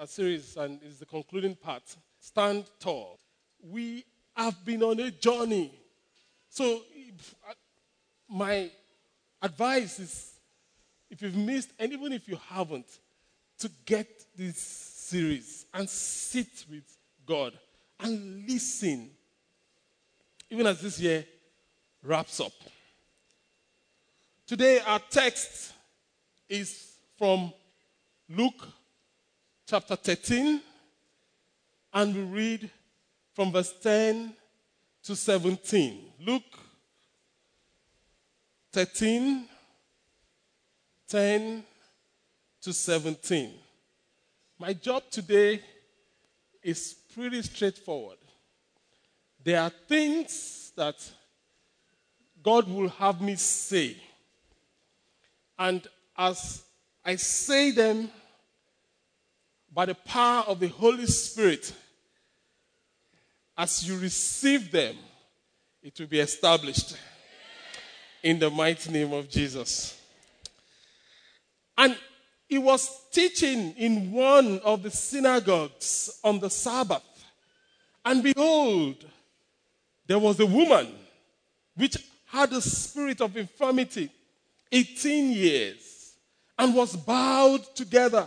a, 0.00 0.06
series, 0.06 0.56
and 0.56 0.80
it's 0.82 0.98
the 0.98 1.06
concluding 1.06 1.54
part 1.54 1.82
Stand 2.18 2.64
Tall. 2.78 3.18
We 3.62 4.04
have 4.34 4.64
been 4.64 4.82
on 4.82 5.00
a 5.00 5.10
journey. 5.10 5.72
So, 6.48 6.82
uh, 7.48 7.52
my 8.28 8.70
advice 9.42 9.98
is 9.98 10.32
if 11.10 11.22
you've 11.22 11.36
missed, 11.36 11.70
and 11.78 11.92
even 11.92 12.12
if 12.12 12.28
you 12.28 12.38
haven't, 12.48 12.86
to 13.58 13.70
get 13.84 14.08
this 14.36 14.58
series 14.58 15.66
and 15.74 15.88
sit 15.88 16.64
with 16.70 16.84
God 17.26 17.52
and 17.98 18.46
listen, 18.48 19.10
even 20.48 20.66
as 20.66 20.80
this 20.80 21.00
year 21.00 21.24
wraps 22.02 22.40
up. 22.40 22.52
Today, 24.46 24.80
our 24.80 25.00
text 25.10 25.72
is 26.48 26.92
from 27.18 27.52
Luke 28.28 28.66
chapter 29.70 29.94
13, 29.94 30.60
and 31.92 32.12
we 32.12 32.22
read 32.22 32.70
from 33.32 33.52
verse 33.52 33.72
10 33.80 34.34
to 35.04 35.14
17. 35.14 36.06
Luke 36.26 36.42
13, 38.72 39.46
10 41.08 41.64
to 42.62 42.72
17. 42.72 43.52
My 44.58 44.72
job 44.72 45.04
today 45.08 45.60
is 46.64 46.96
pretty 47.14 47.40
straightforward. 47.42 48.18
There 49.44 49.60
are 49.60 49.70
things 49.70 50.72
that 50.74 50.96
God 52.42 52.68
will 52.68 52.88
have 52.88 53.20
me 53.20 53.36
say. 53.36 53.96
And 55.56 55.86
as 56.18 56.64
I 57.04 57.14
say 57.14 57.70
them 57.70 58.10
by 59.72 59.86
the 59.86 59.94
power 59.94 60.44
of 60.46 60.60
the 60.60 60.68
Holy 60.68 61.06
Spirit, 61.06 61.72
as 63.56 63.86
you 63.86 63.98
receive 63.98 64.70
them, 64.70 64.96
it 65.82 65.98
will 65.98 66.06
be 66.06 66.20
established 66.20 66.96
in 68.22 68.38
the 68.38 68.50
mighty 68.50 68.90
name 68.90 69.12
of 69.12 69.28
Jesus. 69.28 70.00
And 71.76 71.96
he 72.48 72.58
was 72.58 72.90
teaching 73.12 73.72
in 73.76 74.12
one 74.12 74.58
of 74.60 74.82
the 74.82 74.90
synagogues 74.90 76.18
on 76.24 76.40
the 76.40 76.50
Sabbath. 76.50 77.02
And 78.04 78.22
behold, 78.22 79.06
there 80.06 80.18
was 80.18 80.40
a 80.40 80.46
woman 80.46 80.88
which 81.76 81.96
had 82.26 82.52
a 82.52 82.60
spirit 82.60 83.20
of 83.20 83.36
infirmity 83.36 84.10
18 84.72 85.32
years 85.32 86.14
and 86.58 86.74
was 86.74 86.96
bowed 86.96 87.64
together 87.74 88.26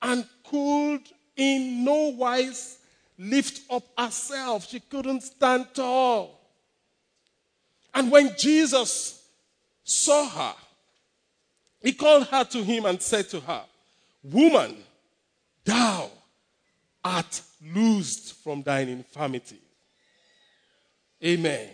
and 0.00 0.24
could 0.50 1.02
in 1.36 1.84
no 1.84 2.08
wise 2.08 2.78
lift 3.18 3.62
up 3.70 3.84
herself. 3.96 4.68
She 4.68 4.80
couldn't 4.80 5.22
stand 5.22 5.66
tall. 5.74 6.40
And 7.94 8.10
when 8.10 8.34
Jesus 8.36 9.22
saw 9.84 10.28
her, 10.28 10.54
he 11.82 11.92
called 11.92 12.26
her 12.28 12.44
to 12.44 12.62
him 12.62 12.86
and 12.86 13.00
said 13.00 13.28
to 13.30 13.40
her, 13.40 13.62
Woman, 14.22 14.76
thou 15.64 16.10
art 17.04 17.42
loosed 17.74 18.34
from 18.42 18.62
thine 18.62 18.88
infirmity. 18.88 19.58
Amen. 21.24 21.68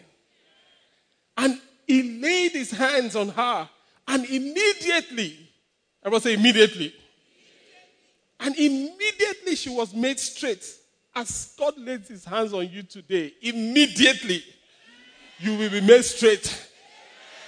And 1.36 1.60
he 1.86 2.20
laid 2.20 2.52
his 2.52 2.70
hands 2.70 3.14
on 3.16 3.28
her, 3.30 3.68
and 4.08 4.24
immediately, 4.24 5.50
I 6.04 6.08
will 6.08 6.20
say 6.20 6.34
immediately, 6.34 6.94
and 8.40 8.54
immediately 8.56 9.54
she 9.54 9.70
was 9.70 9.94
made 9.94 10.18
straight. 10.18 10.64
As 11.14 11.54
God 11.58 11.78
lays 11.78 12.08
his 12.08 12.24
hands 12.24 12.52
on 12.52 12.68
you 12.68 12.82
today, 12.82 13.32
immediately 13.40 14.42
you 15.38 15.56
will 15.56 15.70
be 15.70 15.80
made 15.80 16.04
straight 16.04 16.68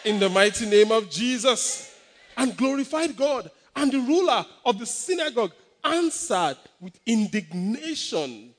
in 0.05 0.19
the 0.19 0.29
mighty 0.29 0.67
name 0.67 0.91
of 0.93 1.11
Jesus. 1.11 1.95
And 2.37 2.57
glorified 2.57 3.17
God. 3.17 3.51
And 3.75 3.93
the 3.93 4.01
ruler 4.01 4.47
of 4.65 4.79
the 4.79 4.87
synagogue 4.87 5.53
answered 5.85 6.57
with 6.81 6.99
indignation 7.05 8.55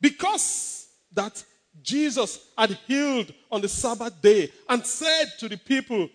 because 0.00 0.88
that 1.12 1.42
Jesus 1.82 2.48
had 2.56 2.70
healed 2.86 3.32
on 3.50 3.60
the 3.60 3.68
Sabbath 3.68 4.20
day 4.20 4.50
and 4.68 4.84
said 4.84 5.26
to 5.38 5.48
the 5.48 5.56
people, 5.56 6.08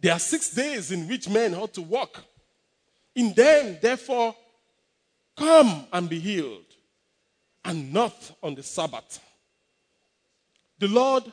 There 0.00 0.12
are 0.12 0.18
six 0.18 0.50
days 0.50 0.90
in 0.92 1.08
which 1.08 1.28
men 1.28 1.54
ought 1.54 1.72
to 1.74 1.82
walk. 1.82 2.24
In 3.14 3.32
them, 3.32 3.78
therefore, 3.80 4.34
come 5.36 5.86
and 5.92 6.08
be 6.08 6.18
healed, 6.18 6.64
and 7.64 7.92
not 7.92 8.14
on 8.42 8.54
the 8.54 8.62
Sabbath. 8.62 9.20
The 10.78 10.88
Lord 10.88 11.24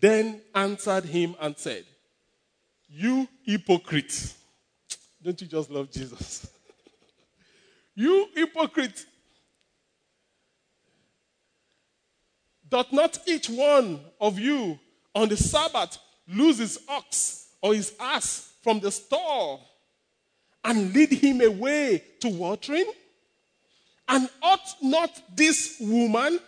then 0.00 0.40
answered 0.54 1.04
him 1.04 1.34
and 1.40 1.56
said, 1.58 1.84
You 2.88 3.28
hypocrite. 3.42 4.34
Don't 5.22 5.40
you 5.40 5.46
just 5.46 5.70
love 5.70 5.90
Jesus? 5.90 6.48
you 7.94 8.28
hypocrite. 8.34 9.04
Doth 12.68 12.92
not 12.92 13.18
each 13.26 13.48
one 13.48 14.00
of 14.20 14.38
you 14.38 14.78
on 15.14 15.28
the 15.28 15.36
Sabbath 15.36 15.98
lose 16.28 16.58
his 16.58 16.80
ox 16.88 17.48
or 17.60 17.74
his 17.74 17.94
ass 17.98 18.52
from 18.62 18.80
the 18.80 18.90
stall 18.90 19.68
and 20.66 20.92
lead 20.92 21.12
him 21.12 21.40
away 21.40 22.02
to 22.20 22.28
watering? 22.28 22.92
And 24.08 24.28
ought 24.42 24.74
not 24.82 25.10
this 25.34 25.76
woman, 25.80 26.40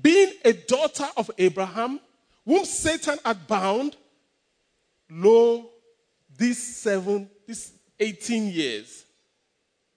being 0.00 0.32
a 0.44 0.52
daughter 0.52 1.06
of 1.16 1.30
Abraham, 1.38 2.00
whom 2.44 2.64
Satan 2.64 3.18
had 3.24 3.46
bound, 3.46 3.96
lo, 5.08 5.70
these 6.36 6.76
seven, 6.76 7.30
these 7.46 7.72
18 7.98 8.48
years, 8.48 9.04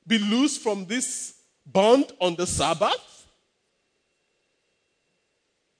be 0.05 0.19
loosed 0.19 0.61
from 0.61 0.85
this 0.85 1.35
bond 1.65 2.11
on 2.21 2.35
the 2.35 2.45
Sabbath? 2.45 3.27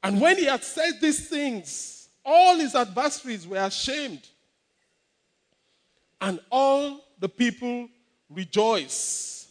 And 0.01 0.19
when 0.19 0.37
he 0.37 0.45
had 0.45 0.63
said 0.63 0.93
these 1.01 1.29
things, 1.29 2.09
all 2.25 2.57
his 2.57 2.75
adversaries 2.75 3.47
were 3.47 3.57
ashamed. 3.57 4.27
And 6.19 6.39
all 6.51 7.03
the 7.23 7.29
people 7.29 7.87
rejoice 8.29 9.47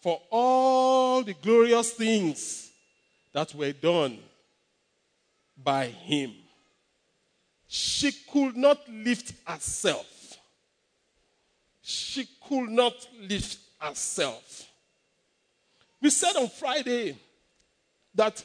for 0.00 0.22
all 0.30 1.24
the 1.24 1.34
glorious 1.34 1.90
things 1.90 2.70
that 3.32 3.52
were 3.52 3.72
done 3.72 4.16
by 5.60 5.86
him. 5.86 6.32
She 7.66 8.12
could 8.32 8.56
not 8.56 8.78
lift 8.88 9.34
herself. 9.44 10.38
She 11.82 12.28
could 12.48 12.68
not 12.70 12.94
lift 13.22 13.58
herself. 13.80 14.68
We 16.00 16.10
said 16.10 16.36
on 16.36 16.48
Friday 16.48 17.18
that 18.14 18.44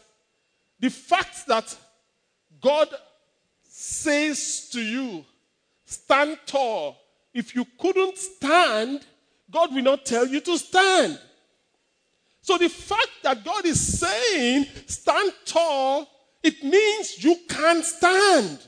the 0.80 0.90
fact 0.90 1.46
that 1.46 1.78
God 2.60 2.88
says 3.62 4.70
to 4.72 4.82
you, 4.82 5.24
stand 5.86 6.40
tall, 6.48 6.98
if 7.40 7.56
you 7.56 7.66
couldn't 7.80 8.18
stand, 8.18 9.06
God 9.50 9.74
will 9.74 9.82
not 9.82 10.06
tell 10.06 10.28
you 10.28 10.42
to 10.42 10.58
stand. 10.58 11.18
So 12.42 12.58
the 12.58 12.68
fact 12.68 13.12
that 13.24 13.46
God 13.46 13.66
is 13.66 14.00
saying, 14.00 14.66
stand 14.88 15.32
tall, 15.46 16.08
it 16.44 16.62
means 16.64 17.24
you 17.24 17.38
can't 17.48 17.84
stand. 17.86 18.60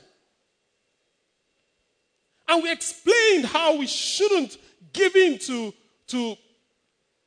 And 2.48 2.62
we 2.62 2.72
explained 2.72 3.44
how 3.44 3.76
we 3.76 3.86
shouldn't 3.86 4.56
give 4.92 5.14
in 5.16 5.38
to, 5.40 5.74
to 6.08 6.36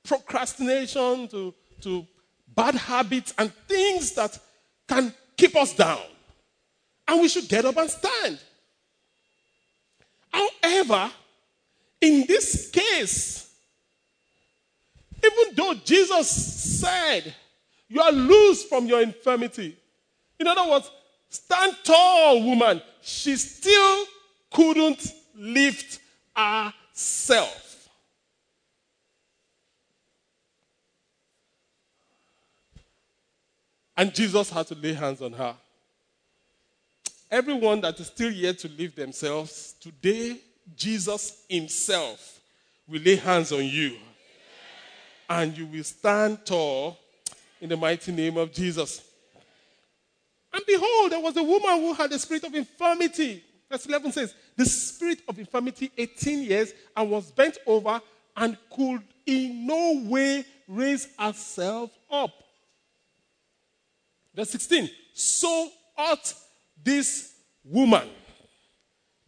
procrastination, 0.03 1.27
to, 1.27 1.53
to 1.81 2.07
bad 2.55 2.73
habits, 2.73 3.33
and 3.37 3.53
things 3.67 4.13
that 4.13 4.37
can 4.87 5.13
keep 5.37 5.55
us 5.55 5.75
down. 5.75 6.01
And 7.07 7.21
we 7.21 7.27
should 7.27 7.47
get 7.47 7.65
up 7.65 7.77
and 7.77 7.89
stand. 7.89 8.39
However, 10.31 11.11
in 12.01 12.25
this 12.27 12.69
case, 12.69 13.53
even 15.23 15.55
though 15.55 15.73
Jesus 15.73 16.29
said, 16.29 17.33
You 17.87 18.01
are 18.01 18.11
loose 18.11 18.63
from 18.65 18.85
your 18.85 19.01
infirmity. 19.01 19.77
In 20.39 20.47
other 20.47 20.69
words, 20.69 20.91
stand 21.29 21.75
tall, 21.83 22.43
woman. 22.43 22.81
She 23.01 23.35
still 23.35 24.05
couldn't 24.51 25.11
lift 25.35 25.99
herself. 26.35 27.89
And 33.97 34.13
Jesus 34.13 34.49
had 34.49 34.67
to 34.67 34.75
lay 34.75 34.93
hands 34.93 35.21
on 35.21 35.33
her. 35.33 35.55
Everyone 37.31 37.81
that 37.81 37.99
is 37.99 38.07
still 38.07 38.31
yet 38.31 38.59
to 38.59 38.67
live 38.67 38.95
themselves, 38.95 39.75
today, 39.79 40.37
Jesus 40.75 41.43
Himself 41.49 42.39
will 42.87 43.01
lay 43.01 43.15
hands 43.15 43.51
on 43.51 43.65
you. 43.65 43.97
And 45.29 45.57
you 45.57 45.65
will 45.65 45.83
stand 45.83 46.45
tall 46.45 46.97
in 47.59 47.69
the 47.69 47.77
mighty 47.77 48.11
name 48.11 48.37
of 48.37 48.51
Jesus. 48.53 49.01
And 50.53 50.63
behold, 50.65 51.11
there 51.11 51.19
was 51.19 51.35
a 51.35 51.43
woman 51.43 51.81
who 51.81 51.93
had 51.93 52.11
a 52.11 52.19
spirit 52.19 52.43
of 52.43 52.53
infirmity. 52.53 53.43
Verse 53.69 53.85
11 53.85 54.11
says, 54.11 54.35
The 54.55 54.65
spirit 54.65 55.19
of 55.27 55.37
infirmity, 55.39 55.91
18 55.97 56.43
years, 56.43 56.73
and 56.95 57.09
was 57.09 57.31
bent 57.31 57.57
over 57.65 57.99
and 58.37 58.57
could 58.69 59.01
in 59.25 59.65
no 59.65 60.03
way 60.05 60.45
raise 60.67 61.07
herself 61.17 61.91
up. 62.11 62.31
Verse 64.35 64.49
16, 64.51 64.89
so 65.13 65.69
ought 65.97 66.33
this 66.83 67.33
woman, 67.63 68.07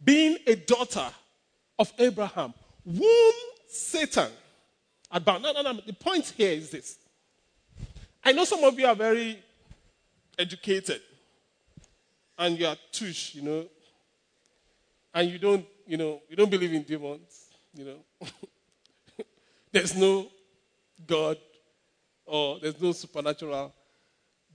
being 0.04 0.36
a 0.46 0.54
daughter 0.54 1.06
of 1.78 1.92
Abraham, 1.98 2.52
whom 2.84 3.32
Satan 3.68 4.30
had 5.10 5.24
bound. 5.24 5.42
No, 5.42 5.52
no, 5.52 5.62
no. 5.62 5.80
The 5.86 5.92
point 5.92 6.26
here 6.36 6.52
is 6.52 6.70
this. 6.70 6.98
I 8.24 8.32
know 8.32 8.44
some 8.44 8.64
of 8.64 8.78
you 8.78 8.86
are 8.86 8.94
very 8.94 9.42
educated 10.38 11.00
and 12.36 12.58
you 12.58 12.66
are 12.66 12.76
tush, 12.92 13.34
you 13.34 13.42
know, 13.42 13.66
and 15.14 15.30
you 15.30 15.38
don't, 15.38 15.64
you 15.86 15.96
know, 15.96 16.20
you 16.28 16.36
don't 16.36 16.50
believe 16.50 16.72
in 16.72 16.82
demons, 16.82 17.46
you 17.74 17.84
know. 17.84 18.28
there's 19.72 19.96
no 19.96 20.28
God 21.06 21.38
or 22.26 22.58
there's 22.60 22.80
no 22.80 22.92
supernatural. 22.92 23.72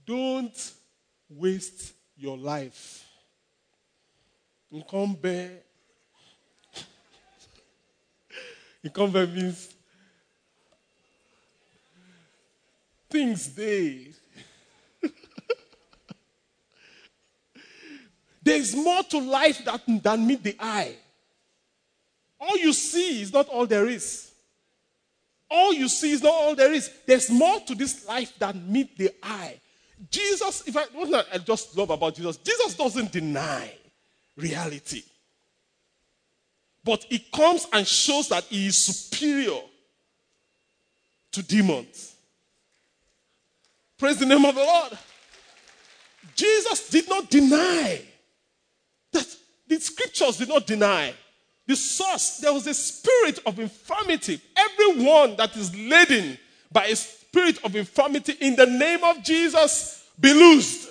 Don't 0.06 0.72
waste 1.28 1.94
your 2.16 2.38
life. 2.38 3.04
Nkombe. 4.72 5.20
Nkombe 5.22 5.58
means 8.84 9.74
things 13.08 13.54
they. 13.54 14.08
There's 18.42 18.74
more 18.74 19.02
to 19.04 19.18
life 19.18 19.64
that, 19.64 19.80
than 19.86 20.26
meet 20.26 20.42
the 20.42 20.56
eye. 20.58 20.96
All 22.40 22.58
you 22.58 22.72
see 22.72 23.22
is 23.22 23.32
not 23.32 23.48
all 23.48 23.66
there 23.66 23.88
is. 23.88 24.32
All 25.50 25.72
you 25.72 25.88
see 25.88 26.12
is 26.12 26.22
not 26.22 26.32
all 26.32 26.54
there 26.54 26.72
is. 26.72 26.90
There's 27.06 27.30
more 27.30 27.60
to 27.60 27.74
this 27.74 28.06
life 28.06 28.36
than 28.38 28.70
meet 28.70 28.98
the 28.98 29.10
eye. 29.22 29.60
Jesus, 30.10 30.66
if 30.66 30.76
I 30.76 30.82
what 30.92 31.26
I 31.32 31.38
just 31.38 31.76
love 31.78 31.90
about 31.90 32.16
Jesus, 32.16 32.36
Jesus 32.38 32.74
doesn't 32.74 33.12
deny 33.12 33.70
reality. 34.36 35.04
But 36.84 37.04
he 37.04 37.18
comes 37.18 37.66
and 37.72 37.86
shows 37.86 38.28
that 38.28 38.44
he 38.44 38.66
is 38.66 38.76
superior 38.76 39.60
to 41.32 41.42
demons. 41.42 42.14
Praise 43.98 44.18
the 44.18 44.26
name 44.26 44.44
of 44.44 44.54
the 44.54 44.62
Lord. 44.62 44.98
Jesus 46.34 46.90
did 46.90 47.08
not 47.08 47.30
deny 47.30 48.02
that 49.12 49.26
the 49.66 49.80
scriptures 49.80 50.36
did 50.36 50.48
not 50.48 50.66
deny 50.66 51.14
the 51.66 51.76
source. 51.76 52.38
There 52.38 52.52
was 52.52 52.66
a 52.66 52.74
spirit 52.74 53.40
of 53.46 53.58
infirmity. 53.58 54.40
Everyone 54.56 55.36
that 55.36 55.56
is 55.56 55.74
laden 55.74 56.38
by 56.70 56.86
a 56.86 56.96
spirit 56.96 57.64
of 57.64 57.74
infirmity 57.76 58.32
in 58.40 58.56
the 58.56 58.66
name 58.66 59.02
of 59.04 59.22
Jesus 59.22 60.04
be 60.20 60.32
loosed. 60.34 60.90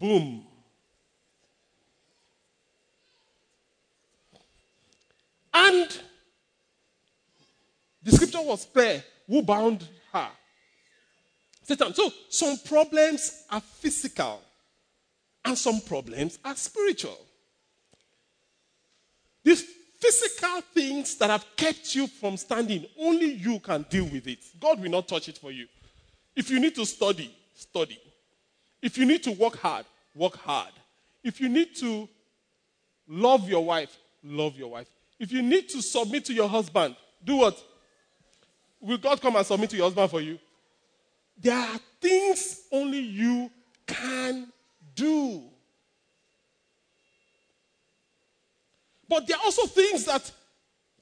Boom. 0.00 0.46
And 5.54 6.00
the 8.02 8.12
scripture 8.12 8.42
was 8.42 8.64
clear 8.64 9.02
who 9.26 9.42
bound 9.42 9.86
her? 10.12 10.28
Satan. 11.62 11.94
So 11.94 12.10
some 12.28 12.58
problems 12.58 13.44
are 13.50 13.60
physical 13.60 14.42
and 15.44 15.56
some 15.56 15.80
problems 15.80 16.38
are 16.44 16.56
spiritual. 16.56 17.18
These 19.44 19.64
physical 19.98 20.60
things 20.74 21.16
that 21.16 21.30
have 21.30 21.44
kept 21.56 21.94
you 21.94 22.06
from 22.06 22.36
standing, 22.36 22.86
only 22.98 23.32
you 23.32 23.60
can 23.60 23.84
deal 23.88 24.04
with 24.04 24.26
it. 24.26 24.40
God 24.60 24.80
will 24.80 24.90
not 24.90 25.08
touch 25.08 25.28
it 25.28 25.38
for 25.38 25.50
you. 25.50 25.66
If 26.34 26.50
you 26.50 26.58
need 26.60 26.74
to 26.76 26.86
study, 26.86 27.34
study. 27.54 28.00
If 28.80 28.98
you 28.98 29.04
need 29.04 29.22
to 29.24 29.32
work 29.32 29.56
hard, 29.56 29.84
work 30.14 30.36
hard. 30.36 30.72
If 31.22 31.40
you 31.40 31.48
need 31.48 31.76
to 31.76 32.08
love 33.08 33.48
your 33.48 33.64
wife, 33.64 33.96
love 34.24 34.56
your 34.56 34.70
wife. 34.70 34.88
If 35.22 35.30
you 35.30 35.40
need 35.40 35.68
to 35.68 35.80
submit 35.80 36.24
to 36.24 36.34
your 36.34 36.48
husband, 36.48 36.96
do 37.24 37.36
what? 37.36 37.56
Will 38.80 38.98
God 38.98 39.20
come 39.20 39.36
and 39.36 39.46
submit 39.46 39.70
to 39.70 39.76
your 39.76 39.86
husband 39.86 40.10
for 40.10 40.20
you? 40.20 40.36
There 41.38 41.56
are 41.56 41.78
things 42.00 42.62
only 42.72 42.98
you 42.98 43.48
can 43.86 44.52
do. 44.96 45.44
But 49.08 49.28
there 49.28 49.36
are 49.36 49.44
also 49.44 49.68
things 49.68 50.06
that 50.06 50.28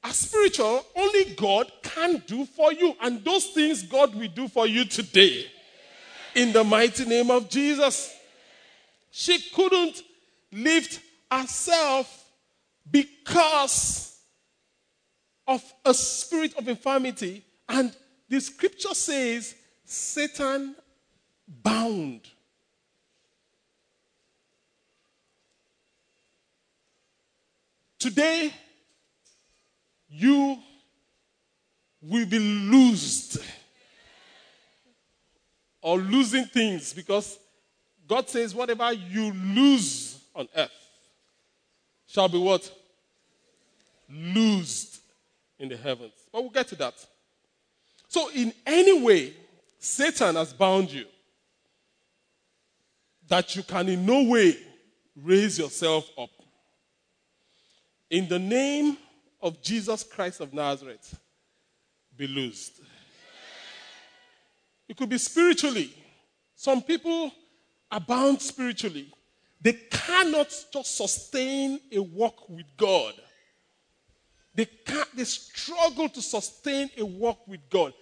are 0.04 0.12
spiritual, 0.12 0.84
only 0.94 1.24
God 1.34 1.72
can 1.82 2.22
do 2.26 2.44
for 2.44 2.74
you. 2.74 2.94
And 3.00 3.24
those 3.24 3.46
things 3.46 3.82
God 3.84 4.14
will 4.14 4.28
do 4.28 4.48
for 4.48 4.66
you 4.66 4.84
today. 4.84 5.46
In 6.34 6.52
the 6.52 6.62
mighty 6.62 7.06
name 7.06 7.30
of 7.30 7.48
Jesus. 7.48 8.14
She 9.10 9.38
couldn't 9.54 10.02
lift 10.52 11.00
herself 11.32 12.18
because 12.90 14.09
of 15.50 15.74
a 15.84 15.92
spirit 15.92 16.56
of 16.56 16.68
infirmity. 16.68 17.42
And 17.68 17.92
the 18.28 18.40
scripture 18.40 18.94
says 18.94 19.56
Satan 19.84 20.76
bound. 21.48 22.20
Today, 27.98 28.54
you 30.08 30.56
will 32.00 32.26
be 32.26 32.38
loosed 32.38 33.38
or 35.82 35.98
losing 35.98 36.44
things 36.44 36.92
because 36.92 37.38
God 38.06 38.28
says, 38.28 38.54
whatever 38.54 38.92
you 38.92 39.32
lose 39.32 40.22
on 40.32 40.48
earth 40.56 40.70
shall 42.06 42.28
be 42.28 42.38
what? 42.38 42.72
Loosed 44.08 44.99
in 45.60 45.68
the 45.68 45.76
heavens. 45.76 46.14
But 46.32 46.42
we'll 46.42 46.50
get 46.50 46.66
to 46.68 46.74
that. 46.76 46.94
So, 48.08 48.28
in 48.30 48.52
any 48.66 49.00
way, 49.00 49.34
Satan 49.78 50.34
has 50.34 50.52
bound 50.52 50.90
you 50.90 51.04
that 53.28 53.54
you 53.54 53.62
can 53.62 53.88
in 53.88 54.04
no 54.04 54.24
way 54.24 54.56
raise 55.14 55.58
yourself 55.58 56.10
up. 56.18 56.30
In 58.10 58.26
the 58.28 58.38
name 58.38 58.96
of 59.40 59.62
Jesus 59.62 60.02
Christ 60.02 60.40
of 60.40 60.52
Nazareth, 60.52 61.16
be 62.16 62.26
loosed. 62.26 62.80
It 64.88 64.96
could 64.96 65.08
be 65.08 65.18
spiritually. 65.18 65.94
Some 66.56 66.82
people 66.82 67.30
are 67.92 68.00
bound 68.00 68.42
spiritually. 68.42 69.12
They 69.60 69.74
cannot 69.74 70.48
just 70.72 70.96
sustain 70.96 71.78
a 71.92 72.00
walk 72.00 72.48
with 72.48 72.66
God. 72.76 73.14
They 74.60 74.66
can't, 74.66 75.16
they 75.16 75.24
struggle 75.24 76.10
to 76.10 76.20
sustain 76.20 76.90
a 76.98 77.02
walk 77.02 77.48
with 77.48 77.60
God. 77.70 77.94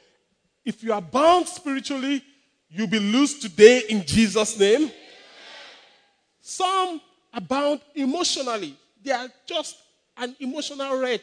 If 0.65 0.83
you 0.83 0.93
are 0.93 1.01
bound 1.01 1.47
spiritually, 1.47 2.21
you'll 2.69 2.89
be 2.89 2.99
loose 2.99 3.39
today 3.39 3.85
in 3.89 4.05
Jesus' 4.05 4.59
name. 4.59 4.91
Some 6.41 7.01
are 7.33 7.41
bound 7.41 7.81
emotionally. 7.95 8.75
They 9.01 9.13
are 9.13 9.29
just 9.47 9.77
an 10.17 10.35
emotional 10.41 10.99
wreck. 10.99 11.21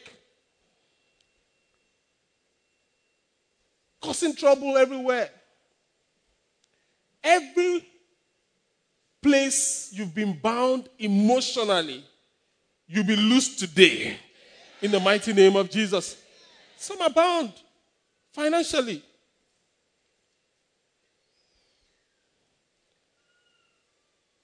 Causing 4.00 4.34
trouble 4.34 4.78
everywhere. 4.78 5.28
Every 7.22 7.86
place 9.20 9.90
you've 9.92 10.14
been 10.14 10.38
bound 10.42 10.88
emotionally, 10.98 12.02
you'll 12.88 13.04
be 13.04 13.16
loose 13.16 13.54
today 13.56 14.16
in 14.82 14.90
the 14.90 15.00
mighty 15.00 15.32
name 15.32 15.56
of 15.56 15.70
Jesus. 15.70 16.16
Some 16.76 17.00
are 17.00 17.10
bound 17.10 17.52
financially. 18.32 19.02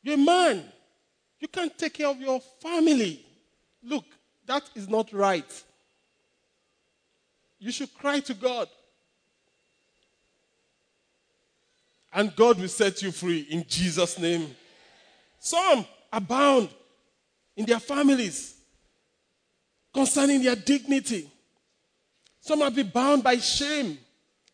You're 0.02 0.14
a 0.14 0.18
man. 0.18 0.64
You 1.38 1.48
can't 1.48 1.76
take 1.76 1.94
care 1.94 2.08
of 2.08 2.20
your 2.20 2.40
family. 2.60 3.24
Look, 3.82 4.04
that 4.46 4.62
is 4.74 4.88
not 4.88 5.12
right. 5.12 5.62
You 7.58 7.70
should 7.70 7.92
cry 7.94 8.20
to 8.20 8.34
God. 8.34 8.68
And 12.12 12.34
God 12.34 12.58
will 12.58 12.68
set 12.68 13.02
you 13.02 13.12
free 13.12 13.46
in 13.50 13.64
Jesus' 13.66 14.18
name. 14.18 14.54
Some 15.38 15.86
are 16.12 16.20
bound 16.20 16.68
in 17.56 17.64
their 17.64 17.80
families 17.80 18.61
concerning 20.02 20.42
their 20.42 20.56
dignity. 20.56 21.30
Some 22.40 22.60
have 22.60 22.74
been 22.74 22.88
bound 22.88 23.22
by 23.22 23.36
shame 23.36 23.96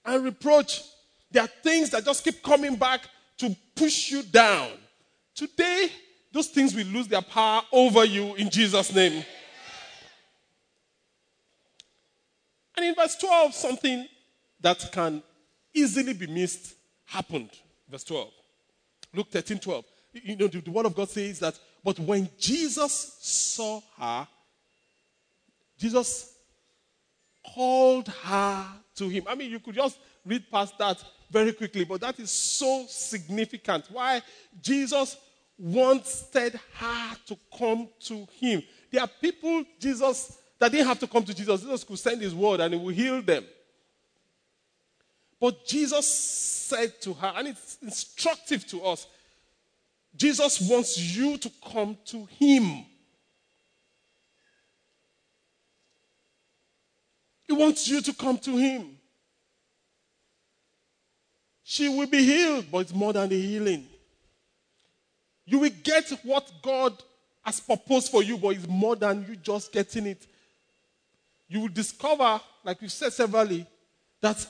and 0.04 0.22
reproach. 0.22 0.82
There 1.30 1.42
are 1.42 1.48
things 1.62 1.88
that 1.88 2.04
just 2.04 2.22
keep 2.22 2.42
coming 2.42 2.76
back 2.76 3.00
to 3.38 3.56
push 3.74 4.10
you 4.10 4.22
down. 4.24 4.68
Today, 5.34 5.88
those 6.30 6.48
things 6.48 6.74
will 6.74 6.84
lose 6.88 7.08
their 7.08 7.22
power 7.22 7.62
over 7.72 8.04
you 8.04 8.34
in 8.34 8.50
Jesus' 8.50 8.94
name. 8.94 9.24
And 12.76 12.84
in 12.84 12.94
verse 12.94 13.16
12, 13.16 13.54
something 13.54 14.06
that 14.60 14.86
can 14.92 15.22
easily 15.72 16.12
be 16.12 16.26
missed 16.26 16.74
happened. 17.06 17.52
Verse 17.88 18.04
12. 18.04 18.30
Luke 19.14 19.30
13 19.30 19.58
12. 19.60 19.84
You 20.12 20.36
know, 20.36 20.46
the, 20.46 20.60
the 20.60 20.70
word 20.70 20.84
of 20.84 20.94
God 20.94 21.08
says 21.08 21.38
that, 21.38 21.58
but 21.82 21.98
when 22.00 22.28
Jesus 22.38 23.16
saw 23.20 23.80
her, 23.98 24.28
Jesus 25.78 26.34
called 27.54 28.08
her 28.08 28.66
to 28.96 29.08
him. 29.08 29.24
I 29.26 29.34
mean, 29.34 29.50
you 29.50 29.60
could 29.60 29.74
just 29.74 29.98
read 30.24 30.50
past 30.50 30.76
that 30.78 31.02
very 31.30 31.52
quickly, 31.52 31.84
but 31.84 32.00
that 32.00 32.18
is 32.18 32.30
so 32.30 32.84
significant. 32.88 33.86
Why 33.90 34.22
Jesus 34.60 35.16
wanted 35.58 36.58
her 36.74 37.16
to 37.26 37.36
come 37.56 37.88
to 38.00 38.26
him. 38.38 38.62
There 38.90 39.02
are 39.02 39.10
people, 39.20 39.64
Jesus, 39.80 40.38
that 40.58 40.70
didn't 40.70 40.86
have 40.86 40.98
to 41.00 41.06
come 41.06 41.24
to 41.24 41.34
Jesus. 41.34 41.62
Jesus 41.62 41.84
could 41.84 41.98
send 41.98 42.20
his 42.20 42.34
word 42.34 42.60
and 42.60 42.74
he 42.74 42.80
will 42.80 42.94
heal 42.94 43.22
them. 43.22 43.44
But 45.40 45.66
Jesus 45.66 46.06
said 46.06 47.00
to 47.02 47.12
her, 47.14 47.32
and 47.36 47.48
it's 47.48 47.78
instructive 47.82 48.66
to 48.68 48.82
us 48.84 49.06
Jesus 50.18 50.60
wants 50.68 50.98
you 50.98 51.38
to 51.38 51.50
come 51.72 51.96
to 52.06 52.24
him. 52.24 52.84
He 57.48 57.54
wants 57.54 57.88
you 57.88 58.02
to 58.02 58.12
come 58.12 58.36
to 58.38 58.56
him. 58.56 58.98
She 61.64 61.88
will 61.88 62.06
be 62.06 62.22
healed, 62.22 62.66
but 62.70 62.78
it's 62.78 62.94
more 62.94 63.12
than 63.12 63.28
the 63.30 63.40
healing. 63.40 63.86
You 65.46 65.60
will 65.60 65.70
get 65.82 66.10
what 66.22 66.50
God 66.62 67.02
has 67.42 67.58
proposed 67.58 68.10
for 68.10 68.22
you, 68.22 68.36
but 68.36 68.50
it's 68.50 68.68
more 68.68 68.96
than 68.96 69.24
you 69.26 69.36
just 69.36 69.72
getting 69.72 70.06
it. 70.06 70.26
You 71.48 71.60
will 71.60 71.68
discover, 71.68 72.38
like 72.62 72.82
we 72.82 72.88
said 72.88 73.14
severally, 73.14 73.66
that 74.20 74.46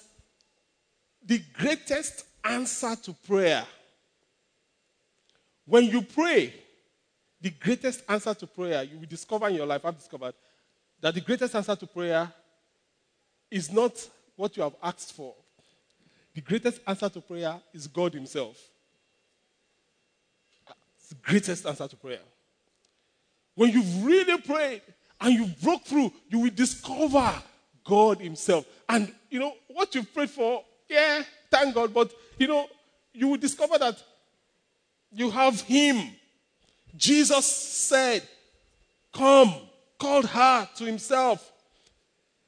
the 1.25 1.41
greatest 1.53 2.25
answer 2.43 2.97
to 2.97 3.13
prayer, 3.13 3.65
when 5.67 5.85
you 5.85 6.03
pray, 6.03 6.53
the 7.41 7.51
greatest 7.51 8.03
answer 8.09 8.35
to 8.35 8.47
prayer, 8.47 8.83
you 8.83 8.99
will 8.99 9.07
discover 9.07 9.47
in 9.49 9.55
your 9.55 9.67
life, 9.67 9.85
I've 9.85 9.97
discovered, 9.97 10.35
that 11.01 11.15
the 11.15 11.21
greatest 11.21 11.55
answer 11.55 11.77
to 11.77 11.87
prayer 11.87 12.33
is 13.51 13.73
not 13.73 13.93
what 14.37 14.57
you 14.57 14.63
have 14.63 14.75
asked 14.83 15.13
for. 15.13 15.35
The 16.35 16.41
greatest 16.41 16.81
answer 16.87 17.09
to 17.09 17.21
prayer 17.21 17.61
is 17.75 17.87
God 17.87 18.15
Himself 18.15 18.57
It's 20.99 21.09
the 21.09 21.17
greatest 21.17 21.67
answer 21.67 21.89
to 21.89 21.97
prayer. 21.97 22.21
When 23.55 23.71
you've 23.71 24.05
really 24.05 24.41
prayed 24.41 24.83
and 25.21 25.35
you 25.35 25.47
broke 25.63 25.85
through, 25.85 26.13
you 26.29 26.41
will 26.41 26.51
discover 26.51 27.33
God 27.85 28.21
Himself. 28.21 28.67
And 28.89 29.13
you 29.31 29.41
know 29.41 29.55
what 29.69 29.95
you 29.95 30.05
prayed 30.05 30.31
for, 30.31 30.63
yeah, 30.89 31.23
thank 31.51 31.75
God, 31.75 31.93
but 31.93 32.13
you 32.39 32.47
know, 32.47 32.69
you 33.13 33.29
will 33.29 33.37
discover 33.37 33.79
that 33.79 34.01
you 35.11 35.31
have 35.31 35.61
Him. 35.63 36.11
Jesus 36.97 37.47
said, 37.47 38.23
Come, 39.13 39.55
called 39.99 40.27
her 40.27 40.69
to 40.77 40.85
Himself. 40.85 41.53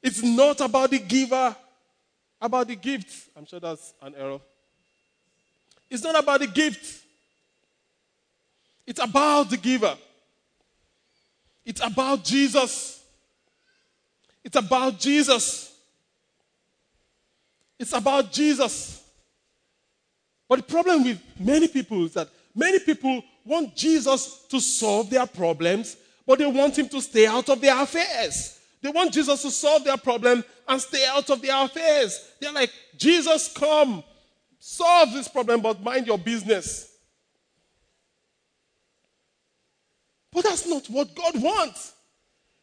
It's 0.01 0.23
not 0.23 0.59
about 0.61 0.89
the 0.89 0.99
giver, 0.99 1.55
about 2.41 2.67
the 2.67 2.75
gift. 2.75 3.29
I'm 3.35 3.45
sure 3.45 3.59
that's 3.59 3.93
an 4.01 4.15
error. 4.17 4.39
It's 5.89 6.03
not 6.03 6.17
about 6.17 6.39
the 6.39 6.47
gift. 6.47 7.03
It's 8.87 8.99
about 8.99 9.49
the 9.49 9.57
giver. 9.57 9.95
It's 11.65 11.81
about 11.81 12.23
Jesus. 12.23 13.03
It's 14.43 14.55
about 14.55 14.99
Jesus. 14.99 15.75
It's 17.77 17.93
about 17.93 18.31
Jesus. 18.31 19.03
But 20.47 20.57
the 20.57 20.63
problem 20.63 21.03
with 21.03 21.21
many 21.39 21.67
people 21.67 22.05
is 22.05 22.13
that 22.13 22.29
many 22.55 22.79
people 22.79 23.23
want 23.45 23.75
Jesus 23.75 24.45
to 24.49 24.59
solve 24.59 25.09
their 25.09 25.25
problems, 25.25 25.95
but 26.25 26.39
they 26.39 26.45
want 26.45 26.77
him 26.77 26.89
to 26.89 27.01
stay 27.01 27.25
out 27.25 27.49
of 27.49 27.61
their 27.61 27.81
affairs. 27.81 28.59
They 28.81 28.89
want 28.89 29.13
Jesus 29.13 29.41
to 29.43 29.51
solve 29.51 29.83
their 29.83 29.97
problem 29.97 30.43
and 30.67 30.81
stay 30.81 31.05
out 31.07 31.29
of 31.29 31.41
their 31.41 31.63
affairs. 31.63 32.31
They're 32.39 32.51
like, 32.51 32.71
Jesus, 32.97 33.51
come, 33.53 34.03
solve 34.59 35.13
this 35.13 35.27
problem, 35.27 35.61
but 35.61 35.81
mind 35.81 36.07
your 36.07 36.17
business. 36.17 36.91
But 40.31 40.45
that's 40.45 40.67
not 40.67 40.87
what 40.87 41.13
God 41.13 41.41
wants. 41.41 41.93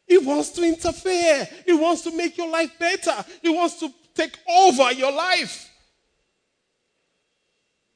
He 0.07 0.17
wants 0.17 0.49
to 0.51 0.63
interfere. 0.63 1.47
He 1.65 1.73
wants 1.73 2.01
to 2.01 2.15
make 2.15 2.35
your 2.37 2.49
life 2.49 2.71
better. 2.79 3.13
He 3.41 3.49
wants 3.49 3.79
to 3.79 3.93
take 4.15 4.37
over 4.47 4.91
your 4.91 5.11
life. 5.11 5.69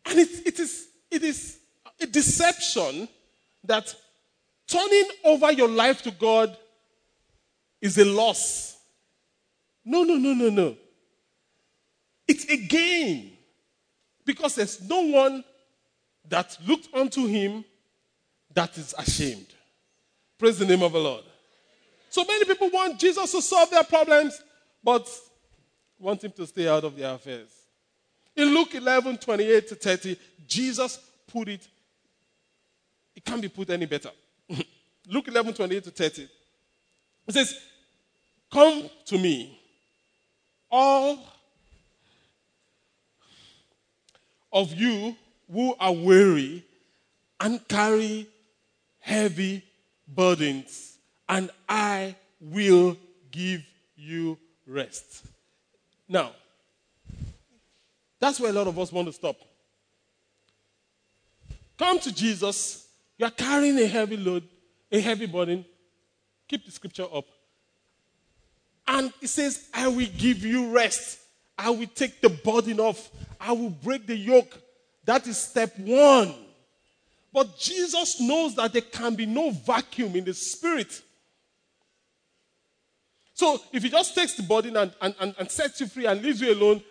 And 0.06 0.20
it, 0.20 0.48
it, 0.48 0.60
is, 0.60 0.88
it 1.10 1.24
is 1.24 1.58
a 2.00 2.06
deception 2.06 3.08
that 3.64 3.94
turning 4.68 5.08
over 5.24 5.52
your 5.52 5.70
life 5.70 6.04
to 6.04 6.12
God 6.12 6.56
is 7.84 7.98
a 7.98 8.06
loss. 8.06 8.78
No, 9.84 10.04
no, 10.04 10.16
no, 10.16 10.34
no, 10.34 10.50
no. 10.50 10.78
It's 12.26 12.50
a 12.50 12.56
gain. 12.56 13.34
Because 14.26 14.56
there's 14.56 14.82
no 14.82 15.02
one 15.02 15.44
that 16.30 16.58
looked 16.66 16.88
unto 16.96 17.28
him 17.28 17.66
that 18.54 18.78
is 18.78 18.96
ashamed. 18.98 19.48
Praise 20.40 20.58
the 20.58 20.66
name 20.66 20.82
of 20.82 20.94
the 20.94 21.00
Lord. 21.00 21.26
So 22.10 22.24
many 22.24 22.46
people 22.46 22.70
want 22.70 22.98
Jesus 22.98 23.30
to 23.34 23.42
solve 23.42 23.70
their 23.70 23.84
problems, 23.84 24.42
but 24.82 25.06
want 26.00 26.24
him 26.24 26.32
to 26.38 26.48
stay 26.48 26.70
out 26.70 26.86
of 26.86 26.96
their 26.96 27.14
affairs. 27.14 27.50
In 28.34 28.54
Luke 28.54 28.74
11 28.76 29.18
28 29.18 29.68
to 29.68 29.76
30, 29.76 30.18
Jesus 30.48 31.00
put 31.28 31.50
it, 31.50 31.68
it 33.14 33.26
can't 33.26 33.42
be 33.42 33.50
put 33.50 33.70
any 33.72 33.88
better. 33.88 34.12
Luke 35.10 35.28
11 35.28 35.54
28 35.54 35.84
to 35.84 35.92
30. 35.92 36.30
It 37.28 37.34
says, 37.34 37.60
Come 38.54 38.88
to 39.06 39.18
me, 39.18 39.60
all 40.70 41.18
of 44.52 44.72
you 44.76 45.16
who 45.52 45.76
are 45.80 45.92
weary 45.92 46.64
and 47.40 47.68
carry 47.68 48.28
heavy 49.00 49.64
burdens, 50.08 51.00
and 51.28 51.50
I 51.68 52.16
will 52.40 52.96
give 53.32 53.64
you 53.96 54.38
rest. 54.68 55.26
Now, 56.08 56.34
that's 58.20 58.40
where 58.40 58.52
a 58.52 58.54
lot 58.54 58.68
of 58.68 58.78
us 58.78 58.92
want 58.92 59.08
to 59.08 59.14
stop. 59.14 59.38
Come 61.76 61.98
to 62.02 62.14
Jesus. 62.14 62.86
You 63.18 63.26
are 63.26 63.32
carrying 63.32 63.80
a 63.80 63.88
heavy 63.88 64.18
load, 64.18 64.44
a 64.92 65.00
heavy 65.00 65.26
burden. 65.26 65.66
Keep 66.48 66.68
the 66.68 66.72
scripture 66.72 67.08
up. 67.12 67.26
And 68.88 69.14
he 69.20 69.28
says, 69.28 69.70
I 69.74 69.88
will 69.88 70.08
give 70.18 70.44
you 70.46 70.72
rest. 70.72 71.20
I 71.58 71.70
will 71.70 71.88
take 71.88 72.22
the 72.22 72.30
burden 72.30 72.80
off. 72.80 73.10
I 73.40 73.52
will 73.52 73.70
break 73.70 74.08
the 74.08 74.16
yoke. 74.16 74.60
That 75.06 75.28
is 75.28 75.38
step 75.38 75.78
one. 75.80 76.34
But 77.32 77.58
Jesus 77.58 78.20
knows 78.20 78.56
that 78.56 78.74
there 78.74 78.82
can 78.82 79.16
be 79.16 79.26
no 79.26 79.52
vacuum 79.52 80.16
in 80.16 80.24
the 80.24 80.34
spirit. 80.34 81.02
So 83.34 83.60
if 83.72 83.84
he 83.84 83.90
just 83.90 84.14
takes 84.14 84.36
the 84.36 84.44
burden 84.44 84.78
and, 84.78 84.94
and, 85.02 85.16
and, 85.20 85.36
and 85.40 85.52
sets 85.52 85.82
you 85.82 85.88
free 85.88 86.06
and 86.06 86.22
leaves 86.22 86.40
you 86.40 86.54
alone, 86.54 86.84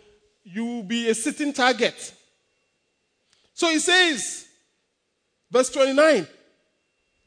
you 0.45 0.65
will 0.65 0.83
be 0.83 1.09
a 1.09 1.15
sitting 1.15 1.53
target. 1.53 2.15
So 3.55 3.69
he 3.69 3.79
says, 3.79 4.47
verse 5.51 5.71
29, 5.71 6.27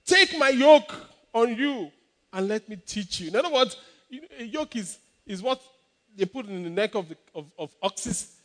take 0.06 0.38
my 0.38 0.50
yoke 0.50 0.94
on 1.34 1.56
you 1.56 1.92
and 2.34 2.48
let 2.50 2.68
me 2.68 2.76
teach 2.76 3.22
you. 3.22 3.30
In 3.30 3.36
other 3.38 3.52
words, 3.52 3.78
a 4.40 4.44
yoke 4.44 4.76
is, 4.76 4.98
is 5.26 5.42
what 5.42 5.62
they 6.16 6.26
put 6.26 6.46
in 6.48 6.64
the 6.64 6.70
neck 6.70 6.96
of, 6.96 7.10
the, 7.10 7.18
of, 7.34 7.46
of 7.58 7.76
oxes 7.82 8.36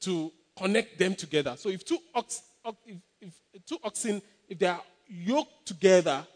to 0.00 0.32
connect 0.56 0.98
them 0.98 1.14
together. 1.14 1.54
So 1.56 1.68
if 1.68 1.84
two 1.84 1.98
ox, 2.14 2.42
if, 3.20 3.32
if 3.52 3.66
two 3.66 3.78
oxen, 3.82 4.22
if 4.48 4.58
they 4.58 4.66
are 4.66 4.82
yoked 5.08 5.66
together, 5.66 6.26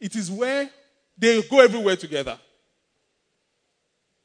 it 0.00 0.14
is 0.16 0.30
where 0.30 0.68
they 1.16 1.42
go 1.42 1.60
everywhere 1.60 1.96
together. 1.96 2.38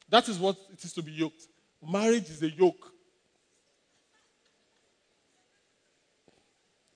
That 0.08 0.28
is 0.28 0.38
what 0.38 0.56
it 0.72 0.82
is 0.84 0.92
to 0.94 1.02
be 1.02 1.12
yoked. 1.12 1.42
Marriage 1.88 2.28
is 2.28 2.42
a 2.42 2.50
yoke. 2.50 2.92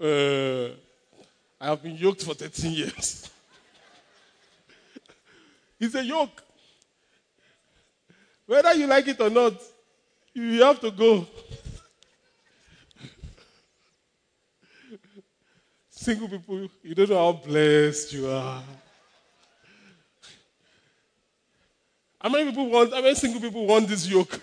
Uh, 0.00 0.74
I 1.60 1.68
have 1.68 1.82
been 1.82 1.96
yoked 1.96 2.22
for 2.22 2.34
13 2.34 2.72
years. 2.72 3.30
It's 5.84 5.94
a 5.94 6.04
yoke. 6.04 6.42
Whether 8.46 8.74
you 8.74 8.86
like 8.86 9.08
it 9.08 9.20
or 9.20 9.30
not, 9.30 9.54
you 10.32 10.62
have 10.62 10.80
to 10.80 10.90
go. 10.90 11.26
Single 15.90 16.28
people, 16.28 16.68
you 16.82 16.94
don't 16.94 17.08
know 17.08 17.16
how 17.16 17.32
blessed 17.32 18.12
you 18.12 18.28
are. 18.28 18.62
How 22.20 22.28
many 22.28 22.50
people 22.50 22.68
want, 22.68 22.92
how 22.92 23.00
many 23.00 23.14
single 23.14 23.40
people 23.40 23.66
want 23.66 23.88
this 23.88 24.06
yoke 24.08 24.40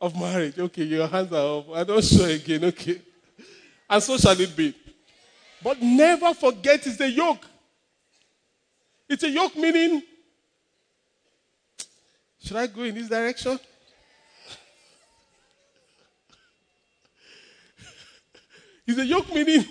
of 0.00 0.18
marriage? 0.18 0.58
Okay, 0.58 0.84
your 0.84 1.06
hands 1.06 1.32
are 1.32 1.58
up. 1.58 1.70
I 1.72 1.84
don't 1.84 2.04
show 2.04 2.24
again, 2.24 2.64
okay. 2.64 3.00
And 3.88 4.02
so 4.02 4.16
shall 4.16 4.40
it 4.40 4.56
be. 4.56 4.74
But 5.62 5.82
never 5.82 6.32
forget 6.34 6.86
it's 6.86 7.00
a 7.00 7.10
yoke. 7.10 7.44
It's 9.08 9.22
a 9.24 9.28
yoke 9.28 9.56
meaning, 9.56 10.02
should 12.42 12.56
I 12.56 12.66
go 12.66 12.82
in 12.82 12.94
this 12.94 13.08
direction? 13.08 13.58
It's 18.86 18.98
a 18.98 19.06
yoke 19.06 19.32
meaning, 19.32 19.64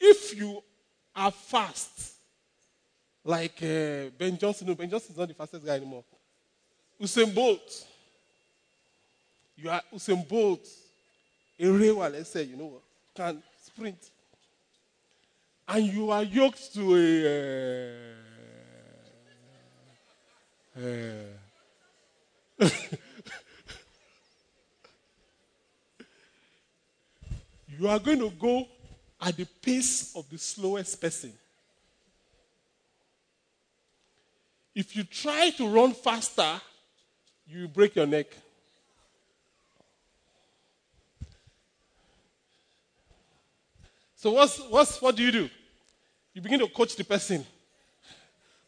if 0.00 0.34
you 0.36 0.62
are 1.14 1.30
fast, 1.30 2.14
like 3.24 3.62
uh, 3.62 4.10
Ben 4.16 4.38
Johnson, 4.38 4.68
no, 4.68 4.74
Ben 4.74 4.88
Johnson 4.88 5.12
is 5.12 5.18
not 5.18 5.28
the 5.28 5.34
fastest 5.34 5.66
guy 5.66 5.74
anymore. 5.74 6.04
Usain 7.00 7.34
Bolt. 7.34 7.86
You 9.56 9.70
are 9.70 9.82
Usain 9.92 10.26
Bolt. 10.26 10.66
A 11.58 11.68
railway, 11.68 12.10
let's 12.10 12.30
say, 12.30 12.44
you 12.44 12.56
know, 12.56 12.80
can 13.14 13.42
sprint. 13.62 14.10
And 15.68 15.84
you 15.86 16.10
are 16.10 16.22
yoked 16.22 16.74
to 16.74 16.96
a. 16.96 18.02
Uh, 20.76 20.82
uh, 22.60 22.68
you 27.78 27.88
are 27.88 27.98
going 27.98 28.20
to 28.20 28.30
go 28.30 28.68
at 29.20 29.36
the 29.36 29.44
pace 29.44 30.14
of 30.14 30.28
the 30.30 30.38
slowest 30.38 31.00
person. 31.00 31.32
If 34.74 34.94
you 34.94 35.04
try 35.04 35.50
to 35.50 35.68
run 35.68 35.94
faster, 35.94 36.60
you 37.48 37.66
break 37.66 37.96
your 37.96 38.06
neck. 38.06 38.26
So 44.26 44.32
what's, 44.32 44.58
what's 44.58 45.00
what 45.00 45.14
do 45.14 45.22
you 45.22 45.30
do? 45.30 45.48
You 46.34 46.42
begin 46.42 46.58
to 46.58 46.66
coach 46.66 46.96
the 46.96 47.04
person. 47.04 47.46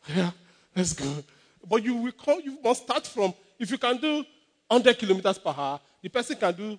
Yeah, 0.07 0.31
let's 0.77 0.93
go. 0.93 1.13
But 1.69 1.83
you 1.83 1.97
will 1.97 2.13
call, 2.13 2.41
you 2.41 2.59
must 2.63 2.85
start 2.85 3.05
from 3.09 3.35
if 3.59 3.69
you 3.69 3.77
can 3.77 3.97
do 3.97 4.25
100 4.69 4.97
kilometers 4.97 5.37
per 5.37 5.51
hour, 5.51 5.81
the 6.01 6.09
person 6.11 6.37
can 6.37 6.55
do 6.55 6.79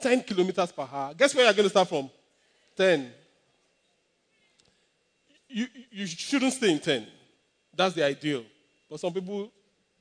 10 0.00 0.22
kilometers 0.22 0.72
per 0.72 0.88
hour. 0.90 1.12
Guess 1.12 1.34
where 1.34 1.44
you're 1.44 1.52
going 1.52 1.64
to 1.64 1.68
start 1.68 1.86
from? 1.86 2.08
10. 2.78 3.12
You, 5.50 5.66
you 5.90 6.06
shouldn't 6.06 6.54
stay 6.54 6.72
in 6.72 6.78
10. 6.78 7.06
That's 7.76 7.94
the 7.94 8.06
ideal. 8.06 8.42
But 8.88 9.00
some 9.00 9.12
people, 9.12 9.52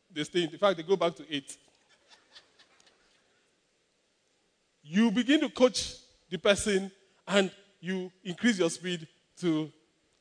they 0.09 0.23
stay 0.23 0.43
in, 0.43 0.49
in 0.49 0.57
fact, 0.57 0.77
they 0.77 0.83
go 0.83 0.95
back 0.95 1.13
to 1.15 1.25
8. 1.29 1.57
You 4.81 5.11
begin 5.11 5.41
to 5.41 5.49
coach 5.49 5.95
the 6.29 6.37
person 6.37 6.89
and 7.27 7.51
you 7.83 8.09
increase 8.23 8.59
your 8.59 8.69
speed 8.69 9.05
to 9.41 9.69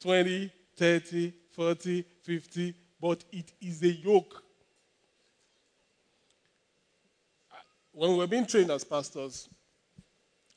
20, 0.01 0.51
30, 0.77 1.33
40, 1.53 2.05
50, 2.25 2.75
but 3.01 3.25
it 3.31 3.53
is 3.61 3.81
a 3.85 3.93
yoke. 3.93 4.43
When 7.93 8.11
we 8.11 8.17
were 8.17 8.27
being 8.27 8.47
trained 8.47 8.73
as 8.73 8.83
pastors, 8.83 9.49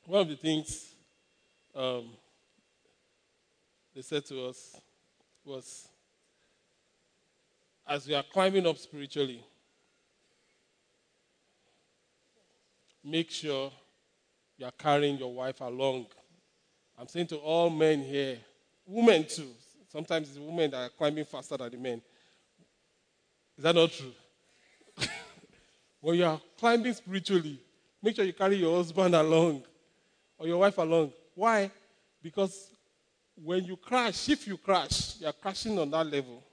one 0.08 0.22
of 0.22 0.30
the 0.30 0.36
things 0.36 0.96
um, 1.76 2.10
they 3.94 4.02
said 4.02 4.26
to 4.26 4.48
us 4.48 4.76
was 5.44 5.88
as 7.88 8.08
we 8.08 8.16
are 8.16 8.24
climbing 8.34 8.66
up 8.66 8.80
spiritually, 8.80 9.46
make 13.04 13.30
sure 13.30 13.72
you 14.58 14.66
are 14.66 14.72
carrying 14.72 15.20
your 15.20 15.32
wife 15.32 15.62
along. 15.62 16.08
I'm 16.98 17.08
saying 17.08 17.28
to 17.28 17.38
all 17.38 17.70
men 17.70 18.02
here, 18.02 18.38
women 18.86 19.26
too. 19.26 19.50
Sometimes 19.92 20.30
it's 20.30 20.40
women 20.40 20.72
that 20.72 20.78
are 20.78 20.90
climbing 20.90 21.26
faster 21.26 21.58
than 21.58 21.72
the 21.72 21.78
men. 21.78 22.02
Is 23.58 23.64
that 23.64 23.76
not 23.76 23.92
true? 23.92 24.12
when 26.02 26.16
you 26.16 26.26
are 26.26 26.40
climbing 26.58 26.94
spiritually, 26.94 27.60
make 28.02 28.16
sure 28.16 28.26
you 28.26 28.34
carry 28.34 28.58
your 28.58 28.76
husband 28.78 29.16
along 29.16 29.64
or 30.38 30.48
your 30.48 30.58
wife 30.58 30.78
along. 30.78 31.12
Why? 31.34 31.72
Because 32.22 32.72
when 33.36 33.64
you 33.66 33.76
crash, 33.78 34.30
if 34.30 34.48
you 34.48 34.58
crash, 34.58 35.20
you 35.20 35.28
are 35.28 35.34
crashing 35.34 35.78
on 35.78 35.90
that 35.92 36.06
level. 36.08 36.44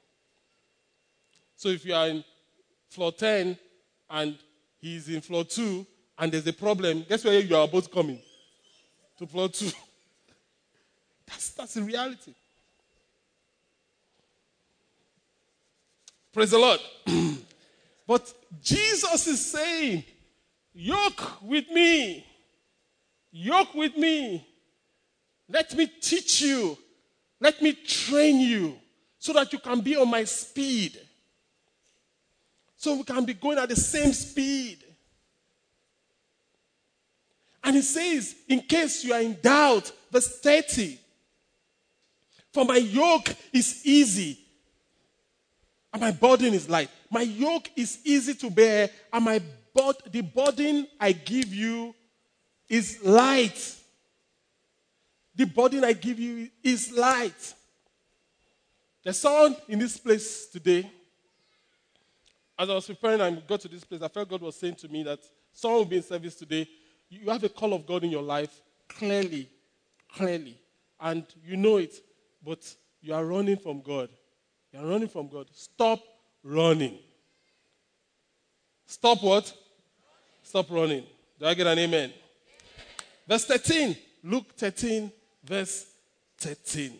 So 1.57 1.69
if 1.69 1.85
you 1.85 1.95
are 1.95 2.09
in 2.09 2.25
floor 2.91 3.13
10 3.13 3.57
and 4.11 4.37
he's 4.79 5.09
in 5.09 5.21
floor 5.21 5.45
2 5.45 5.87
and 6.19 6.33
there's 6.33 6.47
a 6.47 6.53
problem, 6.53 7.05
guess 7.09 7.25
where 7.25 7.39
you 7.39 7.57
are 7.57 7.69
both 7.69 7.91
coming? 7.91 8.21
To 9.19 9.27
floor 9.27 9.49
2. 9.49 9.71
That's, 11.33 11.49
that's 11.51 11.75
the 11.75 11.83
reality. 11.83 12.35
Praise 16.31 16.51
the 16.51 16.59
Lord. 16.59 16.81
but 18.07 18.33
Jesus 18.63 19.27
is 19.27 19.45
saying, 19.45 20.05
Yoke 20.75 21.43
with 21.43 21.71
me. 21.71 22.27
Yoke 23.31 23.75
with 23.75 23.97
me. 23.97 24.47
Let 25.49 25.75
me 25.75 25.87
teach 25.87 26.43
you. 26.43 26.77
Let 27.41 27.61
me 27.63 27.73
train 27.73 28.41
you 28.41 28.77
so 29.19 29.33
that 29.33 29.53
you 29.53 29.59
can 29.59 29.81
be 29.81 29.97
on 29.97 30.11
my 30.11 30.25
speed. 30.25 30.99
So 32.77 32.97
we 32.97 33.05
can 33.05 33.25
be 33.25 33.35
going 33.35 33.59
at 33.59 33.69
the 33.69 33.77
same 33.77 34.13
speed. 34.13 34.85
And 37.65 37.77
he 37.77 37.83
says, 37.83 38.35
in 38.49 38.61
case 38.61 39.05
you 39.05 39.15
are 39.15 39.21
in 39.21 39.39
doubt, 39.41 39.93
verse 40.11 40.41
30, 40.41 40.99
for 42.53 42.65
my 42.65 42.77
yoke 42.77 43.35
is 43.53 43.85
easy 43.85 44.39
and 45.93 46.03
my 46.03 46.11
burden 46.11 46.55
is 46.55 46.69
light. 46.69 46.91
My 47.11 47.23
yoke 47.23 47.71
is 47.77 47.99
easy 48.05 48.35
to 48.35 48.51
bear 48.51 48.91
and 49.13 49.25
my 49.25 49.41
but 49.75 50.13
the 50.13 50.21
burden 50.21 50.87
I 51.01 51.13
give 51.13 51.53
you 51.53 51.95
is 52.69 53.03
light. 53.03 53.77
The 55.35 55.47
burden 55.47 55.83
I 55.83 55.95
give 55.95 56.19
you 56.19 56.51
is 56.63 56.93
light. 56.93 57.55
There's 59.03 59.19
someone 59.19 59.57
in 59.67 59.79
this 59.79 59.97
place 59.97 60.47
today. 60.47 60.91
As 62.59 62.69
I 62.69 62.75
was 62.75 62.87
preparing 62.87 63.21
and 63.23 63.47
got 63.47 63.61
to 63.63 63.69
this 63.69 63.83
place, 63.83 64.03
I 64.03 64.09
felt 64.09 64.29
God 64.29 64.43
was 64.43 64.57
saying 64.57 64.75
to 64.77 64.89
me 64.89 65.03
that 65.05 65.21
someone 65.53 65.81
will 65.81 65.87
be 65.87 65.97
in 65.97 66.03
service 66.03 66.35
today. 66.35 66.69
You 67.09 67.31
have 67.31 67.43
a 67.43 67.49
call 67.49 67.73
of 67.73 67.87
God 67.87 68.05
in 68.05 68.11
your 68.11 68.23
life 68.23 68.61
clearly, 68.89 69.49
clearly, 70.15 70.59
and 71.01 71.25
you 71.45 71.57
know 71.57 71.79
it 71.79 71.95
but 72.45 72.59
you 73.01 73.15
are 73.15 73.25
running 73.25 73.57
from 73.57 73.83
God. 73.83 74.09
You 74.73 74.81
are 74.81 74.87
running 74.87 75.09
from 75.09 75.29
God. 75.29 75.47
Stop 75.53 76.01
running. 76.43 76.99
Stop 78.87 79.23
what? 79.23 79.53
Stop 80.43 80.71
running. 80.71 81.05
Do 81.39 81.47
I 81.47 81.55
get 81.55 81.67
an 81.67 81.79
amen? 81.79 82.13
Verse 83.27 83.45
13. 83.45 83.97
Luke 84.25 84.55
13, 84.57 85.11
verse 85.45 85.87
13. 86.39 86.93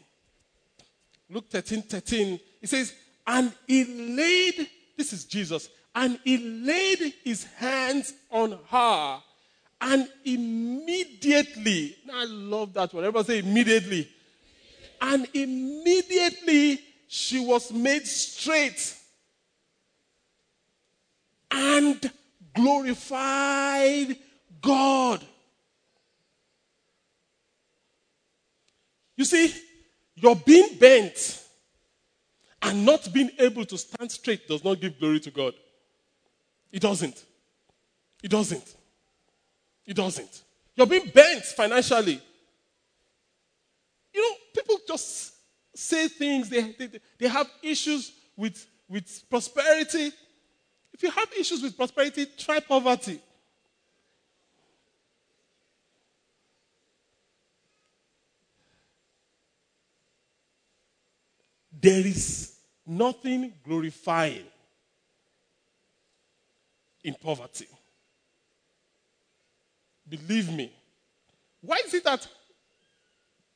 Luke 1.31 1.49
13, 1.49 1.83
13. 1.83 2.41
It 2.61 2.69
says, 2.69 2.93
And 3.27 3.53
he 3.67 3.85
laid, 3.85 4.69
this 4.97 5.13
is 5.13 5.25
Jesus, 5.25 5.69
and 5.95 6.19
he 6.25 6.39
laid 6.39 7.15
his 7.23 7.45
hands 7.45 8.13
on 8.31 8.59
her, 8.71 9.21
and 9.81 10.09
immediately, 10.25 11.97
I 12.13 12.25
love 12.25 12.73
that 12.75 12.93
one. 12.95 13.05
Everybody 13.05 13.27
say 13.27 13.39
immediately 13.41 14.09
and 15.03 15.27
immediately 15.35 16.81
she 17.09 17.45
was 17.45 17.73
made 17.73 18.07
straight 18.07 18.97
and 21.51 22.11
glorified 22.55 24.17
God. 24.63 25.23
You 29.17 29.25
see, 29.25 29.53
your 30.15 30.37
being 30.37 30.79
bent 30.79 31.43
and 32.63 32.87
not 32.87 33.13
being 33.13 33.31
able 33.39 33.65
to 33.65 33.77
stand 33.77 34.11
straight 34.11 34.47
does 34.47 34.63
not 34.63 34.81
give 34.81 34.99
glory 35.01 35.19
to 35.21 35.31
God. 35.33 35.53
It 36.71 36.81
doesn't. 36.81 37.25
It 38.23 38.31
doesn't. 38.31 38.77
It 39.85 39.97
doesn't. 39.97 40.43
You're 40.77 40.87
being 40.87 41.11
bent 41.13 41.45
financially. 41.45 42.23
Just 44.93 45.33
say 45.75 46.07
things, 46.07 46.51
they, 46.51 46.61
they, 46.73 46.91
they 47.19 47.29
have 47.29 47.49
issues 47.63 48.13
with, 48.37 48.67
with 48.91 49.25
prosperity. 49.31 50.13
If 50.93 51.03
you 51.03 51.11
have 51.11 51.29
issues 51.39 51.63
with 51.63 51.75
prosperity, 51.75 52.27
try 52.37 52.61
poverty. 52.61 53.19
There 61.81 62.07
is 62.07 62.55
nothing 62.87 63.55
glorifying 63.65 64.45
in 67.03 67.15
poverty. 67.15 67.67
Believe 70.07 70.53
me. 70.53 70.71
Why 71.63 71.81
is 71.87 71.95
it 71.95 72.05
that 72.05 72.29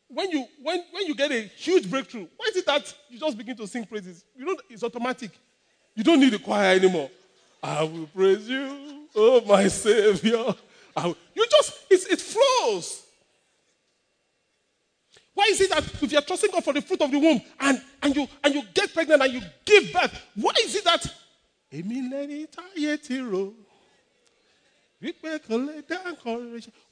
when 0.08 0.30
you 0.30 0.46
when, 0.62 0.82
when 0.92 1.06
you 1.06 1.14
get 1.14 1.30
a 1.30 1.42
huge 1.42 1.88
breakthrough, 1.90 2.26
why 2.36 2.46
is 2.48 2.56
it 2.56 2.66
that 2.66 2.94
you 3.08 3.18
just 3.18 3.36
begin 3.36 3.56
to 3.56 3.66
sing 3.66 3.84
praises? 3.84 4.24
You 4.36 4.44
know 4.44 4.56
it's 4.68 4.82
automatic. 4.82 5.30
You 5.94 6.04
don't 6.04 6.20
need 6.20 6.34
a 6.34 6.38
choir 6.38 6.74
anymore. 6.74 7.10
I 7.62 7.82
will 7.82 8.06
praise 8.06 8.48
you, 8.48 9.06
oh 9.14 9.40
my 9.46 9.68
Savior. 9.68 10.54
You 11.34 11.46
just 11.50 11.72
it 11.90 12.20
flows. 12.20 13.02
Why 15.34 15.48
is 15.50 15.60
it 15.60 15.70
that 15.70 15.84
if 16.02 16.10
you're 16.10 16.22
trusting 16.22 16.50
God 16.50 16.64
for 16.64 16.72
the 16.72 16.80
fruit 16.80 17.02
of 17.02 17.10
the 17.10 17.18
womb 17.18 17.40
and, 17.60 17.82
and 18.02 18.16
you 18.16 18.26
and 18.42 18.54
you 18.54 18.62
get 18.72 18.92
pregnant 18.94 19.22
and 19.22 19.32
you 19.34 19.42
give 19.64 19.92
birth, 19.92 20.22
why 20.34 20.52
is 20.62 20.74
it 20.74 20.84
that 20.84 21.06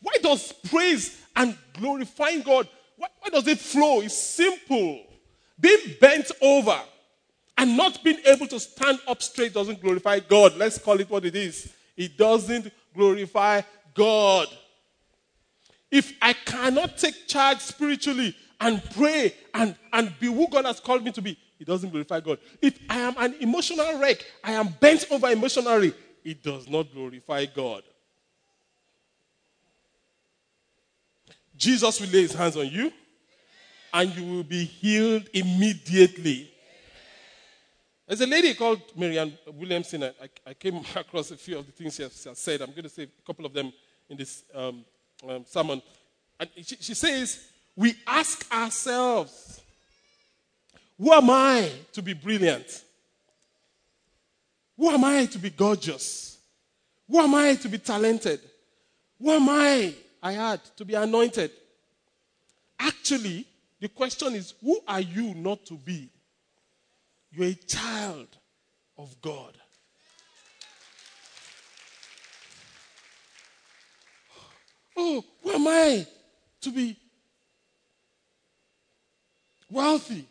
why 0.02 0.16
does 0.20 0.52
praise 0.68 1.22
and 1.34 1.56
glorifying 1.72 2.42
God, 2.42 2.68
why, 2.96 3.08
does 3.30 3.46
it 3.46 3.58
flow? 3.58 4.00
It's 4.00 4.16
simple. 4.16 5.02
Being 5.58 5.96
bent 6.00 6.30
over 6.40 6.78
and 7.56 7.76
not 7.76 8.02
being 8.02 8.18
able 8.26 8.46
to 8.48 8.60
stand 8.60 8.98
up 9.06 9.22
straight 9.22 9.54
doesn't 9.54 9.80
glorify 9.80 10.20
God. 10.20 10.56
Let's 10.56 10.78
call 10.78 11.00
it 11.00 11.10
what 11.10 11.24
it 11.24 11.36
is. 11.36 11.72
It 11.96 12.16
doesn't 12.16 12.72
glorify 12.94 13.62
God. 13.94 14.48
If 15.90 16.12
I 16.20 16.32
cannot 16.32 16.98
take 16.98 17.28
charge 17.28 17.58
spiritually 17.58 18.36
and 18.60 18.82
pray 18.96 19.34
and, 19.52 19.76
and 19.92 20.12
be 20.18 20.26
who 20.26 20.48
God 20.48 20.64
has 20.64 20.80
called 20.80 21.04
me 21.04 21.12
to 21.12 21.22
be, 21.22 21.38
it 21.58 21.66
doesn't 21.66 21.90
glorify 21.90 22.20
God. 22.20 22.38
If 22.60 22.78
I 22.88 22.98
am 22.98 23.14
an 23.18 23.34
emotional 23.40 23.98
wreck, 23.98 24.24
I 24.42 24.52
am 24.52 24.68
bent 24.80 25.06
over 25.10 25.28
emotionally, 25.28 25.94
it 26.24 26.42
does 26.42 26.68
not 26.68 26.92
glorify 26.92 27.46
God. 27.46 27.84
Jesus 31.56 32.00
will 32.00 32.08
lay 32.08 32.22
his 32.22 32.34
hands 32.34 32.56
on 32.56 32.68
you 32.68 32.92
and 33.92 34.14
you 34.16 34.24
will 34.24 34.42
be 34.42 34.64
healed 34.64 35.28
immediately. 35.32 36.50
There's 38.06 38.20
a 38.20 38.26
lady 38.26 38.52
called 38.54 38.82
Marianne 38.96 39.38
Williamson. 39.54 40.04
I, 40.04 40.12
I, 40.46 40.54
came 40.54 40.76
across 40.96 41.30
a 41.30 41.36
few 41.36 41.58
of 41.58 41.66
the 41.66 41.72
things 41.72 41.94
she 41.94 42.02
has, 42.02 42.28
said. 42.34 42.60
I'm 42.60 42.70
going 42.70 42.82
to 42.82 42.88
say 42.88 43.04
a 43.04 43.26
couple 43.26 43.46
of 43.46 43.52
them 43.52 43.72
in 44.10 44.16
this 44.16 44.42
um, 44.54 44.84
um, 45.26 45.44
sermon. 45.46 45.80
And 46.38 46.50
she, 46.56 46.76
she 46.80 46.94
says, 46.94 47.48
We 47.76 47.94
ask 48.06 48.52
ourselves, 48.52 49.62
who 50.98 51.12
am 51.12 51.30
I 51.30 51.70
to 51.92 52.02
be 52.02 52.12
brilliant? 52.12 52.84
Who 54.76 54.90
am 54.90 55.04
I 55.04 55.26
to 55.26 55.38
be 55.38 55.50
gorgeous? 55.50 56.38
Who 57.08 57.18
am 57.18 57.34
I 57.34 57.54
to 57.54 57.68
be 57.68 57.78
talented? 57.78 58.40
Who 59.20 59.30
am 59.30 59.48
I, 59.48 59.94
I 60.24 60.32
had, 60.32 60.64
to 60.76 60.86
be 60.86 60.94
anointed? 60.94 61.50
Actually, 62.80 63.46
the 63.78 63.88
question 63.90 64.34
is 64.34 64.54
who 64.62 64.80
are 64.88 65.02
you 65.02 65.34
not 65.34 65.66
to 65.66 65.74
be? 65.74 66.08
You're 67.30 67.48
a 67.48 67.54
child 67.54 68.28
of 68.96 69.14
God. 69.20 69.52
Oh, 74.96 75.22
who 75.42 75.50
am 75.50 75.68
I 75.68 76.06
to 76.62 76.70
be 76.70 76.96
wealthy? 79.70 80.26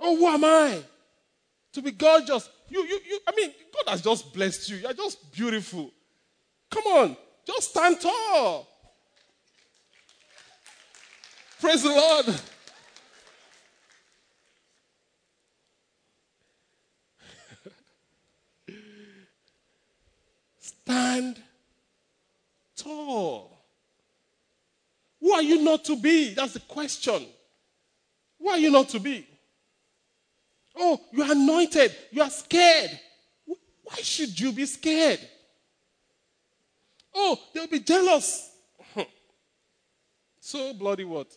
Oh, 0.00 0.16
who 0.16 0.26
am 0.26 0.44
I 0.44 0.82
to 1.74 1.82
be 1.82 1.92
gorgeous? 1.92 2.48
You, 2.68 2.82
you, 2.82 3.00
you, 3.08 3.20
I 3.28 3.32
mean, 3.36 3.52
God 3.72 3.90
has 3.92 4.02
just 4.02 4.32
blessed 4.34 4.68
you. 4.70 4.78
You're 4.78 4.94
just 4.94 5.32
beautiful. 5.32 5.92
Come 6.70 6.84
on, 6.84 7.16
just 7.46 7.70
stand 7.70 8.00
tall. 8.00 8.68
Praise 11.60 11.82
the 11.82 11.88
Lord. 11.88 12.26
Stand 20.58 21.40
tall. 22.76 23.58
Who 25.20 25.32
are 25.32 25.42
you 25.42 25.62
not 25.62 25.84
to 25.86 25.96
be? 25.96 26.34
That's 26.34 26.52
the 26.52 26.60
question. 26.60 27.26
Who 28.38 28.50
are 28.50 28.58
you 28.58 28.70
not 28.70 28.90
to 28.90 29.00
be? 29.00 29.26
Oh, 30.76 31.00
you 31.12 31.22
are 31.22 31.32
anointed. 31.32 31.94
You 32.10 32.22
are 32.22 32.30
scared. 32.30 32.90
Why 33.46 33.96
should 33.96 34.38
you 34.38 34.52
be 34.52 34.66
scared? 34.66 35.20
Oh, 37.14 37.38
they'll 37.52 37.66
be 37.66 37.80
jealous. 37.80 38.50
so 40.40 40.74
bloody 40.74 41.04
what? 41.04 41.28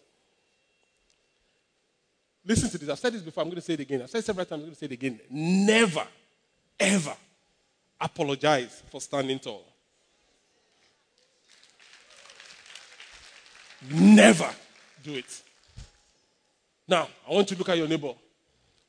Listen 2.46 2.70
to 2.70 2.78
this. 2.78 2.90
I've 2.90 3.00
said 3.00 3.14
this 3.14 3.22
before. 3.22 3.44
I'm 3.44 3.50
going 3.50 3.58
to 3.58 3.62
say 3.62 3.74
it 3.74 3.82
again. 3.82 4.02
I've 4.02 4.10
said 4.10 4.20
it 4.20 4.26
several 4.26 4.46
times. 4.46 4.62
I'm 4.62 4.68
going 4.68 4.74
to 4.74 4.80
say 4.80 4.86
it 4.86 4.92
again. 4.94 5.20
Never, 5.30 6.08
ever 6.80 7.14
apologize 8.00 8.84
for 8.90 9.02
standing 9.02 9.40
tall. 9.40 9.66
Never 13.92 14.50
do 15.04 15.16
it. 15.16 15.44
Now, 16.88 17.08
I 17.30 17.34
want 17.34 17.50
you 17.52 17.56
to 17.56 17.60
look 17.60 17.70
at 17.70 17.78
your 17.78 17.88
neighbor 17.88 18.14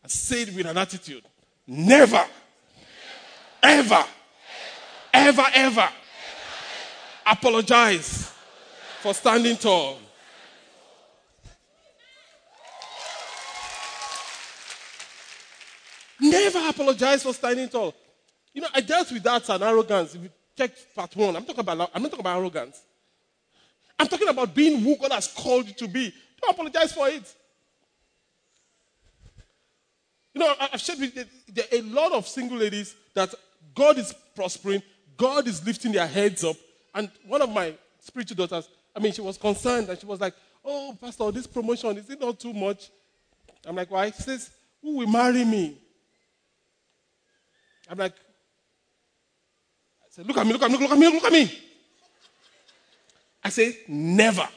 I 0.04 0.08
say 0.08 0.42
it 0.42 0.54
with 0.54 0.66
an 0.66 0.78
attitude. 0.78 1.24
Never, 1.66 2.24
ever, 3.62 4.04
ever, 5.12 5.44
ever 5.52 5.88
apologize 7.30 8.32
for 9.00 9.14
standing 9.14 9.56
tall. 9.56 9.98
Never 16.20 16.68
apologize 16.68 17.22
for 17.22 17.32
standing 17.32 17.68
tall. 17.68 17.94
You 18.52 18.62
know, 18.62 18.68
I 18.74 18.80
dealt 18.80 19.12
with 19.12 19.22
that 19.22 19.48
and 19.48 19.62
arrogance. 19.62 20.14
If 20.14 20.22
you 20.22 20.30
check 20.56 20.72
part 20.94 21.14
one, 21.14 21.36
I'm 21.36 21.44
talking 21.44 21.60
about 21.60 21.90
I'm 21.94 22.02
not 22.02 22.10
talking 22.10 22.20
about 22.26 22.38
arrogance. 22.38 22.80
I'm 23.98 24.06
talking 24.06 24.28
about 24.28 24.54
being 24.54 24.80
who 24.80 24.96
God 24.96 25.12
has 25.12 25.28
called 25.28 25.66
you 25.68 25.74
to 25.74 25.88
be. 25.88 26.12
Don't 26.40 26.52
apologize 26.52 26.92
for 26.92 27.08
it. 27.08 27.34
You 30.34 30.40
know, 30.40 30.54
I've 30.60 30.80
shared 30.80 31.00
with 31.00 31.14
there 31.48 31.64
are 31.72 31.78
a 31.78 31.82
lot 31.82 32.12
of 32.12 32.26
single 32.26 32.58
ladies 32.58 32.94
that 33.14 33.34
God 33.74 33.98
is 33.98 34.14
prospering, 34.34 34.82
God 35.16 35.46
is 35.48 35.64
lifting 35.66 35.92
their 35.92 36.06
heads 36.06 36.44
up. 36.44 36.56
And 36.94 37.10
one 37.26 37.42
of 37.42 37.50
my 37.50 37.74
spiritual 38.00 38.36
daughters, 38.36 38.68
I 38.94 39.00
mean, 39.00 39.12
she 39.12 39.20
was 39.20 39.36
concerned 39.36 39.88
and 39.88 39.98
she 39.98 40.06
was 40.06 40.20
like, 40.20 40.34
Oh, 40.64 40.96
Pastor, 41.00 41.30
this 41.30 41.46
promotion, 41.46 41.96
is 41.96 42.10
it 42.10 42.20
not 42.20 42.38
too 42.38 42.52
much? 42.52 42.90
I'm 43.66 43.76
like, 43.76 43.90
Why? 43.90 44.10
She 44.10 44.22
says, 44.22 44.50
Who 44.82 44.96
will 44.96 45.06
marry 45.06 45.44
me? 45.44 45.78
I'm 47.88 47.98
like, 47.98 48.14
I 48.14 50.06
said, 50.10 50.26
Look 50.26 50.36
at 50.36 50.46
me, 50.46 50.52
look 50.52 50.62
at 50.62 50.70
me, 50.70 50.78
look 50.78 50.90
at 50.90 50.98
me, 50.98 51.06
look 51.06 51.24
at 51.24 51.32
me. 51.32 51.58
I 53.44 53.48
say, 53.50 53.78
Never, 53.88 54.48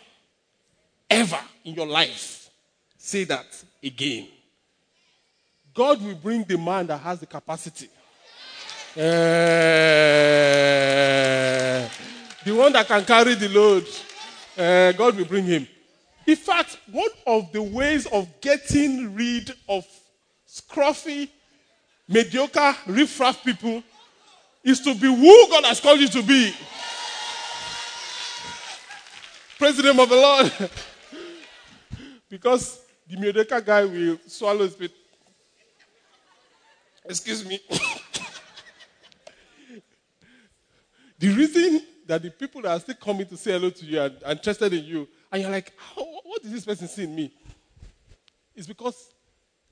ever 1.10 1.40
in 1.64 1.76
your 1.76 1.88
life 1.88 2.50
say 2.98 3.24
that 3.26 3.46
again. 3.84 4.28
God 5.74 6.02
will 6.02 6.16
bring 6.16 6.44
the 6.44 6.58
man 6.58 6.88
that 6.88 6.98
has 6.98 7.20
the 7.20 7.26
capacity. 7.26 7.90
Uh, 8.96 9.00
the 12.44 12.56
one 12.56 12.74
that 12.74 12.88
can 12.88 13.06
carry 13.06 13.36
the 13.36 13.50
load. 13.50 13.88
Uh, 14.58 14.92
God 14.94 15.16
will 15.16 15.26
bring 15.26 15.46
him. 15.46 15.68
In 16.26 16.36
fact, 16.36 16.78
one 16.92 17.10
of 17.26 17.52
the 17.52 17.62
ways 17.62 18.06
of 18.08 18.28
getting 18.42 19.16
rid 19.16 19.52
of 19.68 19.86
scruffy, 20.48 21.30
mediocre, 22.08 22.76
riffraff 22.88 23.44
people 23.44 23.84
is 24.64 24.80
to 24.82 24.94
be 24.94 25.08
who 25.08 25.48
God 25.50 25.66
has 25.66 25.80
called 25.80 26.00
you 26.00 26.08
to 26.10 26.22
be. 26.22 26.54
Praise 29.58 29.78
the 29.78 29.84
name 29.84 30.00
of 30.00 30.10
the 30.10 30.16
Lord. 30.16 30.52
because 32.30 32.80
the 33.08 33.18
mediocre 33.18 33.62
guy 33.62 33.86
will 33.86 34.20
swallow 34.28 34.64
his 34.64 34.74
spit. 34.74 34.92
Excuse 37.06 37.46
me. 37.46 37.60
the 41.20 41.30
reason 41.30 41.82
that 42.12 42.22
the 42.22 42.30
people 42.30 42.62
that 42.62 42.72
are 42.72 42.80
still 42.82 42.96
coming 42.96 43.26
to 43.26 43.38
say 43.38 43.54
hello 43.54 43.70
to 43.70 43.86
you 43.86 44.02
and 44.02 44.22
are 44.26 44.34
interested 44.34 44.74
in 44.74 44.84
you, 44.84 45.08
and 45.32 45.42
you're 45.42 45.50
like, 45.50 45.72
what 45.96 46.44
is 46.44 46.52
this 46.52 46.66
person 46.66 46.86
see 46.86 47.06
in 47.06 47.16
me? 47.16 47.34
It's 48.54 48.68
because 48.68 49.14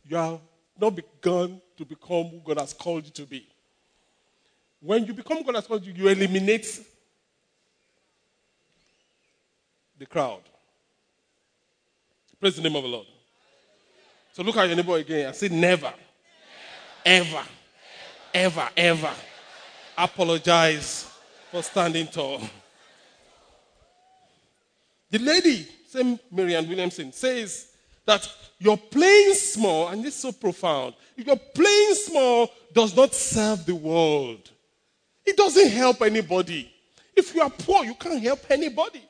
you 0.07 0.15
have 0.15 0.39
not 0.79 0.95
begun 0.95 1.59
to 1.75 1.83
become 1.83 2.27
who 2.27 2.39
God 2.39 2.59
has 2.59 2.71
called 2.71 3.03
you 3.03 3.11
to 3.11 3.25
be. 3.25 3.45
When 4.79 5.05
you 5.05 5.13
become 5.13 5.43
God 5.43 5.55
has 5.55 5.67
called 5.67 5.85
you, 5.85 5.91
you 5.91 6.07
eliminate 6.07 6.79
the 9.97 10.05
crowd. 10.05 10.43
Praise 12.39 12.55
the 12.55 12.61
name 12.61 12.77
of 12.77 12.83
the 12.83 12.89
Lord. 12.89 13.07
So 14.31 14.43
look 14.43 14.55
at 14.55 14.65
your 14.65 14.77
neighbor 14.77 14.95
again 14.95 15.27
and 15.27 15.35
say, 15.35 15.49
never, 15.49 15.91
ever, 17.05 17.43
ever, 18.33 18.69
ever 18.77 19.11
apologize 19.97 21.08
for 21.51 21.63
standing 21.63 22.07
tall. 22.07 22.41
The 25.11 25.19
lady, 25.19 25.67
same 25.87 26.19
Marianne 26.31 26.67
Williamson, 26.67 27.11
says 27.11 27.67
that 28.05 28.27
you're 28.59 28.77
playing 28.77 29.33
small, 29.33 29.87
and 29.87 30.03
this 30.03 30.15
is 30.15 30.21
so 30.21 30.31
profound. 30.31 30.93
You're 31.15 31.35
playing 31.35 31.95
small, 31.95 32.49
does 32.73 32.95
not 32.95 33.13
serve 33.13 33.65
the 33.65 33.75
world. 33.75 34.51
It 35.25 35.37
doesn't 35.37 35.69
help 35.69 36.01
anybody. 36.01 36.71
If 37.15 37.33
you 37.33 37.41
are 37.41 37.49
poor, 37.49 37.83
you 37.83 37.95
can't 37.95 38.21
help 38.21 38.39
anybody. 38.49 39.03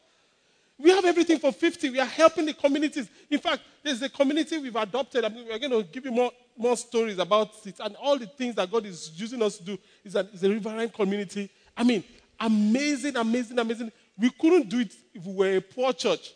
We 0.78 0.92
have 0.92 1.04
everything 1.04 1.40
for 1.40 1.52
50. 1.52 1.90
We 1.90 2.00
are 2.00 2.06
helping 2.06 2.46
the 2.46 2.54
communities. 2.54 3.10
In 3.30 3.40
fact, 3.40 3.62
there's 3.84 4.02
a 4.02 4.10
community 4.10 4.58
we've 4.58 4.76
adopted. 4.76 5.26
I 5.26 5.30
mean, 5.30 5.46
we're 5.48 5.60
going 5.60 5.72
to 5.72 5.84
give 5.84 6.06
you 6.06 6.12
more, 6.12 6.32
more 6.58 6.78
stories 6.78 7.20
about 7.20 7.50
it. 7.66 7.76
And 7.82 7.98
all 7.98 8.18
the 8.18 8.28
things 8.28 8.56
that 8.56 8.72
God 8.72 8.86
is 8.86 9.12
using 9.14 9.42
us 9.44 9.58
to 9.58 9.64
do 9.64 9.78
is 10.06 10.16
a, 10.16 10.20
a 10.42 10.50
riverine 10.50 10.90
community. 10.90 11.50
I 11.76 11.84
mean, 11.84 12.04
amazing, 12.40 13.16
amazing, 13.16 13.60
amazing. 13.60 13.92
We 14.18 14.30
couldn't 14.30 14.70
do 14.70 14.80
it 14.80 14.94
if 15.14 15.26
we 15.26 15.34
were 15.34 15.58
a 15.58 15.62
poor 15.62 15.94
church. 15.94 16.34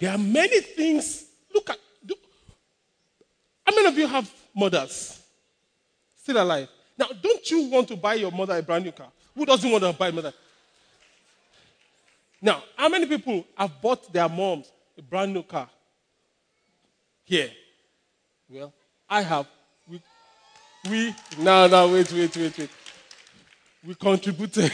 There 0.00 0.12
are 0.12 0.18
many 0.18 0.60
things. 0.60 1.24
Look 1.52 1.70
at. 1.70 1.78
Do, 2.04 2.14
how 3.66 3.74
many 3.74 3.88
of 3.88 3.96
you 3.96 4.06
have 4.06 4.30
mothers? 4.54 5.20
Still 6.16 6.42
alive. 6.42 6.68
Now, 6.98 7.06
don't 7.22 7.50
you 7.50 7.70
want 7.70 7.88
to 7.88 7.96
buy 7.96 8.14
your 8.14 8.30
mother 8.30 8.56
a 8.56 8.62
brand 8.62 8.84
new 8.84 8.92
car? 8.92 9.08
Who 9.34 9.44
doesn't 9.44 9.70
want 9.70 9.82
to 9.84 9.92
buy 9.92 10.10
mother? 10.10 10.32
Now, 12.40 12.62
how 12.76 12.88
many 12.88 13.06
people 13.06 13.44
have 13.56 13.80
bought 13.80 14.12
their 14.12 14.28
moms 14.28 14.70
a 14.98 15.02
brand 15.02 15.32
new 15.32 15.42
car? 15.42 15.68
Here. 17.24 17.50
Well, 18.48 18.72
I 19.08 19.22
have. 19.22 19.46
We, 19.88 20.02
we 20.90 21.14
no, 21.38 21.66
no, 21.66 21.88
wait, 21.88 22.12
wait, 22.12 22.36
wait, 22.36 22.58
wait. 22.58 22.70
We 23.86 23.94
contributed. 23.94 24.70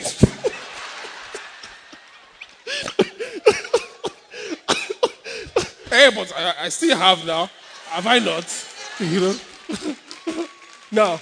hey, 5.88 6.10
but 6.14 6.32
I, 6.36 6.54
I 6.62 6.68
still 6.68 6.96
have 6.96 7.24
now. 7.24 7.48
Have 7.86 8.06
I 8.08 8.18
not? 8.18 8.66
You 8.98 9.20
know? 9.20 9.36
now, 10.90 11.20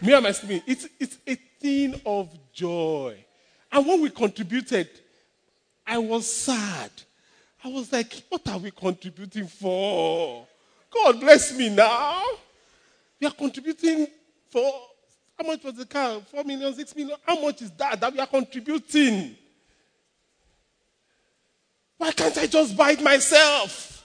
me 0.00 0.12
and 0.12 0.22
my 0.22 0.30
sister, 0.30 0.62
it's, 0.64 0.86
it's 0.98 1.18
a 1.26 1.34
thing 1.34 2.00
of 2.06 2.28
joy. 2.52 3.16
And 3.70 3.84
when 3.84 4.00
we 4.00 4.10
contributed, 4.10 4.88
I 5.84 5.98
was 5.98 6.32
sad. 6.32 6.90
I 7.64 7.68
was 7.68 7.92
like, 7.92 8.22
what 8.28 8.48
are 8.48 8.58
we 8.58 8.70
contributing 8.70 9.48
for? 9.48 10.46
God 10.92 11.20
bless 11.20 11.56
me 11.56 11.68
now. 11.70 12.22
We 13.20 13.26
are 13.26 13.32
contributing 13.32 14.06
for 14.50 14.72
how 15.38 15.46
much 15.46 15.64
was 15.64 15.74
the 15.74 15.86
car? 15.86 16.20
Four 16.30 16.44
million, 16.44 16.74
six 16.74 16.94
million. 16.94 17.16
How 17.26 17.40
much 17.40 17.62
is 17.62 17.70
that 17.72 18.00
that 18.00 18.12
we 18.12 18.18
are 18.18 18.26
contributing? 18.26 19.36
Why 21.96 22.12
can't 22.12 22.36
I 22.36 22.46
just 22.46 22.76
buy 22.76 22.92
it 22.92 23.02
myself? 23.02 24.04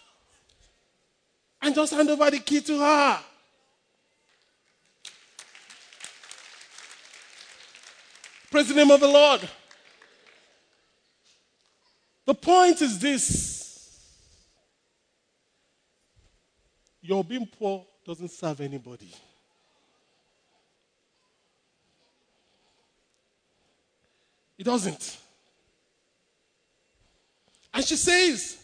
And 1.62 1.74
just 1.74 1.92
hand 1.94 2.10
over 2.10 2.30
the 2.30 2.40
key 2.40 2.62
to 2.62 2.80
her. 2.80 3.20
Praise 8.52 8.70
the 8.70 8.76
name 8.76 8.92
of 8.92 9.00
the 9.00 9.08
Lord. 9.08 9.42
The 12.26 12.36
point 12.36 12.82
is 12.82 13.00
this 13.00 13.57
your 17.08 17.24
being 17.24 17.48
poor 17.48 17.86
doesn't 18.06 18.32
serve 18.32 18.60
anybody. 18.60 19.14
It 24.58 24.66
doesn't. 24.66 25.18
And 27.74 27.86
she 27.86 27.96
says, 27.96 28.58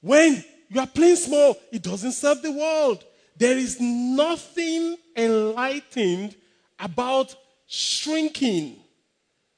when 0.00 0.42
you 0.70 0.80
are 0.80 0.86
playing 0.86 1.16
small, 1.16 1.56
it 1.70 1.82
doesn't 1.82 2.12
serve 2.12 2.40
the 2.40 2.52
world. 2.52 3.04
There 3.36 3.58
is 3.58 3.78
nothing 3.80 4.96
enlightened 5.16 6.36
about 6.78 7.34
shrinking 7.66 8.76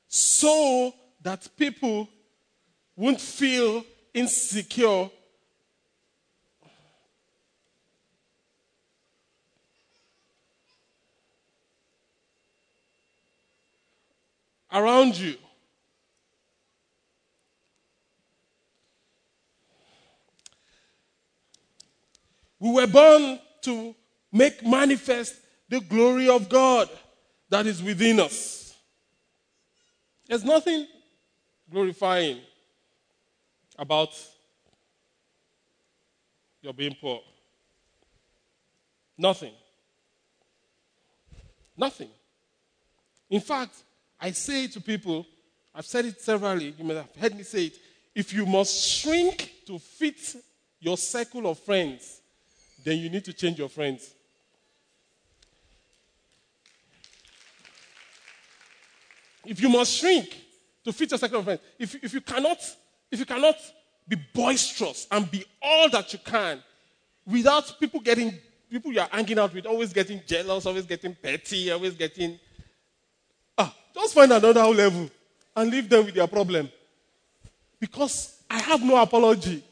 so 0.08 0.92
that 1.22 1.48
people 1.56 2.08
won't 2.96 3.20
feel 3.20 3.84
insecure 4.12 5.08
around 14.72 15.16
you. 15.16 15.37
We 22.58 22.70
were 22.70 22.87
born 22.87 23.40
to 23.62 23.94
make 24.30 24.64
manifest 24.64 25.35
the 25.68 25.80
glory 25.80 26.28
of 26.28 26.48
God 26.48 26.88
that 27.48 27.66
is 27.66 27.82
within 27.82 28.20
us. 28.20 28.74
There's 30.28 30.44
nothing 30.44 30.87
glorifying 31.70 32.40
about 33.78 34.11
your 36.62 36.72
being 36.72 36.96
poor. 37.00 37.20
Nothing. 39.18 39.52
Nothing. 41.76 42.11
In 43.28 43.40
fact, 43.40 43.74
I 44.22 44.30
say 44.30 44.68
to 44.68 44.80
people, 44.80 45.26
I've 45.74 45.85
said 45.85 46.04
it 46.04 46.20
severally, 46.20 46.72
you 46.78 46.85
may 46.85 46.94
have 46.94 47.12
heard 47.20 47.37
me 47.37 47.42
say 47.42 47.64
it. 47.64 47.78
If 48.14 48.32
you 48.32 48.46
must 48.46 48.88
shrink 48.88 49.50
to 49.66 49.80
fit 49.80 50.37
your 50.78 50.96
circle 50.96 51.48
of 51.48 51.58
friends, 51.58 52.20
then 52.85 52.98
you 52.98 53.11
need 53.11 53.24
to 53.24 53.32
change 53.32 53.58
your 53.58 53.68
friends. 53.68 54.14
If 59.44 59.61
you 59.61 59.68
must 59.68 59.92
shrink 59.92 60.40
to 60.85 60.92
fit 60.92 61.11
your 61.11 61.18
circle 61.18 61.40
of 61.40 61.44
friends, 61.44 61.61
if, 61.76 62.04
if 62.04 62.14
you 62.14 62.20
cannot, 62.20 62.58
if 63.11 63.18
you 63.18 63.26
cannot 63.26 63.56
be 64.06 64.16
boisterous 64.32 65.08
and 65.11 65.28
be 65.28 65.44
all 65.61 65.90
that 65.90 66.12
you 66.12 66.20
can 66.24 66.62
without 67.26 67.74
people 67.80 67.98
getting 67.98 68.38
people 68.70 68.92
you're 68.92 69.04
hanging 69.11 69.38
out 69.38 69.52
with 69.52 69.66
always 69.66 69.92
getting 69.92 70.20
jealous, 70.26 70.64
always 70.64 70.87
getting 70.87 71.14
petty, 71.14 71.72
always 71.72 71.94
getting 71.94 72.38
ah, 73.58 73.74
just 73.94 74.14
find 74.14 74.32
another 74.32 74.64
level 74.64 75.10
and 75.56 75.70
leave 75.70 75.88
them 75.88 76.04
with 76.04 76.14
their 76.14 76.26
problem. 76.26 76.68
Because 77.78 78.36
I 78.48 78.60
have 78.60 78.82
no 78.82 79.00
apology 79.00 79.62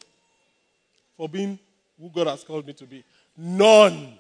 for 1.17 1.29
being 1.29 1.59
who 1.99 2.11
God 2.11 2.29
has 2.29 2.43
called 2.43 2.67
me 2.67 2.73
to 2.73 2.87
be. 2.87 3.05
None. 3.37 4.19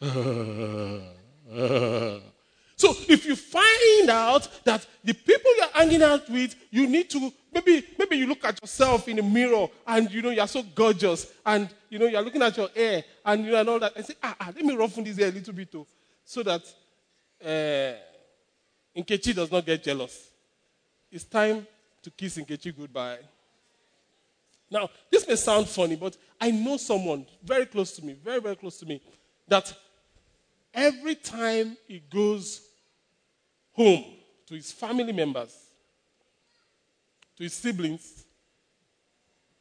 if 3.08 3.26
you 3.26 3.36
find 3.36 4.10
out 4.10 4.48
that 4.64 4.86
the 5.04 5.14
people 5.14 5.50
you're 5.56 5.68
hanging 5.68 6.02
out 6.02 6.28
with, 6.28 6.54
you 6.70 6.86
need 6.88 7.08
to 7.10 7.32
maybe 7.52 7.86
maybe 7.98 8.16
you 8.16 8.26
look 8.26 8.44
at 8.44 8.60
yourself 8.60 9.08
in 9.08 9.16
the 9.16 9.22
mirror 9.22 9.66
and 9.86 10.10
you 10.10 10.22
know 10.22 10.30
you're 10.30 10.46
so 10.46 10.62
gorgeous 10.74 11.32
and 11.44 11.68
you 11.88 11.98
know 11.98 12.06
you're 12.06 12.22
looking 12.22 12.42
at 12.42 12.56
your 12.56 12.68
hair 12.74 13.04
and 13.24 13.44
you 13.44 13.50
know 13.50 13.60
and 13.60 13.68
all 13.68 13.78
that 13.78 13.96
and 13.96 14.04
say 14.04 14.14
ah, 14.22 14.36
ah 14.40 14.52
let 14.54 14.64
me 14.64 14.74
roughen 14.74 15.04
this 15.04 15.16
hair 15.16 15.28
a 15.28 15.32
little 15.32 15.54
bit 15.54 15.70
too, 15.70 15.86
so 16.24 16.42
that 16.42 16.62
uh, 17.44 17.94
Nkechi 18.98 19.34
does 19.34 19.50
not 19.50 19.64
get 19.64 19.82
jealous. 19.82 20.30
It's 21.10 21.24
time 21.24 21.66
to 22.02 22.10
kiss 22.10 22.36
Nkechi 22.38 22.76
goodbye. 22.76 23.18
Now, 24.70 24.90
this 25.10 25.26
may 25.28 25.36
sound 25.36 25.68
funny, 25.68 25.96
but 25.96 26.16
I 26.40 26.50
know 26.50 26.76
someone 26.76 27.24
very 27.42 27.66
close 27.66 27.92
to 27.96 28.04
me, 28.04 28.14
very, 28.14 28.40
very 28.40 28.56
close 28.56 28.78
to 28.78 28.86
me, 28.86 29.00
that 29.46 29.72
every 30.74 31.14
time 31.14 31.76
he 31.86 32.02
goes 32.10 32.65
home 33.76 34.04
to 34.46 34.54
his 34.54 34.72
family 34.72 35.12
members, 35.12 35.54
to 37.36 37.42
his 37.42 37.52
siblings, 37.52 38.24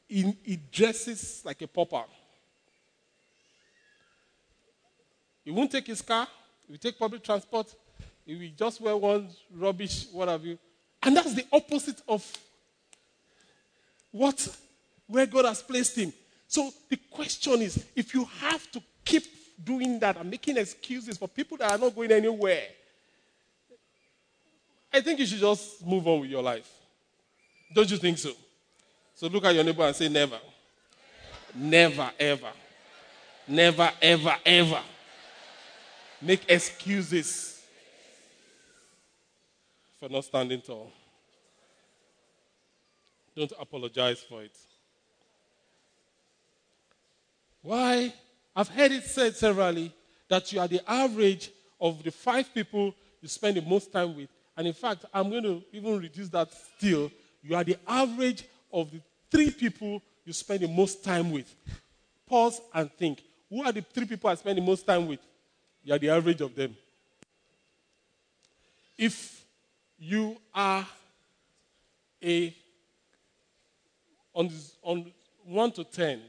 he, 0.08 0.36
he 0.44 0.58
dresses 0.72 1.42
like 1.44 1.62
a 1.62 1.68
pauper. 1.68 2.04
He 5.44 5.52
won't 5.52 5.72
take 5.72 5.88
his 5.88 6.02
car, 6.02 6.28
he 6.66 6.74
will 6.74 6.80
take 6.80 6.98
public 6.98 7.24
transport, 7.24 7.74
he 8.26 8.36
will 8.36 8.50
just 8.58 8.82
wear 8.82 8.96
one 8.96 9.30
rubbish, 9.54 10.08
what 10.12 10.28
have 10.30 10.44
you. 10.46 10.58
And 11.04 11.16
that's 11.16 11.34
the 11.34 11.46
opposite 11.52 12.02
of 12.08 12.26
what 14.12 14.58
where 15.08 15.26
God 15.28 15.46
has 15.46 15.62
placed 15.62 15.98
him. 15.98 16.12
So 16.48 16.72
the 16.90 16.98
question 17.12 17.62
is 17.62 17.86
if 17.96 18.14
you 18.14 18.26
have 18.40 18.72
to 18.72 18.82
keep 19.04 19.24
doing 19.64 20.00
that 20.00 20.18
and 20.18 20.30
making 20.32 20.58
excuses 20.58 21.18
for 21.18 21.28
people 21.28 21.58
that 21.58 21.72
are 21.72 21.78
not 21.78 21.96
going 21.96 22.12
anywhere, 22.12 22.64
I 24.96 25.02
think 25.02 25.20
you 25.20 25.26
should 25.26 25.42
just 25.42 25.86
move 25.86 26.08
on 26.08 26.22
with 26.22 26.30
your 26.30 26.42
life. 26.42 26.72
Don't 27.74 27.92
you 27.92 27.98
think 27.98 28.18
so? 28.18 28.32
So 29.14 29.28
look 29.28 29.44
at 29.44 29.54
your 29.54 29.66
neighbor 29.66 29.84
and 29.84 29.94
say, 29.94 30.08
Never. 30.08 30.40
Never, 31.54 32.12
ever. 32.18 32.52
Never, 33.46 33.92
ever, 34.02 34.36
ever. 34.46 34.82
Make 36.22 36.50
excuses 36.50 37.62
for 40.00 40.08
not 40.08 40.24
standing 40.24 40.62
tall. 40.62 40.90
Don't 43.36 43.52
apologize 43.60 44.22
for 44.22 44.44
it. 44.44 44.58
Why? 47.62 48.14
I've 48.56 48.70
heard 48.70 48.94
it 48.94 49.04
said 49.04 49.36
severally 49.36 49.94
that 50.30 50.54
you 50.54 50.62
are 50.62 50.70
the 50.70 50.90
average 50.90 51.52
of 51.82 52.02
the 52.02 52.12
five 52.12 52.54
people 52.54 52.96
you 53.22 53.28
spend 53.28 53.58
the 53.58 53.62
most 53.62 53.92
time 53.92 54.16
with. 54.16 54.30
And 54.58 54.68
in 54.68 54.74
fact, 54.74 55.06
I'm 55.14 55.30
going 55.30 55.44
to 55.44 55.64
even 55.72 56.00
reduce 56.00 56.30
that 56.30 56.50
still. 56.78 57.12
You 57.44 57.56
are 57.56 57.64
the 57.64 57.78
average 57.88 58.44
of 58.72 58.92
the 58.92 59.02
three 59.30 59.52
people 59.52 60.02
you 60.24 60.34
spend 60.34 60.62
the 60.62 60.68
most 60.68 61.04
time 61.04 61.32
with. 61.32 61.54
Pause 62.28 62.62
and 62.74 62.92
think. 62.92 63.22
Who 63.50 63.64
are 63.64 63.72
the 63.72 63.82
three 63.82 64.06
people 64.06 64.30
I 64.30 64.36
spend 64.36 64.58
the 64.58 64.62
most 64.62 64.86
time 64.86 65.08
with? 65.08 65.20
You 65.84 65.94
are 65.94 66.00
the 66.00 66.10
average 66.10 66.42
of 66.42 66.56
them. 66.56 66.76
If 68.98 69.44
you 70.00 70.38
are 70.54 70.88
a 72.24 72.56
on, 74.34 74.52
on 74.82 75.12
1 75.46 75.72
to 75.72 75.84
10, 75.84 76.22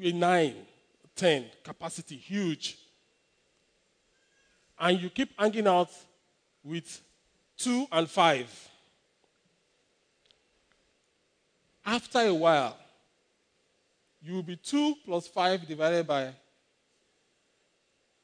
a 0.00 0.12
9, 0.12 0.54
10 1.16 1.44
capacity, 1.64 2.16
huge. 2.16 2.78
And 4.78 5.00
you 5.00 5.10
keep 5.10 5.38
hanging 5.38 5.66
out 5.66 5.90
with 6.64 7.00
2 7.58 7.86
and 7.92 8.08
5. 8.08 8.68
After 11.86 12.20
a 12.20 12.34
while, 12.34 12.76
you 14.22 14.34
will 14.34 14.42
be 14.42 14.56
2 14.56 14.96
plus 15.04 15.26
5 15.26 15.66
divided 15.66 16.06
by, 16.06 16.32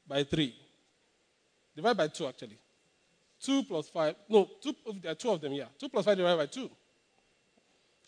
by 0.07 0.23
3. 0.23 0.55
Divided 1.75 1.97
by 1.97 2.07
2, 2.07 2.27
actually. 2.27 2.57
2 3.41 3.63
plus 3.63 3.89
5. 3.89 4.15
No, 4.29 4.49
two, 4.61 4.75
there 5.01 5.11
are 5.11 5.15
two 5.15 5.29
of 5.29 5.41
them, 5.41 5.53
yeah. 5.53 5.65
2 5.79 5.89
plus 5.89 6.05
5 6.05 6.17
divided 6.17 6.37
by 6.37 6.45
2. 6.45 6.69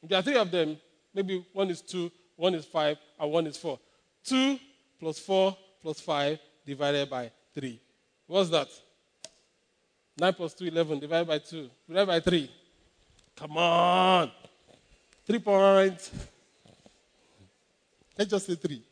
If 0.04 0.10
there 0.10 0.20
are 0.20 0.22
three 0.22 0.38
of 0.38 0.50
them, 0.50 0.78
maybe 1.14 1.46
one 1.54 1.70
is 1.70 1.82
2, 1.82 2.12
one 2.36 2.56
is 2.56 2.66
5, 2.66 2.98
and 3.20 3.32
one 3.32 3.48
is 3.48 3.58
4. 3.58 3.80
2 4.24 4.60
plus 5.00 5.20
4 5.20 5.58
plus 5.82 6.00
5 6.00 6.40
divided 6.66 7.10
by 7.10 7.32
3. 7.54 7.80
What's 8.28 8.50
that? 8.50 8.70
9 10.20 10.34
plus 10.34 10.54
2, 10.54 10.66
11 10.66 11.00
divided 11.00 11.28
by 11.28 11.40
2. 11.40 11.70
Divided 11.88 12.08
by 12.08 12.20
3. 12.20 12.52
Come 13.36 13.58
on. 13.58 14.32
3 15.26 15.40
points. 15.40 16.12
Let's 18.18 18.30
just 18.30 18.48
say 18.48 18.56
3. 18.56 18.84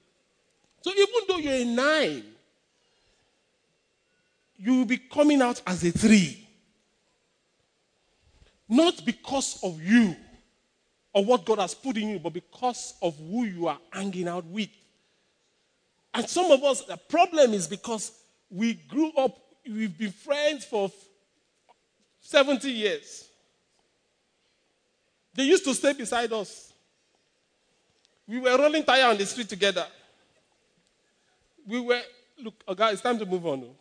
So 0.82 0.92
even 0.92 1.22
though 1.28 1.38
you're 1.38 1.54
a 1.54 1.66
9, 1.66 2.24
you 4.60 4.76
will 4.76 4.86
be 4.86 4.98
coming 4.98 5.42
out 5.42 5.62
as 5.68 5.84
a 5.84 5.92
3. 5.92 6.48
Not 8.70 9.06
because 9.06 9.60
of 9.64 9.82
you 9.82 10.16
or 11.14 11.26
what 11.26 11.46
God 11.46 11.60
has 11.60 11.74
put 11.74 11.98
in 11.98 12.10
you, 12.10 12.20
but 12.20 12.34
because 12.34 12.94
of 13.02 13.18
who 13.18 13.44
you 13.44 13.68
are 13.68 13.80
hanging 13.92 14.28
out 14.28 14.46
with. 14.46 14.70
And 16.14 16.30
some 16.30 16.52
of 16.52 16.64
us, 16.64 16.84
the 16.84 16.98
problem 16.98 17.54
is 17.54 17.68
because 17.68 18.12
we 18.50 18.76
grew 18.76 19.12
up, 19.18 19.38
we've 19.66 19.98
been 19.98 20.12
friends 20.12 20.64
for 20.64 20.90
70 22.28 22.70
years. 22.70 23.26
They 25.34 25.44
used 25.44 25.64
to 25.64 25.74
stay 25.74 25.94
beside 25.94 26.34
us. 26.34 26.74
We 28.28 28.38
were 28.38 28.58
rolling 28.58 28.84
tire 28.84 29.10
on 29.10 29.18
the 29.18 29.26
street 29.26 29.48
together. 29.48 29.88
We 31.66 31.80
were, 31.80 32.02
look, 32.38 32.56
oh 32.68 32.76
God, 32.76 32.92
it's 32.92 33.02
time 33.02 33.18
to 33.20 33.26
move 33.26 33.46
on. 33.46 33.64
Oh. 33.64 33.76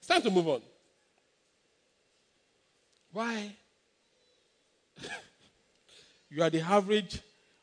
It's 0.00 0.08
time 0.08 0.22
to 0.22 0.30
move 0.30 0.48
on. 0.48 0.62
Why? 3.12 3.54
you 6.30 6.42
are 6.42 6.50
the 6.50 6.62
average 6.62 7.20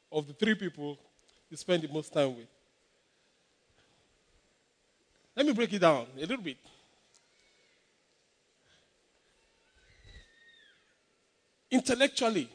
of 0.10 0.28
the 0.28 0.34
three 0.34 0.56
people 0.56 0.98
you 1.50 1.58
spend 1.58 1.84
the 1.84 1.90
most 1.90 2.14
time 2.14 2.38
with. 2.38 2.48
Let 5.36 5.46
me 5.46 5.52
break 5.52 5.74
it 5.74 5.80
down 5.80 6.06
a 6.16 6.22
little 6.22 6.38
bit. 6.38 6.58
Intellectually, 11.72 12.50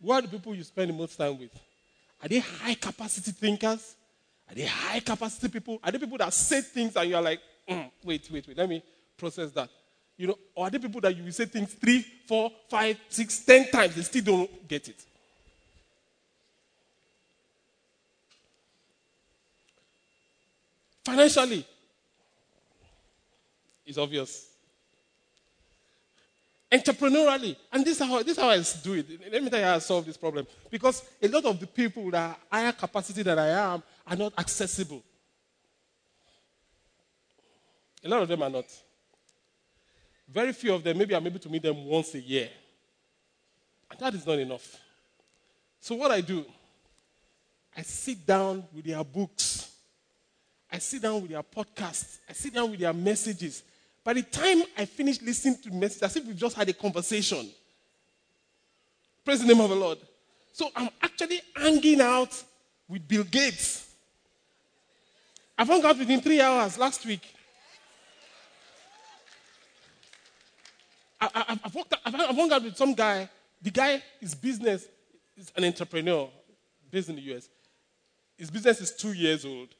who 0.00 0.12
are 0.12 0.22
the 0.22 0.28
people 0.28 0.54
you 0.54 0.62
spend 0.62 0.90
the 0.90 0.94
most 0.94 1.16
time 1.16 1.36
with? 1.38 1.50
Are 2.22 2.28
they 2.28 2.38
high 2.38 2.74
capacity 2.74 3.32
thinkers? 3.32 3.96
Are 4.48 4.54
they 4.54 4.64
high 4.64 5.00
capacity 5.00 5.48
people? 5.48 5.80
Are 5.82 5.90
they 5.90 5.98
people 5.98 6.18
that 6.18 6.32
say 6.32 6.60
things 6.60 6.96
and 6.96 7.10
you're 7.10 7.20
like, 7.20 7.40
mm, 7.68 7.90
wait, 8.04 8.28
wait, 8.30 8.46
wait, 8.46 8.56
let 8.56 8.68
me 8.68 8.82
process 9.16 9.50
that? 9.52 9.68
You 10.16 10.28
know, 10.28 10.38
or 10.54 10.66
are 10.66 10.70
there 10.70 10.80
people 10.80 11.00
that 11.00 11.14
you 11.14 11.24
will 11.24 11.32
say 11.32 11.46
things 11.46 11.74
three, 11.74 12.06
four, 12.26 12.50
five, 12.70 12.96
six, 13.08 13.44
ten 13.44 13.68
times, 13.70 13.96
they 13.96 14.02
still 14.02 14.22
don't 14.22 14.68
get 14.68 14.88
it? 14.88 15.04
Financially, 21.04 21.66
it's 23.84 23.98
obvious. 23.98 24.55
Entrepreneurially, 26.70 27.56
and 27.72 27.84
this 27.84 28.00
is, 28.00 28.06
how, 28.06 28.18
this 28.18 28.36
is 28.36 28.38
how 28.38 28.48
I 28.48 28.60
do 28.82 28.94
it. 28.94 29.32
Let 29.32 29.42
me 29.42 29.50
tell 29.50 29.60
you 29.60 29.64
how 29.64 29.74
I 29.76 29.78
solve 29.78 30.04
this 30.04 30.16
problem. 30.16 30.46
Because 30.68 31.02
a 31.22 31.28
lot 31.28 31.44
of 31.44 31.60
the 31.60 31.66
people 31.66 32.10
that 32.10 32.30
are 32.30 32.36
higher 32.50 32.72
capacity 32.72 33.22
than 33.22 33.38
I 33.38 33.48
am 33.74 33.82
are 34.06 34.16
not 34.16 34.32
accessible. 34.36 35.02
A 38.04 38.08
lot 38.08 38.22
of 38.22 38.28
them 38.28 38.42
are 38.42 38.50
not. 38.50 38.64
Very 40.28 40.52
few 40.52 40.74
of 40.74 40.82
them, 40.82 40.98
maybe 40.98 41.14
I'm 41.14 41.26
able 41.26 41.38
to 41.38 41.48
meet 41.48 41.62
them 41.62 41.84
once 41.84 42.14
a 42.14 42.20
year. 42.20 42.48
And 43.90 44.00
that 44.00 44.14
is 44.14 44.26
not 44.26 44.38
enough. 44.38 44.76
So, 45.80 45.94
what 45.94 46.10
I 46.10 46.20
do, 46.20 46.44
I 47.76 47.82
sit 47.82 48.26
down 48.26 48.64
with 48.74 48.84
their 48.84 49.04
books, 49.04 49.70
I 50.70 50.78
sit 50.78 51.02
down 51.02 51.22
with 51.22 51.30
their 51.30 51.44
podcasts, 51.44 52.18
I 52.28 52.32
sit 52.32 52.52
down 52.52 52.70
with 52.70 52.80
their 52.80 52.92
messages. 52.92 53.62
By 54.06 54.12
the 54.12 54.22
time 54.22 54.62
I 54.78 54.84
finish 54.84 55.20
listening 55.20 55.56
to 55.64 55.70
messages, 55.72 56.04
as 56.04 56.16
if 56.16 56.24
we've 56.24 56.36
just 56.36 56.54
had 56.54 56.68
a 56.68 56.72
conversation. 56.72 57.50
Praise 59.24 59.40
the 59.40 59.48
name 59.48 59.60
of 59.60 59.68
the 59.68 59.74
Lord. 59.74 59.98
So, 60.52 60.70
I'm 60.76 60.90
actually 61.02 61.40
hanging 61.56 62.00
out 62.00 62.40
with 62.86 63.08
Bill 63.08 63.24
Gates. 63.24 63.92
I've 65.58 65.66
hung 65.66 65.84
out 65.84 65.98
with 65.98 66.06
him 66.06 66.20
three 66.20 66.40
hours 66.40 66.78
last 66.78 67.04
week. 67.04 67.34
I, 71.20 71.58
have 71.64 71.74
worked, 71.74 71.92
I've, 72.04 72.14
I've 72.14 72.36
hung 72.36 72.52
out 72.52 72.62
with 72.62 72.76
some 72.76 72.94
guy. 72.94 73.28
The 73.60 73.72
guy, 73.72 74.00
his 74.20 74.36
business 74.36 74.86
is 75.36 75.50
an 75.56 75.64
entrepreneur 75.64 76.30
based 76.92 77.08
in 77.08 77.16
the 77.16 77.22
US. 77.34 77.48
His 78.38 78.52
business 78.52 78.80
is 78.82 78.92
two 78.94 79.14
years 79.14 79.44
old. 79.44 79.70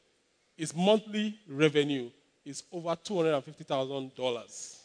His 0.56 0.74
monthly 0.74 1.38
revenue 1.46 2.10
is 2.46 2.62
over 2.72 2.90
$250,000. 2.90 4.76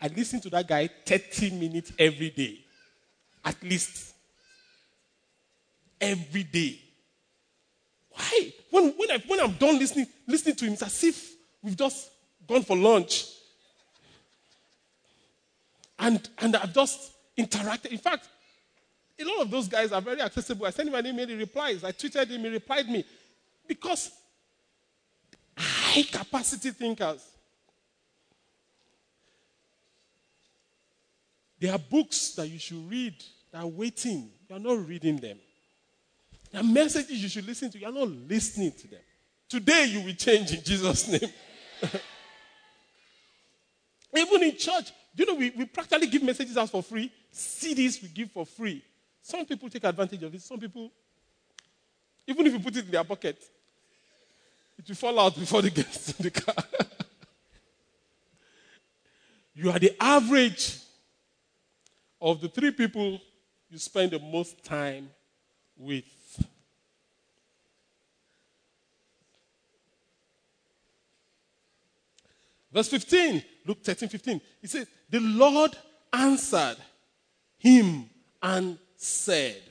I 0.00 0.08
listen 0.08 0.40
to 0.42 0.50
that 0.50 0.68
guy 0.68 0.88
30 1.06 1.50
minutes 1.52 1.92
every 1.98 2.28
day, 2.28 2.58
at 3.42 3.62
least. 3.62 4.14
Every 5.98 6.42
day. 6.42 6.78
Why? 8.10 8.52
When, 8.70 8.92
when, 8.96 9.10
I, 9.10 9.22
when 9.26 9.40
I'm 9.40 9.52
done 9.52 9.78
listening, 9.78 10.06
listening 10.26 10.56
to 10.56 10.66
him, 10.66 10.74
it's 10.74 10.82
as 10.82 11.04
if 11.04 11.32
we've 11.62 11.76
just 11.76 12.10
gone 12.46 12.62
for 12.62 12.76
lunch. 12.76 13.26
And, 15.98 16.28
and 16.38 16.56
I've 16.56 16.74
just 16.74 17.12
interacted. 17.38 17.86
In 17.86 17.98
fact, 17.98 18.28
a 19.18 19.24
lot 19.24 19.42
of 19.42 19.50
those 19.50 19.68
guys 19.68 19.92
are 19.92 20.02
very 20.02 20.20
accessible. 20.20 20.66
I 20.66 20.70
sent 20.70 20.88
him 20.88 20.94
an 20.94 21.06
email, 21.06 21.26
he 21.26 21.36
replies. 21.36 21.82
I 21.82 21.92
tweeted 21.92 22.28
him, 22.28 22.42
he 22.42 22.48
replied 22.48 22.88
me. 22.90 23.04
Because 23.66 24.10
high 25.56 26.02
capacity 26.02 26.70
thinkers. 26.70 27.24
There 31.58 31.72
are 31.72 31.78
books 31.78 32.32
that 32.32 32.48
you 32.48 32.58
should 32.58 32.90
read 32.90 33.14
that 33.52 33.62
are 33.62 33.66
waiting. 33.66 34.30
You 34.48 34.56
are 34.56 34.60
not 34.60 34.86
reading 34.86 35.16
them. 35.16 35.38
There 36.50 36.60
are 36.60 36.64
messages 36.64 37.22
you 37.22 37.28
should 37.28 37.46
listen 37.46 37.70
to. 37.70 37.78
You 37.78 37.86
are 37.86 37.92
not 37.92 38.08
listening 38.08 38.72
to 38.72 38.88
them. 38.88 39.00
Today 39.48 39.86
you 39.88 40.02
will 40.02 40.14
change 40.14 40.52
in 40.52 40.62
Jesus' 40.62 41.08
name. 41.08 41.30
Even 44.16 44.42
in 44.42 44.56
church, 44.56 44.92
you 45.16 45.26
know, 45.26 45.34
we, 45.34 45.50
we 45.50 45.64
practically 45.64 46.06
give 46.06 46.22
messages 46.22 46.56
out 46.56 46.70
for 46.70 46.82
free. 46.82 47.10
CDs 47.32 48.02
we 48.02 48.08
give 48.08 48.30
for 48.30 48.44
free. 48.44 48.82
Some 49.22 49.44
people 49.46 49.70
take 49.70 49.84
advantage 49.84 50.22
of 50.22 50.34
it. 50.34 50.42
Some 50.42 50.58
people, 50.58 50.90
even 52.26 52.46
if 52.46 52.52
you 52.52 52.60
put 52.60 52.76
it 52.76 52.84
in 52.84 52.90
their 52.90 53.04
pocket, 53.04 53.42
it 54.78 54.88
will 54.88 54.94
fall 54.94 55.18
out 55.18 55.34
before 55.34 55.62
they 55.62 55.70
get 55.70 55.90
to 55.90 56.22
the 56.22 56.30
car. 56.30 56.54
you 59.54 59.70
are 59.70 59.78
the 59.78 59.94
average 60.00 60.78
of 62.20 62.40
the 62.40 62.48
three 62.48 62.70
people 62.70 63.20
you 63.70 63.78
spend 63.78 64.12
the 64.12 64.18
most 64.18 64.64
time 64.64 65.10
with. 65.76 66.04
Verse 72.72 72.88
15, 72.88 73.44
Luke 73.66 73.84
13 73.84 74.08
15. 74.08 74.40
He 74.60 74.66
says, 74.66 74.86
The 75.08 75.20
Lord 75.20 75.76
answered 76.12 76.76
him 77.58 78.10
and 78.42 78.78
said, 78.96 79.62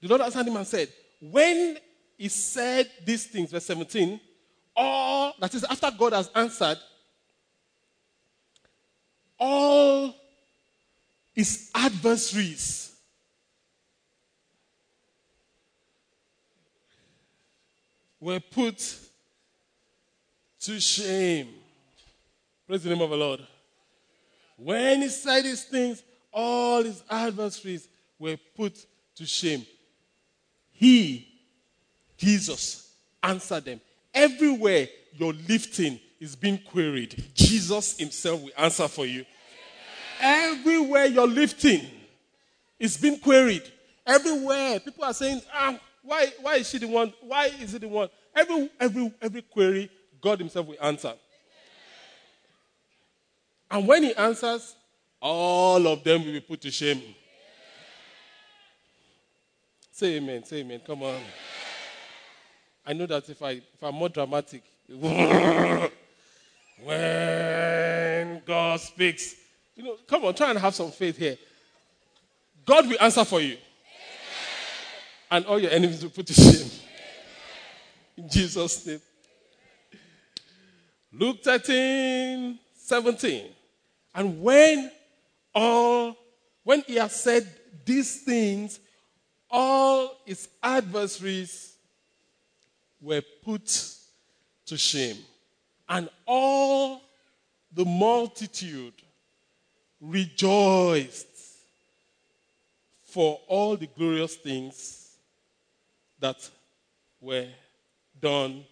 The 0.00 0.08
Lord 0.08 0.22
answered 0.22 0.46
him 0.46 0.56
and 0.56 0.66
said, 0.66 0.88
When 1.20 1.76
he 2.16 2.28
said 2.28 2.90
these 3.04 3.26
things, 3.26 3.50
verse 3.50 3.66
17, 3.66 4.20
all, 4.74 5.34
that 5.40 5.54
is, 5.54 5.64
after 5.64 5.90
God 5.96 6.12
has 6.12 6.30
answered, 6.34 6.78
all 9.38 10.14
his 11.32 11.70
adversaries 11.74 12.94
were 18.18 18.40
put 18.40 18.98
to 20.60 20.80
shame. 20.80 21.48
Praise 22.66 22.82
the 22.82 22.90
name 22.90 23.02
of 23.02 23.10
the 23.10 23.16
Lord. 23.16 23.46
When 24.56 25.02
he 25.02 25.08
said 25.08 25.44
these 25.44 25.64
things, 25.64 26.02
all 26.32 26.82
his 26.82 27.02
adversaries 27.08 27.86
were 28.18 28.36
put 28.56 28.74
to 29.16 29.26
shame. 29.26 29.64
He, 30.72 31.35
Jesus, 32.16 32.90
answered 33.22 33.64
them. 33.64 33.80
Everywhere 34.12 34.88
you're 35.12 35.34
lifting 35.48 36.00
is 36.20 36.34
being 36.34 36.58
queried, 36.58 37.30
Jesus 37.34 37.98
himself 37.98 38.42
will 38.42 38.50
answer 38.56 38.88
for 38.88 39.06
you. 39.06 39.24
Everywhere 40.20 41.06
you're 41.06 41.26
lifting 41.26 41.82
is 42.78 42.96
being 42.96 43.18
queried. 43.18 43.70
Everywhere 44.06 44.80
people 44.80 45.04
are 45.04 45.12
saying, 45.12 45.42
ah, 45.52 45.78
why, 46.02 46.32
why 46.40 46.56
is 46.56 46.68
she 46.70 46.78
the 46.78 46.86
one? 46.86 47.12
Why 47.20 47.50
is 47.60 47.74
it 47.74 47.80
the 47.80 47.88
one? 47.88 48.08
Every, 48.34 48.70
every, 48.78 49.12
every 49.20 49.42
query, 49.42 49.90
God 50.20 50.38
Himself 50.38 50.66
will 50.66 50.76
answer. 50.80 51.14
And 53.70 53.86
when 53.86 54.04
He 54.04 54.14
answers, 54.14 54.76
all 55.20 55.86
of 55.86 56.04
them 56.04 56.24
will 56.24 56.32
be 56.32 56.40
put 56.40 56.60
to 56.60 56.70
shame. 56.70 57.02
Say 59.90 60.16
amen, 60.16 60.44
say 60.44 60.58
amen. 60.58 60.80
Come 60.86 61.02
on. 61.02 61.20
I 62.86 62.92
know 62.92 63.06
that 63.06 63.28
if, 63.28 63.42
I, 63.42 63.50
if 63.50 63.82
I'm 63.82 63.96
more 63.96 64.08
dramatic, 64.08 64.62
when 64.88 65.90
God 68.46 68.80
speaks, 68.80 69.34
you 69.74 69.82
know, 69.82 69.96
come 70.06 70.24
on, 70.24 70.34
try 70.34 70.50
and 70.50 70.58
have 70.58 70.74
some 70.74 70.92
faith 70.92 71.16
here. 71.16 71.36
God 72.64 72.86
will 72.88 73.00
answer 73.00 73.24
for 73.24 73.40
you. 73.40 73.56
And 75.28 75.44
all 75.46 75.58
your 75.58 75.72
enemies 75.72 76.02
will 76.04 76.10
put 76.10 76.28
to 76.28 76.34
shame. 76.34 76.70
In 78.16 78.28
Jesus' 78.28 78.86
name. 78.86 79.00
Luke 81.12 81.42
13, 81.42 82.58
17. 82.76 83.46
And 84.14 84.40
when 84.40 84.92
all, 85.54 86.16
when 86.62 86.82
he 86.82 86.94
has 86.96 87.20
said 87.20 87.50
these 87.84 88.22
things, 88.22 88.78
all 89.50 90.18
his 90.24 90.48
adversaries 90.62 91.75
were 93.00 93.22
put 93.42 93.66
to 94.66 94.76
shame. 94.76 95.18
And 95.88 96.08
all 96.26 97.02
the 97.72 97.84
multitude 97.84 98.94
rejoiced 100.00 101.26
for 103.04 103.40
all 103.46 103.76
the 103.76 103.86
glorious 103.86 104.34
things 104.36 105.16
that 106.20 106.48
were 107.20 107.48
done 108.20 108.64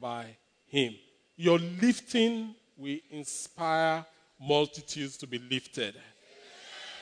by 0.00 0.26
him. 0.66 0.94
Your 1.36 1.58
lifting 1.58 2.54
will 2.76 2.98
inspire 3.10 4.04
multitudes 4.40 5.16
to 5.18 5.26
be 5.26 5.38
lifted. 5.38 5.94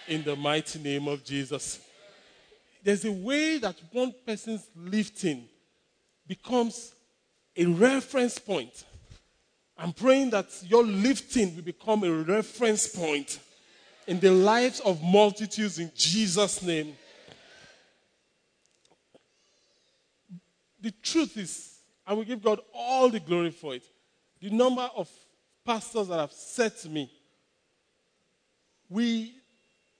In 0.08 0.22
the 0.24 0.36
mighty 0.36 0.78
name 0.78 1.08
of 1.08 1.24
Jesus. 1.24 1.80
There's 2.82 3.04
a 3.04 3.12
way 3.12 3.58
that 3.58 3.76
one 3.92 4.12
person's 4.26 4.66
lifting 4.74 5.46
becomes 6.30 6.94
a 7.56 7.66
reference 7.66 8.38
point. 8.38 8.84
I'm 9.76 9.92
praying 9.92 10.30
that 10.30 10.46
your 10.68 10.84
lifting 10.84 11.56
will 11.56 11.64
become 11.64 12.04
a 12.04 12.12
reference 12.22 12.86
point 12.86 13.40
in 14.06 14.20
the 14.20 14.30
lives 14.30 14.78
of 14.78 15.02
multitudes 15.02 15.80
in 15.80 15.90
Jesus' 15.92 16.62
name. 16.62 16.96
The 20.80 20.92
truth 21.02 21.36
is, 21.36 21.78
I 22.06 22.12
will 22.12 22.22
give 22.22 22.44
God 22.44 22.60
all 22.72 23.10
the 23.10 23.18
glory 23.18 23.50
for 23.50 23.74
it. 23.74 23.82
The 24.40 24.50
number 24.50 24.88
of 24.94 25.10
pastors 25.64 26.06
that 26.06 26.20
have 26.20 26.32
said 26.32 26.76
to 26.78 26.88
me, 26.88 27.10
we 28.88 29.34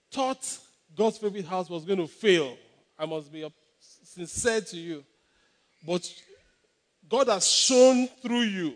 thought 0.09 0.59
God's 0.95 1.17
favorite 1.17 1.45
house 1.45 1.69
was 1.69 1.83
going 1.83 1.99
to 1.99 2.07
fail. 2.07 2.55
I 2.97 3.05
must 3.05 3.29
be 3.33 3.45
sincere 3.81 4.61
to 4.61 4.77
you. 4.77 5.03
But 5.85 6.13
God 7.09 7.27
has 7.27 7.47
shown 7.47 8.07
through 8.21 8.41
you 8.41 8.73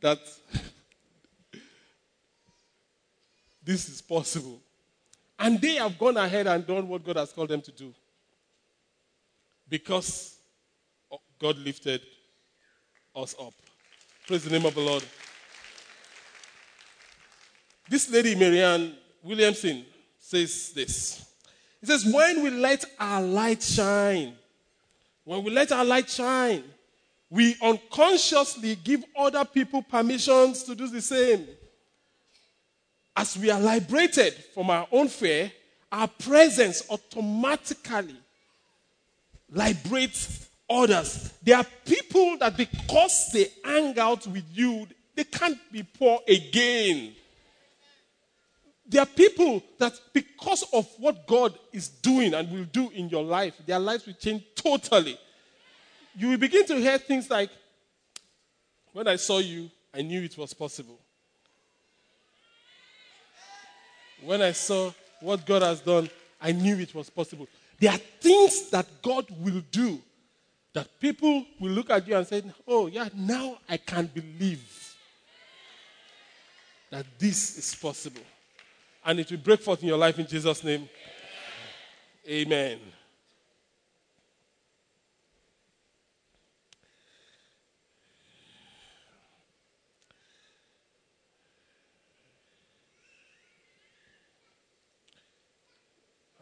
that 0.00 0.18
this 3.64 3.88
is 3.88 4.02
possible. 4.02 4.60
And 5.38 5.60
they 5.60 5.76
have 5.76 5.98
gone 5.98 6.16
ahead 6.16 6.46
and 6.46 6.66
done 6.66 6.86
what 6.88 7.04
God 7.04 7.16
has 7.16 7.32
called 7.32 7.48
them 7.48 7.62
to 7.62 7.72
do. 7.72 7.94
Because 9.68 10.36
God 11.40 11.56
lifted 11.58 12.02
us 13.16 13.34
up. 13.40 13.54
Praise 14.26 14.44
the 14.44 14.50
name 14.50 14.66
of 14.66 14.74
the 14.74 14.80
Lord. 14.80 15.02
This 17.88 18.10
lady, 18.10 18.34
Marianne 18.34 18.94
Williamson, 19.22 19.84
says 20.18 20.72
this. 20.74 21.26
It 21.82 21.88
says, 21.88 22.04
When 22.04 22.42
we 22.42 22.50
let 22.50 22.84
our 22.98 23.22
light 23.22 23.62
shine, 23.62 24.34
when 25.30 25.44
we 25.44 25.52
let 25.52 25.70
our 25.70 25.84
light 25.84 26.10
shine, 26.10 26.64
we 27.30 27.54
unconsciously 27.62 28.74
give 28.74 29.04
other 29.16 29.44
people 29.44 29.80
permissions 29.80 30.64
to 30.64 30.74
do 30.74 30.88
the 30.88 31.00
same. 31.00 31.46
As 33.14 33.38
we 33.38 33.48
are 33.48 33.60
liberated 33.60 34.34
from 34.52 34.70
our 34.70 34.88
own 34.90 35.06
fear, 35.06 35.52
our 35.92 36.08
presence 36.08 36.82
automatically 36.90 38.16
liberates 39.52 40.48
others. 40.68 41.32
There 41.44 41.58
are 41.58 41.66
people 41.84 42.36
that 42.38 42.56
because 42.56 43.30
they 43.32 43.52
hang 43.64 43.96
out 44.00 44.26
with 44.26 44.46
you, 44.52 44.88
they 45.14 45.22
can't 45.22 45.60
be 45.70 45.84
poor 45.84 46.18
again. 46.26 47.14
There 48.90 49.00
are 49.00 49.06
people 49.06 49.62
that 49.78 49.92
because 50.12 50.64
of 50.72 50.86
what 50.98 51.26
God 51.26 51.56
is 51.72 51.88
doing 51.88 52.34
and 52.34 52.50
will 52.50 52.64
do 52.64 52.90
in 52.90 53.08
your 53.08 53.22
life, 53.22 53.54
their 53.64 53.78
lives 53.78 54.04
will 54.04 54.14
change 54.14 54.42
totally. 54.54 55.16
You 56.16 56.30
will 56.30 56.38
begin 56.38 56.66
to 56.66 56.76
hear 56.76 56.98
things 56.98 57.30
like, 57.30 57.50
When 58.92 59.06
I 59.06 59.16
saw 59.16 59.38
you, 59.38 59.70
I 59.94 60.02
knew 60.02 60.22
it 60.22 60.36
was 60.36 60.52
possible. 60.52 60.98
When 64.22 64.42
I 64.42 64.52
saw 64.52 64.92
what 65.20 65.46
God 65.46 65.62
has 65.62 65.80
done, 65.80 66.10
I 66.40 66.52
knew 66.52 66.76
it 66.78 66.94
was 66.94 67.08
possible. 67.08 67.46
There 67.78 67.92
are 67.92 67.98
things 68.20 68.68
that 68.70 68.86
God 69.00 69.26
will 69.40 69.62
do 69.70 70.02
That 70.72 71.00
people 71.00 71.44
will 71.58 71.72
look 71.72 71.90
at 71.90 72.06
you 72.06 72.16
and 72.16 72.26
say, 72.26 72.42
Oh, 72.66 72.86
yeah, 72.86 73.08
now 73.14 73.58
I 73.68 73.76
can 73.76 74.06
believe 74.06 74.96
that 76.90 77.06
this 77.18 77.58
is 77.58 77.74
possible. 77.74 78.22
And 79.04 79.18
it 79.20 79.30
will 79.30 79.38
break 79.38 79.60
forth 79.60 79.82
in 79.82 79.88
your 79.88 79.98
life 79.98 80.18
in 80.18 80.26
Jesus' 80.26 80.62
name. 80.62 80.88
Amen. 82.28 82.78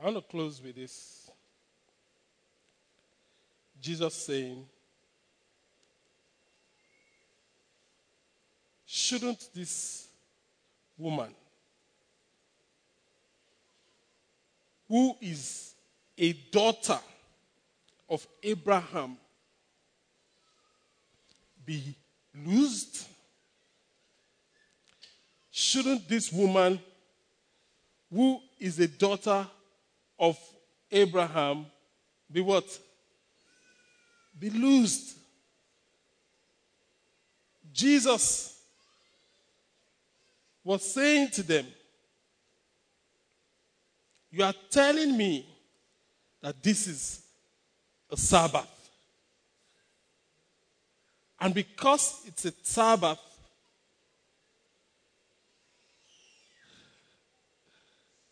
I 0.00 0.04
want 0.04 0.16
to 0.16 0.22
close 0.22 0.62
with 0.62 0.76
this. 0.76 1.30
Jesus 3.80 4.14
saying, 4.14 4.64
Shouldn't 8.86 9.50
this 9.54 10.08
woman, 10.96 11.34
who 14.88 15.14
is 15.20 15.74
a 16.16 16.32
daughter 16.32 16.98
of 18.08 18.26
Abraham, 18.42 19.16
be 21.64 21.94
loosed? 22.46 23.06
Shouldn't 25.50 26.08
this 26.08 26.32
woman, 26.32 26.80
who 28.10 28.40
is 28.58 28.78
a 28.78 28.88
daughter 28.88 29.46
of 30.18 30.38
Abraham, 30.90 31.66
be 32.30 32.40
what? 32.40 32.78
Be 34.38 34.50
loosed. 34.50 35.16
Jesus 37.72 38.58
was 40.64 40.82
saying 40.82 41.30
to 41.30 41.42
them, 41.42 41.66
You 44.30 44.44
are 44.44 44.54
telling 44.70 45.16
me 45.16 45.46
that 46.40 46.62
this 46.62 46.86
is 46.86 47.22
a 48.10 48.16
Sabbath. 48.16 48.68
And 51.40 51.54
because 51.54 52.22
it's 52.26 52.44
a 52.44 52.52
Sabbath, 52.62 53.18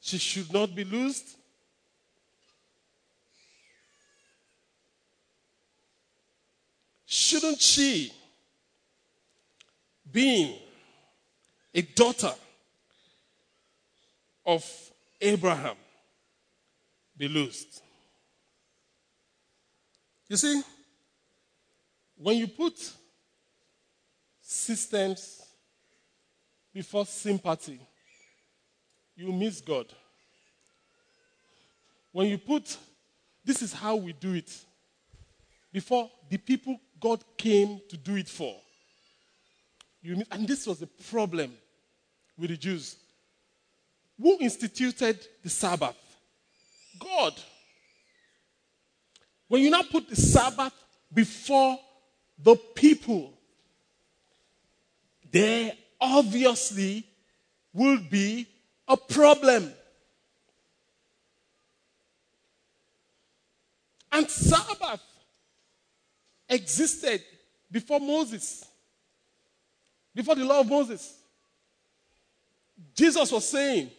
she 0.01 0.19
should 0.19 0.53
not 0.53 0.75
be 0.75 0.85
loosed. 0.85 1.37
Shouldn't 7.07 7.61
she, 7.61 8.13
being 10.13 10.59
a 11.75 11.83
daughter 11.83 12.35
of 14.45 14.65
Abraham, 15.21 15.77
be 17.17 17.29
loosed? 17.29 17.83
You 20.29 20.37
see, 20.37 20.62
when 22.17 22.37
you 22.37 22.49
put 22.49 22.75
systems 24.41 25.43
before 26.73 27.07
sympathy, 27.07 27.81
you 29.14 29.33
miss 29.33 29.61
God. 29.61 29.87
When 32.12 32.29
you 32.29 32.39
put, 32.39 32.77
this 33.45 33.62
is 33.62 33.73
how 33.73 33.97
we 33.97 34.12
do 34.12 34.35
it, 34.35 34.53
before 35.73 36.11
the 36.29 36.39
people 36.39 36.79
God 37.01 37.23
came 37.37 37.81
to 37.89 37.97
do 37.97 38.17
it 38.17 38.29
for. 38.29 38.55
You 40.03 40.17
miss, 40.17 40.29
and 40.31 40.49
this 40.49 40.67
was 40.67 40.79
the 40.79 40.87
problem 40.87 41.53
with 42.39 42.51
the 42.51 42.57
Jews. 42.57 42.97
Who 44.21 44.39
instituted 44.41 45.19
the 45.43 45.51
Sabbath? 45.51 45.97
God. 46.99 47.35
When 49.49 49.63
you 49.63 49.71
now 49.71 49.83
put 49.83 50.09
the 50.09 50.17
Sabbath 50.17 50.73
before 51.13 51.79
the 52.43 52.57
people, 52.57 53.33
there 55.31 55.73
obviously 56.01 57.05
will 57.73 57.99
be 58.11 58.47
a 58.89 58.97
problem. 58.97 59.73
And 64.11 64.31
Sabbath 64.31 65.03
existed 66.49 67.23
before 67.71 68.01
Moses, 68.01 68.65
before 70.15 70.35
the 70.35 70.45
law 70.45 70.61
of 70.61 70.69
Moses. 70.69 71.19
Jesus 72.95 73.31
was 73.31 73.49
saying, 73.49 73.91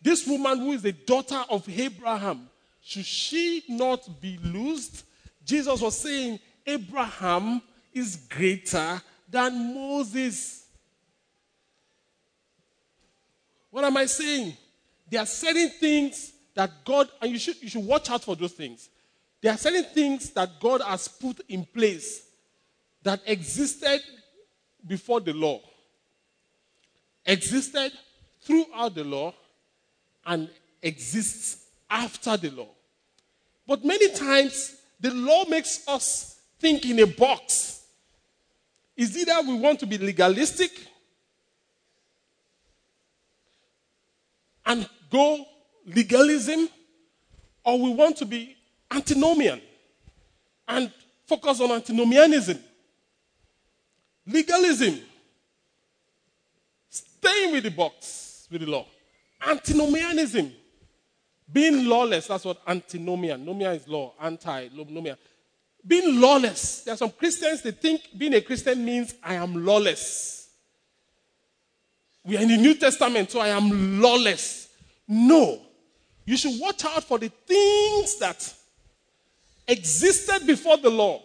This 0.00 0.26
woman 0.26 0.58
who 0.58 0.72
is 0.72 0.82
the 0.82 0.92
daughter 0.92 1.42
of 1.48 1.68
Abraham, 1.68 2.48
should 2.82 3.04
she 3.04 3.62
not 3.68 4.20
be 4.20 4.38
loosed? 4.42 5.04
Jesus 5.44 5.80
was 5.80 5.98
saying, 5.98 6.38
Abraham 6.66 7.62
is 7.92 8.16
greater 8.16 9.00
than 9.28 9.74
Moses. 9.74 10.66
What 13.70 13.84
am 13.84 13.96
I 13.96 14.06
saying? 14.06 14.56
There 15.08 15.20
are 15.20 15.26
certain 15.26 15.70
things 15.70 16.32
that 16.54 16.70
God, 16.84 17.08
and 17.20 17.30
you 17.30 17.38
should, 17.38 17.60
you 17.62 17.68
should 17.68 17.84
watch 17.84 18.10
out 18.10 18.24
for 18.24 18.34
those 18.34 18.52
things. 18.52 18.88
There 19.40 19.52
are 19.52 19.58
certain 19.58 19.84
things 19.84 20.30
that 20.30 20.58
God 20.60 20.80
has 20.80 21.08
put 21.08 21.40
in 21.48 21.64
place 21.64 22.26
that 23.02 23.20
existed 23.26 24.00
before 24.86 25.20
the 25.20 25.32
law, 25.32 25.60
existed 27.24 27.92
throughout 28.42 28.94
the 28.94 29.04
law, 29.04 29.34
and 30.26 30.50
exists 30.82 31.64
after 31.88 32.36
the 32.36 32.50
law. 32.50 32.68
But 33.66 33.84
many 33.84 34.12
times, 34.12 34.76
the 35.00 35.12
law 35.12 35.44
makes 35.44 35.86
us 35.88 36.38
think 36.58 36.84
in 36.84 36.98
a 37.00 37.06
box. 37.06 37.84
Is 38.96 39.16
either 39.16 39.46
we 39.46 39.54
want 39.58 39.78
to 39.80 39.86
be 39.86 39.98
legalistic 39.98 40.70
and 44.64 44.88
go 45.10 45.44
legalism, 45.86 46.68
or 47.64 47.78
we 47.78 47.90
want 47.90 48.16
to 48.16 48.24
be 48.24 48.56
antinomian 48.90 49.60
and 50.66 50.90
focus 51.26 51.60
on 51.60 51.70
antinomianism. 51.72 52.58
Legalism, 54.26 54.98
staying 56.88 57.52
with 57.52 57.64
the 57.64 57.70
box, 57.70 58.48
with 58.50 58.62
the 58.62 58.66
law. 58.66 58.86
Antinomianism, 59.44 60.52
being 61.52 61.86
lawless, 61.86 62.26
that's 62.26 62.44
what 62.44 62.60
antinomian. 62.66 63.44
Nomia 63.44 63.76
is 63.76 63.86
law, 63.86 64.14
anti, 64.20 64.68
nomia. 64.68 65.16
Being 65.86 66.20
lawless. 66.20 66.82
There 66.82 66.94
are 66.94 66.96
some 66.96 67.10
Christians, 67.10 67.62
they 67.62 67.70
think 67.70 68.02
being 68.16 68.34
a 68.34 68.40
Christian 68.40 68.84
means 68.84 69.14
I 69.22 69.34
am 69.34 69.64
lawless. 69.64 70.48
We 72.24 72.36
are 72.36 72.42
in 72.42 72.48
the 72.48 72.56
New 72.56 72.74
Testament, 72.74 73.30
so 73.30 73.38
I 73.38 73.48
am 73.48 74.00
lawless. 74.00 74.68
No. 75.06 75.62
You 76.24 76.36
should 76.36 76.60
watch 76.60 76.84
out 76.84 77.04
for 77.04 77.20
the 77.20 77.28
things 77.28 78.18
that 78.18 78.52
existed 79.68 80.44
before 80.44 80.76
the 80.78 80.90
law, 80.90 81.22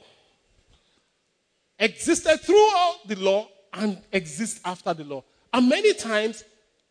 existed 1.80 2.40
throughout 2.42 3.00
the 3.08 3.16
law, 3.16 3.48
and 3.74 3.98
exist 4.12 4.62
after 4.64 4.94
the 4.94 5.04
law. 5.04 5.24
And 5.52 5.68
many 5.68 5.96
times, 5.96 6.44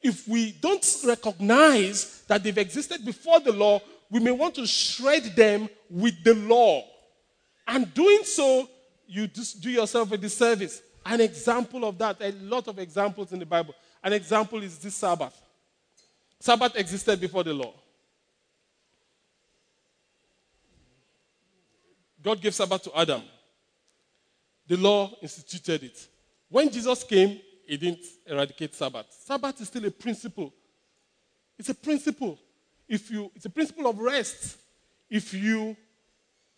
if 0.02 0.26
we 0.26 0.52
don't 0.52 0.86
recognize 1.04 2.22
that 2.26 2.42
they've 2.42 2.56
existed 2.56 3.04
before 3.04 3.40
the 3.40 3.52
law, 3.52 3.80
we 4.10 4.20
may 4.20 4.30
want 4.30 4.54
to 4.56 4.66
shred 4.66 5.36
them 5.36 5.68
with 5.88 6.22
the 6.24 6.34
law. 6.34 6.84
And 7.66 7.92
doing 7.94 8.24
so, 8.24 8.68
you 9.06 9.26
just 9.26 9.60
do 9.60 9.70
yourself 9.70 10.10
a 10.12 10.16
disservice. 10.16 10.82
An 11.04 11.20
example 11.20 11.84
of 11.84 11.98
that, 11.98 12.16
a 12.20 12.32
lot 12.32 12.68
of 12.68 12.78
examples 12.78 13.32
in 13.32 13.38
the 13.38 13.46
Bible. 13.46 13.74
An 14.02 14.12
example 14.12 14.62
is 14.62 14.78
this 14.78 14.94
Sabbath. 14.94 15.40
Sabbath 16.38 16.76
existed 16.76 17.20
before 17.20 17.44
the 17.44 17.52
law. 17.52 17.74
God 22.22 22.40
gave 22.40 22.54
Sabbath 22.54 22.82
to 22.84 22.98
Adam. 22.98 23.22
The 24.66 24.76
law 24.76 25.12
instituted 25.22 25.82
it. 25.84 26.08
When 26.48 26.70
Jesus 26.70 27.02
came, 27.04 27.40
he 27.70 27.76
didn't 27.76 28.04
eradicate 28.26 28.74
Sabbath. 28.74 29.06
Sabbath 29.24 29.60
is 29.60 29.68
still 29.68 29.84
a 29.84 29.92
principle. 29.92 30.52
It's 31.56 31.68
a 31.68 31.74
principle. 31.74 32.36
If 32.88 33.12
you, 33.12 33.30
it's 33.36 33.44
a 33.44 33.50
principle 33.50 33.88
of 33.88 33.96
rest. 34.00 34.58
If 35.08 35.32
you 35.32 35.76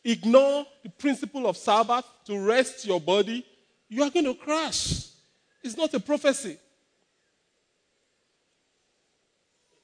ignore 0.03 0.65
the 0.83 0.89
principle 0.89 1.47
of 1.47 1.59
Sabbath 1.59 2.07
to 2.25 2.39
rest 2.39 2.87
your 2.87 2.99
body, 2.99 3.45
you 3.91 4.03
are 4.03 4.09
going 4.09 4.25
to 4.25 4.35
crash. 4.35 5.09
It's 5.63 5.77
not 5.77 5.93
a 5.93 6.01
prophecy. 6.01 6.57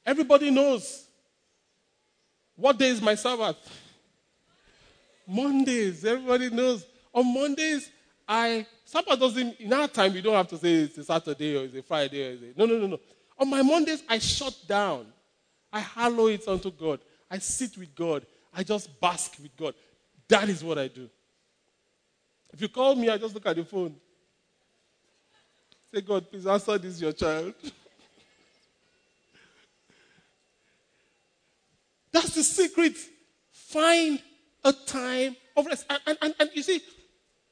Everybody 0.06 0.50
knows 0.50 1.04
what 2.56 2.78
day 2.78 2.88
is 2.88 3.02
my 3.02 3.16
Sabbath. 3.16 3.56
Mondays, 5.26 6.06
everybody 6.06 6.48
knows. 6.48 6.86
On 7.12 7.34
Mondays, 7.34 7.90
I 8.28 8.66
Sabbath 8.84 9.18
doesn't 9.18 9.58
in 9.58 9.72
our 9.72 9.88
time 9.88 10.12
we 10.12 10.20
don't 10.20 10.34
have 10.34 10.48
to 10.48 10.58
say 10.58 10.74
it's 10.74 10.98
a 10.98 11.04
Saturday 11.04 11.56
or 11.56 11.64
it's 11.64 11.74
a 11.74 11.82
Friday 11.82 12.28
or 12.28 12.32
it's 12.32 12.42
a, 12.42 12.58
no 12.58 12.66
no 12.66 12.78
no 12.78 12.86
no. 12.86 13.00
On 13.38 13.48
my 13.48 13.62
Mondays, 13.62 14.02
I 14.08 14.18
shut 14.18 14.54
down. 14.66 15.06
I 15.72 15.80
hallow 15.80 16.26
it 16.26 16.46
unto 16.46 16.70
God. 16.70 17.00
I 17.30 17.38
sit 17.38 17.76
with 17.78 17.94
God. 17.94 18.26
I 18.52 18.62
just 18.64 19.00
bask 19.00 19.36
with 19.40 19.56
God. 19.56 19.74
That 20.28 20.48
is 20.48 20.64
what 20.64 20.78
I 20.78 20.88
do. 20.88 21.08
If 22.52 22.60
you 22.60 22.68
call 22.68 22.94
me, 22.94 23.08
I 23.08 23.16
just 23.16 23.34
look 23.34 23.46
at 23.46 23.56
the 23.56 23.64
phone. 23.64 23.94
Say, 25.94 26.00
God, 26.00 26.30
please 26.30 26.46
answer 26.46 26.76
this, 26.78 27.00
your 27.00 27.12
child. 27.12 27.54
That's 32.12 32.34
the 32.34 32.42
secret. 32.42 32.96
Find 33.52 34.20
a 34.64 34.72
time 34.72 35.36
of 35.56 35.66
rest. 35.66 35.86
And, 35.88 36.18
and, 36.20 36.34
and 36.40 36.50
you 36.54 36.62
see, 36.62 36.80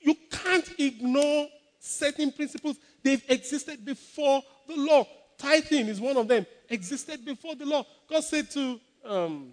you 0.00 0.14
can't 0.30 0.68
ignore 0.78 1.48
certain 1.78 2.32
principles. 2.32 2.76
They've 3.02 3.22
existed 3.28 3.84
before 3.84 4.42
the 4.68 4.76
law. 4.76 5.06
Tithing 5.38 5.86
is 5.86 6.00
one 6.00 6.16
of 6.16 6.28
them. 6.28 6.46
Existed 6.68 7.24
before 7.24 7.54
the 7.54 7.66
law. 7.66 7.84
God 8.08 8.24
said 8.24 8.50
to 8.52 8.80
um, 9.04 9.52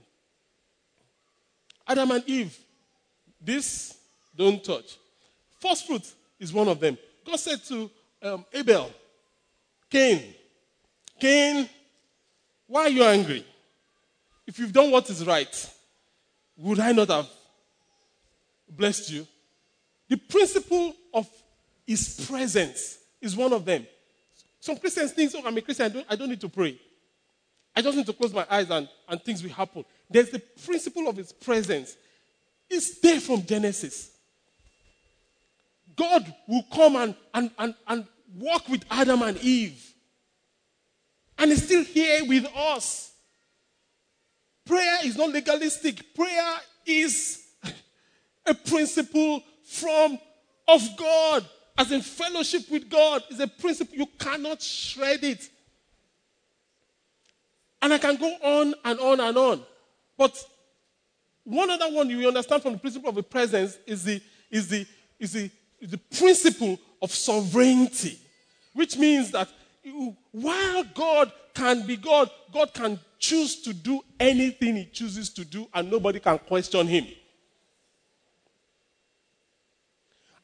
Adam 1.87 2.11
and 2.11 2.23
Eve, 2.25 2.57
This 3.39 3.97
don't 4.35 4.63
touch. 4.63 4.97
First 5.59 5.87
fruit 5.87 6.11
is 6.39 6.51
one 6.51 6.67
of 6.67 6.79
them. 6.79 6.97
God 7.25 7.37
said 7.37 7.63
to 7.65 7.89
um, 8.21 8.45
Abel, 8.53 8.91
Cain, 9.89 10.33
Cain, 11.19 11.69
why 12.67 12.81
are 12.83 12.89
you 12.89 13.03
angry? 13.03 13.45
If 14.47 14.59
you've 14.59 14.73
done 14.73 14.91
what 14.91 15.09
is 15.09 15.25
right, 15.25 15.73
would 16.57 16.79
I 16.79 16.91
not 16.91 17.09
have 17.09 17.29
blessed 18.69 19.11
you? 19.11 19.27
The 20.09 20.17
principle 20.17 20.95
of 21.13 21.27
his 21.85 22.25
presence 22.27 22.97
is 23.21 23.35
one 23.35 23.53
of 23.53 23.65
them. 23.65 23.87
Some 24.59 24.77
Christians 24.77 25.11
think, 25.11 25.31
oh, 25.35 25.41
I'm 25.45 25.57
a 25.57 25.61
Christian, 25.61 25.85
I 25.85 25.89
don't, 25.89 26.05
I 26.09 26.15
don't 26.15 26.29
need 26.29 26.41
to 26.41 26.49
pray. 26.49 26.79
I 27.75 27.81
just 27.81 27.97
need 27.97 28.05
to 28.05 28.13
close 28.13 28.33
my 28.33 28.45
eyes 28.49 28.69
and, 28.69 28.87
and 29.07 29.21
things 29.21 29.41
will 29.41 29.49
happen. 29.49 29.83
There's 30.09 30.29
the 30.29 30.39
principle 30.39 31.07
of 31.07 31.17
his 31.17 31.31
presence. 31.31 31.97
It's 32.69 32.99
there 32.99 33.19
from 33.19 33.45
Genesis. 33.45 34.11
God 35.95 36.33
will 36.47 36.65
come 36.73 36.95
and, 36.95 37.15
and, 37.33 37.51
and, 37.57 37.75
and 37.87 38.07
walk 38.35 38.69
with 38.69 38.83
Adam 38.89 39.21
and 39.23 39.37
Eve. 39.39 39.93
And 41.37 41.51
he's 41.51 41.63
still 41.63 41.83
here 41.83 42.25
with 42.25 42.45
us. 42.55 43.11
Prayer 44.65 44.99
is 45.03 45.17
not 45.17 45.29
legalistic. 45.29 46.15
Prayer 46.15 46.55
is 46.85 47.43
a 48.45 48.53
principle 48.53 49.43
from 49.63 50.19
of 50.67 50.81
God, 50.97 51.45
as 51.77 51.91
in 51.91 52.01
fellowship 52.01 52.69
with 52.69 52.89
God, 52.89 53.23
is 53.29 53.39
a 53.39 53.47
principle 53.47 53.95
you 53.95 54.07
cannot 54.19 54.61
shred 54.61 55.23
it. 55.23 55.49
And 57.81 57.93
I 57.93 57.97
can 57.97 58.15
go 58.15 58.33
on 58.41 58.73
and 58.85 58.99
on 58.99 59.19
and 59.19 59.37
on. 59.37 59.61
But 60.17 60.37
one 61.43 61.69
other 61.69 61.91
one 61.91 62.09
you 62.09 62.27
understand 62.27 62.61
from 62.61 62.73
the 62.73 62.79
principle 62.79 63.09
of 63.09 63.15
the 63.15 63.23
presence 63.23 63.77
is 63.85 64.03
the, 64.05 64.21
is 64.49 64.69
the, 64.69 64.85
is 65.19 65.33
the, 65.33 65.51
is 65.81 65.91
the 65.91 65.97
principle 65.97 66.79
of 67.01 67.11
sovereignty, 67.11 68.17
which 68.73 68.97
means 68.97 69.31
that 69.31 69.49
while 70.31 70.83
God 70.95 71.31
can 71.53 71.85
be 71.85 71.97
God, 71.97 72.29
God 72.53 72.73
can 72.73 72.99
choose 73.19 73.61
to 73.63 73.73
do 73.73 74.01
anything 74.19 74.75
he 74.75 74.85
chooses 74.85 75.29
to 75.31 75.45
do, 75.45 75.67
and 75.73 75.91
nobody 75.91 76.19
can 76.19 76.39
question 76.39 76.87
him. 76.87 77.05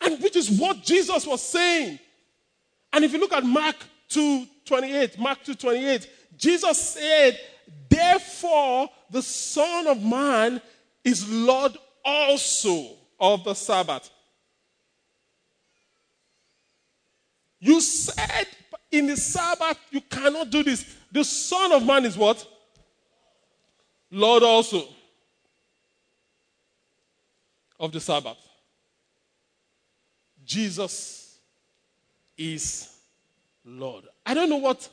And 0.02 0.22
which 0.22 0.36
is 0.36 0.50
what 0.50 0.84
Jesus 0.84 1.26
was 1.28 1.42
saying. 1.42 2.00
And 2.94 3.04
if 3.04 3.14
you 3.14 3.20
look 3.20 3.34
at 3.34 3.44
Mark 3.44 3.76
2 4.10 4.46
28, 4.66 5.20
Mark 5.20 5.44
2 5.44 5.56
28, 5.56 6.10
Jesus 6.38 6.82
said, 6.82 7.40
Therefore, 7.90 8.90
the 9.10 9.22
Son 9.22 9.88
of 9.88 10.02
Man 10.04 10.62
is 11.04 11.30
Lord 11.30 11.78
also 12.04 12.96
of 13.20 13.44
the 13.44 13.54
Sabbath. 13.54 14.10
You 17.60 17.82
said 17.82 18.48
in 18.92 19.08
the 19.08 19.18
Sabbath 19.18 19.78
you 19.92 20.02
cannot 20.02 20.50
do 20.50 20.64
this. 20.64 20.96
The 21.12 21.24
Son 21.24 21.72
of 21.74 21.86
Man 21.86 22.06
is 22.06 22.18
what? 22.18 22.46
Lord 24.12 24.44
also 24.44 24.84
of 27.80 27.92
the 27.92 28.00
Sabbath. 28.00 28.38
Jesus 30.50 31.38
is 32.36 32.90
Lord. 33.64 34.06
I 34.26 34.34
don't 34.34 34.50
know 34.50 34.58
what 34.58 34.90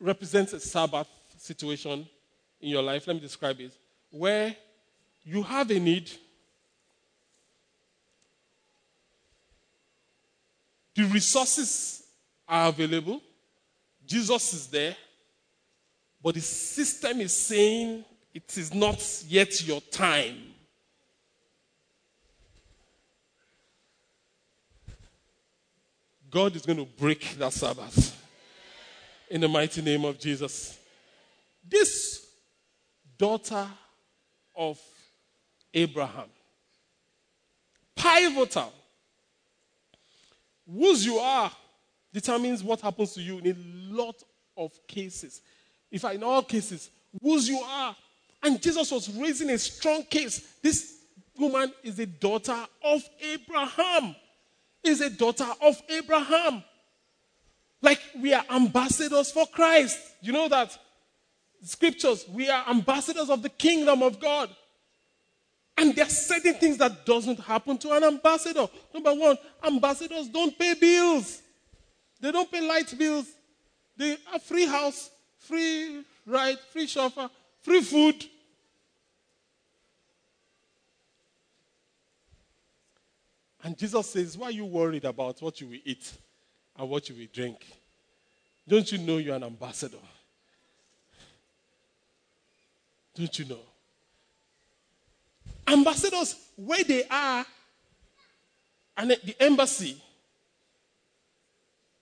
represents 0.00 0.52
a 0.54 0.58
Sabbath 0.58 1.06
situation 1.38 2.04
in 2.60 2.70
your 2.70 2.82
life. 2.82 3.06
Let 3.06 3.14
me 3.14 3.20
describe 3.20 3.60
it. 3.60 3.70
Where 4.10 4.56
you 5.24 5.44
have 5.44 5.70
a 5.70 5.78
need, 5.78 6.10
the 10.96 11.04
resources 11.04 12.02
are 12.48 12.68
available, 12.68 13.22
Jesus 14.04 14.52
is 14.52 14.66
there, 14.66 14.96
but 16.20 16.34
the 16.34 16.40
system 16.40 17.20
is 17.20 17.32
saying 17.32 18.04
it 18.34 18.58
is 18.58 18.74
not 18.74 19.00
yet 19.28 19.64
your 19.64 19.80
time. 19.80 20.55
God 26.36 26.54
is 26.54 26.66
going 26.66 26.76
to 26.76 26.84
break 26.84 27.38
that 27.38 27.54
Sabbath 27.54 28.14
in 29.30 29.40
the 29.40 29.48
mighty 29.48 29.80
name 29.80 30.04
of 30.04 30.18
Jesus. 30.18 30.78
This 31.66 32.26
daughter 33.16 33.66
of 34.54 34.78
Abraham, 35.72 36.28
pivotal, 37.94 38.70
whose 40.70 41.06
you 41.06 41.16
are 41.16 41.50
determines 42.12 42.62
what 42.62 42.82
happens 42.82 43.14
to 43.14 43.22
you 43.22 43.38
in 43.38 43.46
a 43.46 43.96
lot 43.96 44.22
of 44.58 44.72
cases. 44.86 45.40
In 45.90 45.98
fact, 45.98 46.16
in 46.16 46.22
all 46.22 46.42
cases, 46.42 46.90
whose 47.22 47.48
you 47.48 47.60
are. 47.60 47.96
And 48.42 48.60
Jesus 48.60 48.92
was 48.92 49.08
raising 49.08 49.48
a 49.48 49.56
strong 49.56 50.02
case. 50.02 50.56
This 50.62 50.98
woman 51.38 51.72
is 51.82 51.98
a 51.98 52.04
daughter 52.04 52.62
of 52.84 53.02
Abraham 53.22 54.14
is 54.86 55.00
a 55.00 55.10
daughter 55.10 55.46
of 55.62 55.80
Abraham. 55.88 56.62
Like 57.82 58.00
we 58.20 58.32
are 58.32 58.44
ambassadors 58.50 59.30
for 59.30 59.46
Christ. 59.46 59.98
You 60.20 60.32
know 60.32 60.48
that? 60.48 60.76
Scriptures, 61.62 62.24
we 62.32 62.48
are 62.48 62.64
ambassadors 62.68 63.30
of 63.30 63.42
the 63.42 63.48
kingdom 63.48 64.02
of 64.02 64.20
God. 64.20 64.50
And 65.78 65.94
there 65.94 66.06
are 66.06 66.10
certain 66.10 66.54
things 66.54 66.78
that 66.78 67.04
doesn't 67.04 67.40
happen 67.40 67.76
to 67.78 67.92
an 67.92 68.04
ambassador. 68.04 68.66
Number 68.94 69.14
one, 69.14 69.36
ambassadors 69.64 70.28
don't 70.28 70.58
pay 70.58 70.74
bills. 70.74 71.42
They 72.20 72.32
don't 72.32 72.50
pay 72.50 72.66
light 72.66 72.94
bills. 72.98 73.26
They 73.96 74.16
have 74.32 74.42
free 74.42 74.66
house, 74.66 75.10
free 75.38 76.02
ride, 76.26 76.58
free 76.72 76.86
chauffeur, 76.86 77.28
free 77.62 77.82
food. 77.82 78.24
And 83.66 83.76
Jesus 83.76 84.10
says, 84.10 84.38
Why 84.38 84.46
are 84.46 84.52
you 84.52 84.64
worried 84.64 85.04
about 85.04 85.42
what 85.42 85.60
you 85.60 85.66
will 85.66 85.80
eat 85.84 86.12
and 86.78 86.88
what 86.88 87.08
you 87.08 87.16
will 87.16 87.26
drink? 87.32 87.66
Don't 88.68 88.92
you 88.92 88.98
know 88.98 89.16
you're 89.16 89.34
an 89.34 89.42
ambassador? 89.42 89.98
Don't 93.12 93.36
you 93.36 93.44
know? 93.46 93.58
Ambassadors, 95.66 96.36
where 96.54 96.84
they 96.84 97.08
are, 97.10 97.44
and 98.96 99.10
the 99.10 99.34
embassy, 99.42 100.00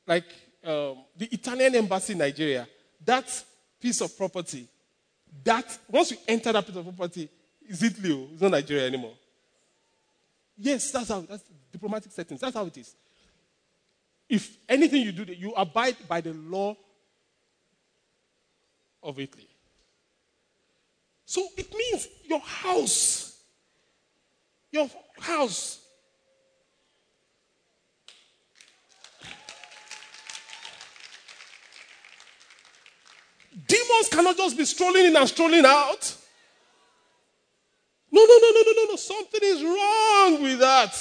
like 0.06 0.26
um, 0.62 0.98
the 1.16 1.30
Italian 1.32 1.76
embassy 1.76 2.12
in 2.12 2.18
Nigeria, 2.18 2.68
that 3.02 3.42
piece 3.80 4.02
of 4.02 4.14
property, 4.18 4.68
that 5.42 5.78
once 5.88 6.10
you 6.10 6.18
enter 6.28 6.52
that 6.52 6.66
piece 6.66 6.76
of 6.76 6.84
property, 6.84 7.26
is 7.66 7.82
Italy, 7.82 8.28
it's 8.34 8.42
not 8.42 8.50
Nigeria 8.50 8.86
anymore. 8.86 9.14
Yes, 10.56 10.90
that's 10.90 11.08
how 11.08 11.20
that's 11.20 11.42
diplomatic 11.72 12.12
settings. 12.12 12.40
That's 12.40 12.54
how 12.54 12.66
it 12.66 12.76
is. 12.76 12.94
If 14.28 14.56
anything 14.68 15.02
you 15.02 15.12
do, 15.12 15.32
you 15.32 15.52
abide 15.52 15.96
by 16.08 16.20
the 16.20 16.32
law 16.32 16.76
of 19.02 19.18
Italy. 19.18 19.48
So 21.26 21.46
it 21.56 21.72
means 21.74 22.08
your 22.24 22.40
house, 22.40 23.42
your 24.70 24.88
house. 25.18 25.80
Demons 33.66 34.08
cannot 34.10 34.36
just 34.36 34.56
be 34.56 34.64
strolling 34.64 35.06
in 35.06 35.16
and 35.16 35.28
strolling 35.28 35.64
out. 35.64 36.16
No, 38.14 38.24
no, 38.24 38.38
no, 38.40 38.50
no, 38.52 38.62
no, 38.62 38.72
no, 38.76 38.90
no. 38.90 38.96
Something 38.96 39.40
is 39.42 39.60
wrong 39.60 40.40
with 40.40 40.60
that. 40.60 40.94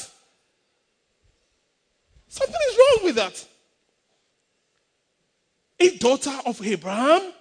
Something 2.28 2.61
is 2.72 2.78
wrong 2.78 3.05
with 3.05 3.16
that. 3.18 3.45
A 5.80 5.97
daughter 5.99 6.36
of 6.43 6.66
Abraham? 6.66 7.32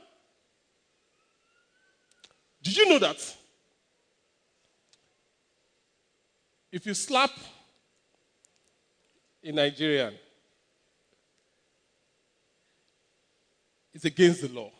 Did 2.62 2.76
you 2.76 2.90
know 2.90 2.98
that? 2.98 3.36
If 6.70 6.84
you 6.84 6.92
slap 6.92 7.30
a 9.42 9.52
Nigerian, 9.52 10.12
it's 13.94 14.04
against 14.04 14.42
the 14.42 14.48
law. 14.48 14.70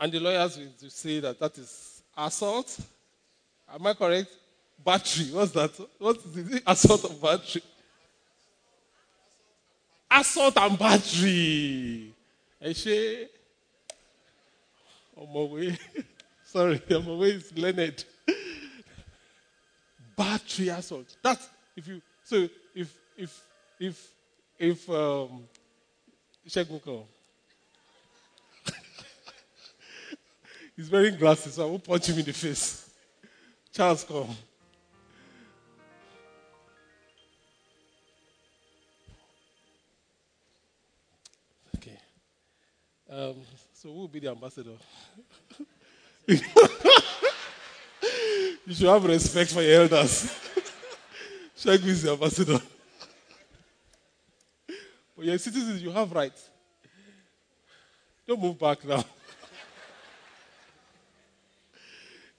And 0.00 0.10
the 0.10 0.18
lawyers 0.18 0.56
will 0.56 0.88
say 0.88 1.20
that 1.20 1.38
that 1.38 1.58
is 1.58 2.02
assault. 2.16 2.80
Am 3.72 3.86
I 3.86 3.92
correct? 3.92 4.30
Battery. 4.82 5.26
What's 5.30 5.52
that? 5.52 5.72
What 5.98 6.16
is 6.16 6.52
it? 6.54 6.62
Assault 6.66 7.04
of 7.04 7.20
battery. 7.20 7.62
Assault 10.10 10.56
and 10.56 10.78
battery. 10.78 12.14
Ẹ 12.62 12.70
ṣe 12.72 13.28
ọmọwé 15.16 15.78
sorry 16.52 16.78
ọmọwé 16.78 17.26
is 17.36 17.52
learned. 17.56 18.04
Battery 20.16 20.68
assault. 20.68 21.16
That's 21.22 21.48
if 21.76 21.86
you 21.88 22.02
so 22.24 22.48
if 22.74 22.94
if 23.16 23.42
if 23.78 24.08
if 24.58 24.90
um 24.90 25.46
Ṣẹ́gun 26.48 26.80
He's 30.80 30.90
wearing 30.90 31.14
glasses, 31.14 31.52
so 31.52 31.62
I 31.62 31.66
won't 31.66 31.84
punch 31.84 32.06
him 32.06 32.18
in 32.20 32.24
the 32.24 32.32
face. 32.32 32.88
Charles, 33.70 34.02
come. 34.02 34.34
Okay. 41.76 41.98
Um, 43.10 43.34
so 43.74 43.90
who 43.90 43.94
will 43.94 44.08
be 44.08 44.20
the 44.20 44.30
ambassador? 44.30 44.70
you 46.26 46.38
should 48.70 48.88
have 48.88 49.04
respect 49.04 49.52
for 49.52 49.60
your 49.60 49.82
elders. 49.82 50.34
Shaggy 51.58 51.90
is 51.90 52.04
the 52.04 52.12
ambassador. 52.12 52.58
But 55.14 55.26
you're 55.26 55.36
citizens, 55.36 55.82
you 55.82 55.90
have 55.90 56.10
rights. 56.10 56.48
Don't 58.26 58.40
move 58.40 58.58
back 58.58 58.82
now. 58.86 59.04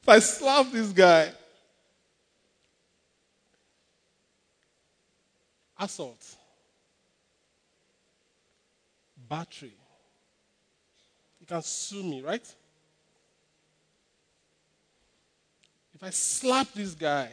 If 0.02 0.10
I 0.10 0.20
slap 0.20 0.72
this 0.72 0.92
guy, 0.92 1.32
assault, 5.80 6.36
battery, 9.30 9.74
you 11.40 11.46
can 11.46 11.62
sue 11.62 12.04
me, 12.04 12.22
right? 12.22 12.56
If 15.94 16.04
I 16.04 16.10
slap 16.10 16.74
this 16.74 16.96
guy, 16.96 17.30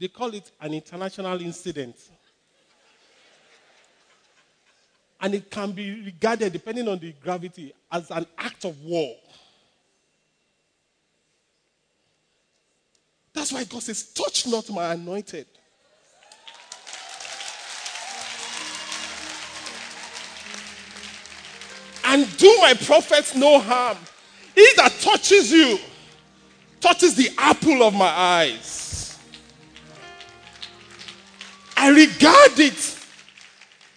they 0.00 0.08
call 0.08 0.34
it 0.34 0.50
an 0.60 0.74
international 0.74 1.40
incident. 1.42 1.96
And 5.20 5.34
it 5.34 5.50
can 5.50 5.72
be 5.72 6.02
regarded, 6.02 6.52
depending 6.52 6.88
on 6.88 6.98
the 6.98 7.12
gravity, 7.12 7.74
as 7.92 8.10
an 8.10 8.26
act 8.38 8.64
of 8.64 8.80
war. 8.82 9.14
That's 13.32 13.52
why 13.52 13.64
God 13.64 13.82
says, 13.82 14.02
Touch 14.02 14.46
not 14.46 14.70
my 14.70 14.92
anointed. 14.92 15.46
And 22.04 22.36
do 22.38 22.58
my 22.60 22.74
prophets 22.74 23.36
no 23.36 23.60
harm. 23.60 23.98
He 24.54 24.66
that 24.76 24.92
touches 25.00 25.52
you 25.52 25.78
touches 26.80 27.14
the 27.14 27.30
apple 27.38 27.82
of 27.82 27.94
my 27.94 28.08
eyes. 28.08 29.18
I 31.76 31.90
regard 31.90 32.58
it 32.58 32.98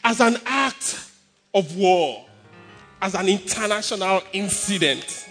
as 0.03 0.19
an 0.19 0.37
act 0.45 1.11
of 1.53 1.75
war, 1.75 2.25
as 3.01 3.15
an 3.15 3.27
international 3.27 4.21
incident. 4.31 5.27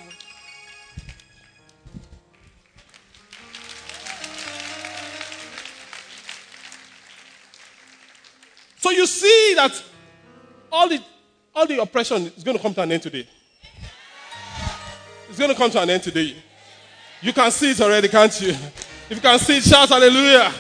So 8.79 8.91
you 8.91 9.07
see 9.07 9.55
that 9.57 9.83
all 10.71 10.89
the, 10.89 11.01
all 11.55 11.67
the 11.67 11.81
oppression 11.81 12.33
is 12.37 12.43
going 12.45 12.57
to 12.57 12.63
come 12.63 12.75
to 12.75 12.83
an 12.83 12.93
end 12.93 13.03
today. 13.03 13.27
It's 15.29 15.39
going 15.39 15.51
to 15.51 15.57
come 15.57 15.71
to 15.71 15.81
an 15.81 15.89
end 15.89 16.03
today. 16.03 16.37
You 17.21 17.33
can 17.33 17.51
see 17.51 17.71
it 17.71 17.81
already, 17.81 18.09
can't 18.09 18.41
you? 18.41 18.51
If 18.51 19.11
you 19.11 19.21
can 19.21 19.39
see 19.39 19.59
it, 19.59 19.63
shout 19.63 19.89
hallelujah. 19.89 20.53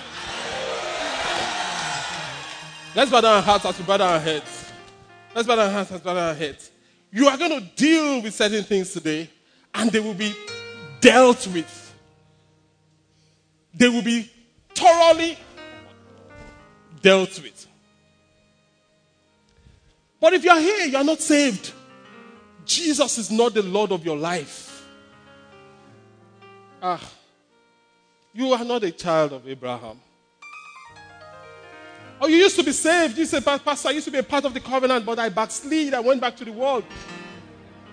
Let's 2.95 3.11
bow 3.11 3.21
down 3.21 3.37
our 3.37 3.43
hearts 3.43 3.65
as 3.67 3.79
we 3.79 3.85
bow 3.85 3.97
down 3.97 4.13
our 4.13 4.21
heads. 4.21 4.62
Hearts 5.35 5.93
as 5.93 6.01
we 6.01 6.05
bow 6.05 6.16
our 6.16 6.35
heads. 6.35 6.70
You 7.11 7.28
are 7.28 7.37
going 7.37 7.61
to 7.61 7.66
deal 7.76 8.22
with 8.22 8.35
certain 8.35 8.64
things 8.64 8.93
today, 8.93 9.28
and 9.74 9.91
they 9.91 10.01
will 10.01 10.14
be 10.14 10.35
dealt 11.01 11.47
with. 11.49 11.95
They 13.74 13.89
will 13.89 14.03
be 14.03 14.30
thoroughly 14.74 15.39
dealt 17.01 17.41
with. 17.43 17.66
But 20.20 20.35
if 20.35 20.45
you 20.45 20.51
are 20.51 20.61
here, 20.61 20.87
you 20.87 20.97
are 20.97 21.05
not 21.05 21.20
saved. 21.20 21.72
Jesus 22.64 23.18
is 23.18 23.30
not 23.30 23.55
the 23.55 23.62
Lord 23.62 23.91
of 23.91 24.05
your 24.05 24.16
life. 24.16 24.87
Ah, 26.80 27.01
you 28.33 28.53
are 28.53 28.64
not 28.64 28.85
a 28.85 28.91
child 28.91 29.33
of 29.33 29.49
Abraham. 29.49 30.01
Oh, 32.25 32.29
you 32.29 32.37
used 32.37 32.55
to 32.55 32.62
be 32.62 32.70
saved. 32.70 33.18
You 33.18 33.27
said, 33.27 33.45
Pastor, 33.45 33.89
I 33.89 33.91
used 33.91 34.05
to 34.05 34.12
be 34.12 34.18
a 34.18 34.23
part 34.23 34.45
of 34.45 34.55
the 34.55 34.61
covenant, 34.61 35.05
but 35.05 35.18
I 35.18 35.29
backslid. 35.29 35.93
I 35.93 35.99
went 35.99 36.20
back 36.20 36.37
to 36.37 36.45
the 36.45 36.53
world. 36.53 36.85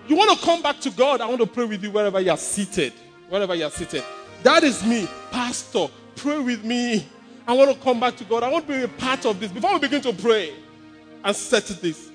You 0.06 0.14
want 0.14 0.38
to 0.38 0.46
come 0.46 0.62
back 0.62 0.78
to 0.82 0.90
God? 0.90 1.20
I 1.20 1.26
want 1.26 1.40
to 1.40 1.48
pray 1.48 1.64
with 1.64 1.82
you 1.82 1.90
wherever 1.90 2.20
you 2.20 2.30
are 2.30 2.36
seated. 2.36 2.92
Wherever 3.28 3.56
you 3.56 3.64
are 3.64 3.70
seated. 3.72 4.04
That 4.44 4.62
is 4.62 4.86
me, 4.86 5.08
Pastor. 5.32 5.88
Pray 6.14 6.38
with 6.38 6.62
me. 6.64 7.08
I 7.44 7.54
want 7.54 7.72
to 7.72 7.82
come 7.82 7.98
back 7.98 8.14
to 8.18 8.24
God. 8.24 8.44
I 8.44 8.50
want 8.50 8.68
to 8.68 8.72
be 8.72 8.84
a 8.84 8.88
part 8.88 9.26
of 9.26 9.40
this. 9.40 9.50
Before 9.50 9.72
we 9.72 9.80
begin 9.80 10.00
to 10.02 10.12
pray 10.12 10.54
and 11.24 11.34
set 11.34 11.66
this, 11.66 12.12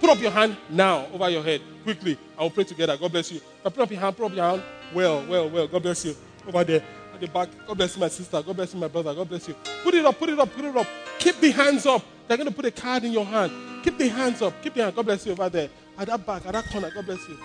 put 0.00 0.08
up 0.08 0.18
your 0.18 0.30
hand 0.30 0.56
now 0.70 1.08
over 1.12 1.28
your 1.28 1.42
head 1.42 1.60
quickly. 1.82 2.16
I 2.38 2.42
will 2.44 2.50
pray 2.50 2.64
together. 2.64 2.96
God 2.96 3.12
bless 3.12 3.30
you. 3.30 3.42
Now 3.62 3.68
put 3.68 3.82
up 3.82 3.90
your 3.90 4.00
hand. 4.00 4.16
Put 4.16 4.24
up 4.24 4.34
your 4.34 4.44
hand. 4.46 4.62
Well, 4.94 5.26
well, 5.26 5.50
well. 5.50 5.66
God 5.66 5.82
bless 5.82 6.06
you. 6.06 6.16
Over 6.48 6.64
there 6.64 6.82
the 7.20 7.28
back. 7.28 7.48
God 7.66 7.76
bless 7.76 7.96
you, 7.96 8.00
my 8.00 8.08
sister. 8.08 8.42
God 8.42 8.56
bless 8.56 8.74
you, 8.74 8.80
my 8.80 8.88
brother. 8.88 9.14
God 9.14 9.28
bless 9.28 9.48
you. 9.48 9.54
Put 9.82 9.94
it 9.94 10.04
up. 10.04 10.18
Put 10.18 10.28
it 10.28 10.38
up. 10.38 10.52
Put 10.54 10.64
it 10.64 10.76
up. 10.76 10.86
Keep 11.18 11.40
the 11.40 11.50
hands 11.50 11.86
up. 11.86 12.02
They're 12.26 12.36
going 12.36 12.48
to 12.48 12.54
put 12.54 12.64
a 12.64 12.70
card 12.70 13.04
in 13.04 13.12
your 13.12 13.24
hand. 13.24 13.52
Keep 13.84 13.98
the 13.98 14.08
hands 14.08 14.42
up. 14.42 14.54
Keep 14.62 14.74
the 14.74 14.84
hand. 14.84 14.96
God 14.96 15.06
bless 15.06 15.26
you 15.26 15.32
over 15.32 15.48
there. 15.48 15.68
At 15.98 16.08
that 16.08 16.26
back. 16.26 16.46
At 16.46 16.52
that 16.52 16.68
corner. 16.70 16.90
God 16.90 17.06
bless 17.06 17.28
you. 17.28 17.38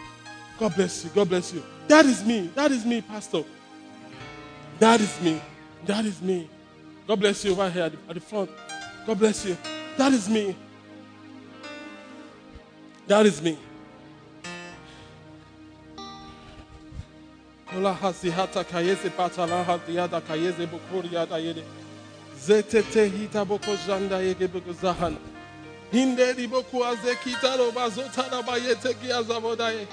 God 0.59 0.75
bless 0.75 1.03
you. 1.03 1.09
God 1.11 1.29
bless 1.29 1.53
you. 1.53 1.63
That 1.87 2.05
is 2.05 2.23
me. 2.25 2.49
That 2.55 2.71
is 2.71 2.85
me, 2.85 3.01
Pastor. 3.01 3.43
That 4.79 5.01
is 5.01 5.21
me. 5.21 5.41
That 5.85 6.05
is 6.05 6.21
me. 6.21 6.49
God 7.07 7.19
bless 7.19 7.45
you 7.45 7.51
over 7.51 7.69
here 7.69 7.83
at 7.83 7.91
the, 7.91 7.97
at 8.09 8.15
the 8.15 8.21
front. 8.21 8.49
God 9.05 9.19
bless 9.19 9.45
you. 9.45 9.57
That 9.97 10.11
is 10.11 10.27
me. 10.29 10.55
That 13.07 13.25
is 13.25 13.41
me. 13.41 13.57
Ola 17.77 17.93
hasihata 17.93 18.63
kayese 18.63 19.09
patala 19.09 19.63
hatiada 19.63 20.21
kayeze 20.21 20.67
bukuria 20.67 21.25
da 21.25 21.37
yede. 21.37 21.63
Zetete 22.47 23.05
hita 23.09 23.45
boko 23.45 23.75
janda 23.87 24.19
yege 24.19 24.47
boko 24.47 24.73
zahan. 24.73 25.17
Hinde 25.91 26.33
di 26.37 26.47
boku 26.47 26.85
azekita 26.85 27.57
lo 27.57 27.71
bazota 27.71 28.29
da 28.31 28.41
bayete 28.41 28.93
ki 28.93 29.11
azavodaye. 29.11 29.87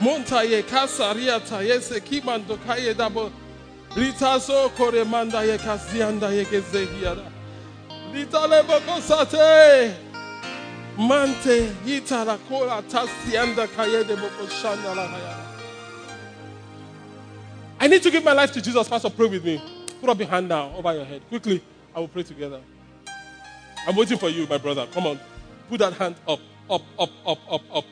Montaye 0.00 0.62
kasaria 0.62 1.40
tayese 1.40 2.00
kimando 2.00 2.58
kaye 2.66 2.94
dabo. 2.94 3.30
Rita 3.96 4.38
so 4.40 4.68
kore 4.76 5.04
manda 5.04 5.42
ye 5.42 5.56
kasianda 5.58 6.28
yege 6.30 6.60
zehiada. 6.60 7.32
Rita 8.12 8.46
le 8.46 8.62
boko 8.62 9.00
sate. 9.00 9.94
Mante 10.98 11.72
yitara 11.86 12.38
kola 12.48 12.82
tasianda 12.82 13.66
kayede 13.68 14.16
boko 14.16 14.46
shanda 14.48 14.94
la 14.94 15.08
hayada. 15.08 15.45
I 17.78 17.88
need 17.88 18.02
to 18.02 18.10
give 18.10 18.24
my 18.24 18.32
life 18.32 18.52
to 18.52 18.62
Jesus. 18.62 18.88
Pastor, 18.88 19.10
pray 19.10 19.26
with 19.26 19.44
me. 19.44 19.62
Put 20.00 20.10
up 20.10 20.18
your 20.18 20.28
hand 20.28 20.48
now 20.48 20.72
over 20.74 20.94
your 20.94 21.04
head. 21.04 21.22
Quickly, 21.28 21.62
I 21.94 22.00
will 22.00 22.08
pray 22.08 22.22
together. 22.22 22.60
I'm 23.86 23.94
waiting 23.96 24.18
for 24.18 24.28
you, 24.28 24.46
my 24.46 24.58
brother. 24.58 24.86
Come 24.92 25.06
on. 25.06 25.20
Put 25.68 25.78
that 25.78 25.92
hand 25.94 26.16
up, 26.26 26.40
up, 26.70 26.82
up, 26.98 27.10
up, 27.26 27.38
up, 27.50 27.62
up. 27.74 27.84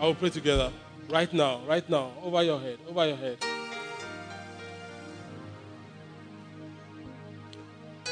I 0.00 0.06
will 0.06 0.14
pray 0.14 0.30
together. 0.30 0.72
Right 1.08 1.32
now, 1.32 1.60
right 1.66 1.88
now. 1.88 2.12
Over 2.22 2.42
your 2.42 2.60
head, 2.60 2.78
over 2.88 3.06
your 3.06 3.16
head. 3.16 3.38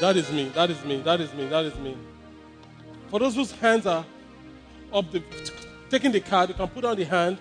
That 0.01 0.17
is 0.17 0.33
me, 0.33 0.49
that 0.49 0.69
is 0.69 0.85
me, 0.85 1.01
that 1.03 1.21
is 1.21 1.33
me, 1.33 1.47
that 1.49 1.65
is 1.65 1.79
me. 1.79 1.97
For 3.09 3.21
those 3.21 3.37
whose 3.37 3.53
hands 3.53 3.87
are 3.87 4.05
up, 4.93 5.11
the, 5.13 5.23
taking 5.91 6.11
the 6.11 6.21
card, 6.21 6.49
you 6.49 6.55
can 6.55 6.67
put 6.67 6.85
on 6.85 6.97
the 6.97 7.05
hand, 7.05 7.39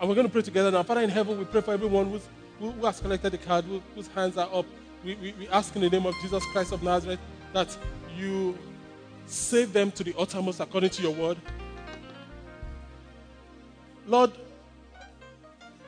and 0.00 0.08
we're 0.08 0.14
going 0.14 0.26
to 0.26 0.32
pray 0.32 0.42
together 0.42 0.70
now. 0.70 0.82
Father 0.82 1.02
in 1.02 1.10
heaven, 1.10 1.38
we 1.38 1.44
pray 1.44 1.60
for 1.60 1.74
everyone 1.74 2.10
who's, 2.10 2.26
who, 2.58 2.70
who 2.70 2.86
has 2.86 3.00
collected 3.00 3.30
the 3.30 3.38
card, 3.38 3.66
who, 3.66 3.82
whose 3.94 4.08
hands 4.08 4.38
are 4.38 4.48
up. 4.52 4.64
We, 5.04 5.14
we, 5.16 5.34
we 5.38 5.48
ask 5.48 5.76
in 5.76 5.82
the 5.82 5.90
name 5.90 6.06
of 6.06 6.14
Jesus 6.22 6.42
Christ 6.46 6.72
of 6.72 6.82
Nazareth 6.82 7.20
that 7.52 7.76
you 8.16 8.58
save 9.26 9.72
them 9.74 9.90
to 9.92 10.02
the 10.02 10.14
uttermost 10.18 10.60
according 10.60 10.90
to 10.90 11.02
your 11.02 11.12
word. 11.12 11.36
Lord, 14.06 14.32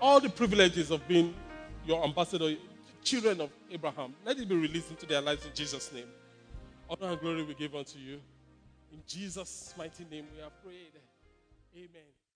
all 0.01 0.21
the 0.21 0.29
privileges 0.29 0.91
of 0.91 1.07
being 1.09 1.35
your 1.87 2.05
ambassador, 2.05 2.55
children 3.03 3.41
of 3.41 3.51
Abraham, 3.71 4.15
let 4.27 4.39
it 4.39 4.47
be 4.47 4.55
released 4.55 4.91
into 4.91 5.07
their 5.07 5.23
lives 5.23 5.47
in 5.47 5.53
Jesus' 5.55 5.91
name. 5.91 6.07
Honor 6.89 7.13
and 7.13 7.21
glory 7.21 7.43
we 7.45 7.55
give 7.55 7.75
unto 7.75 7.99
you. 7.99 8.21
In 8.93 9.03
Jesus' 9.07 9.73
mighty 9.79 10.05
name 10.11 10.27
we 10.37 10.43
have 10.43 10.63
prayed. 10.63 10.93
Amen. 11.75 12.12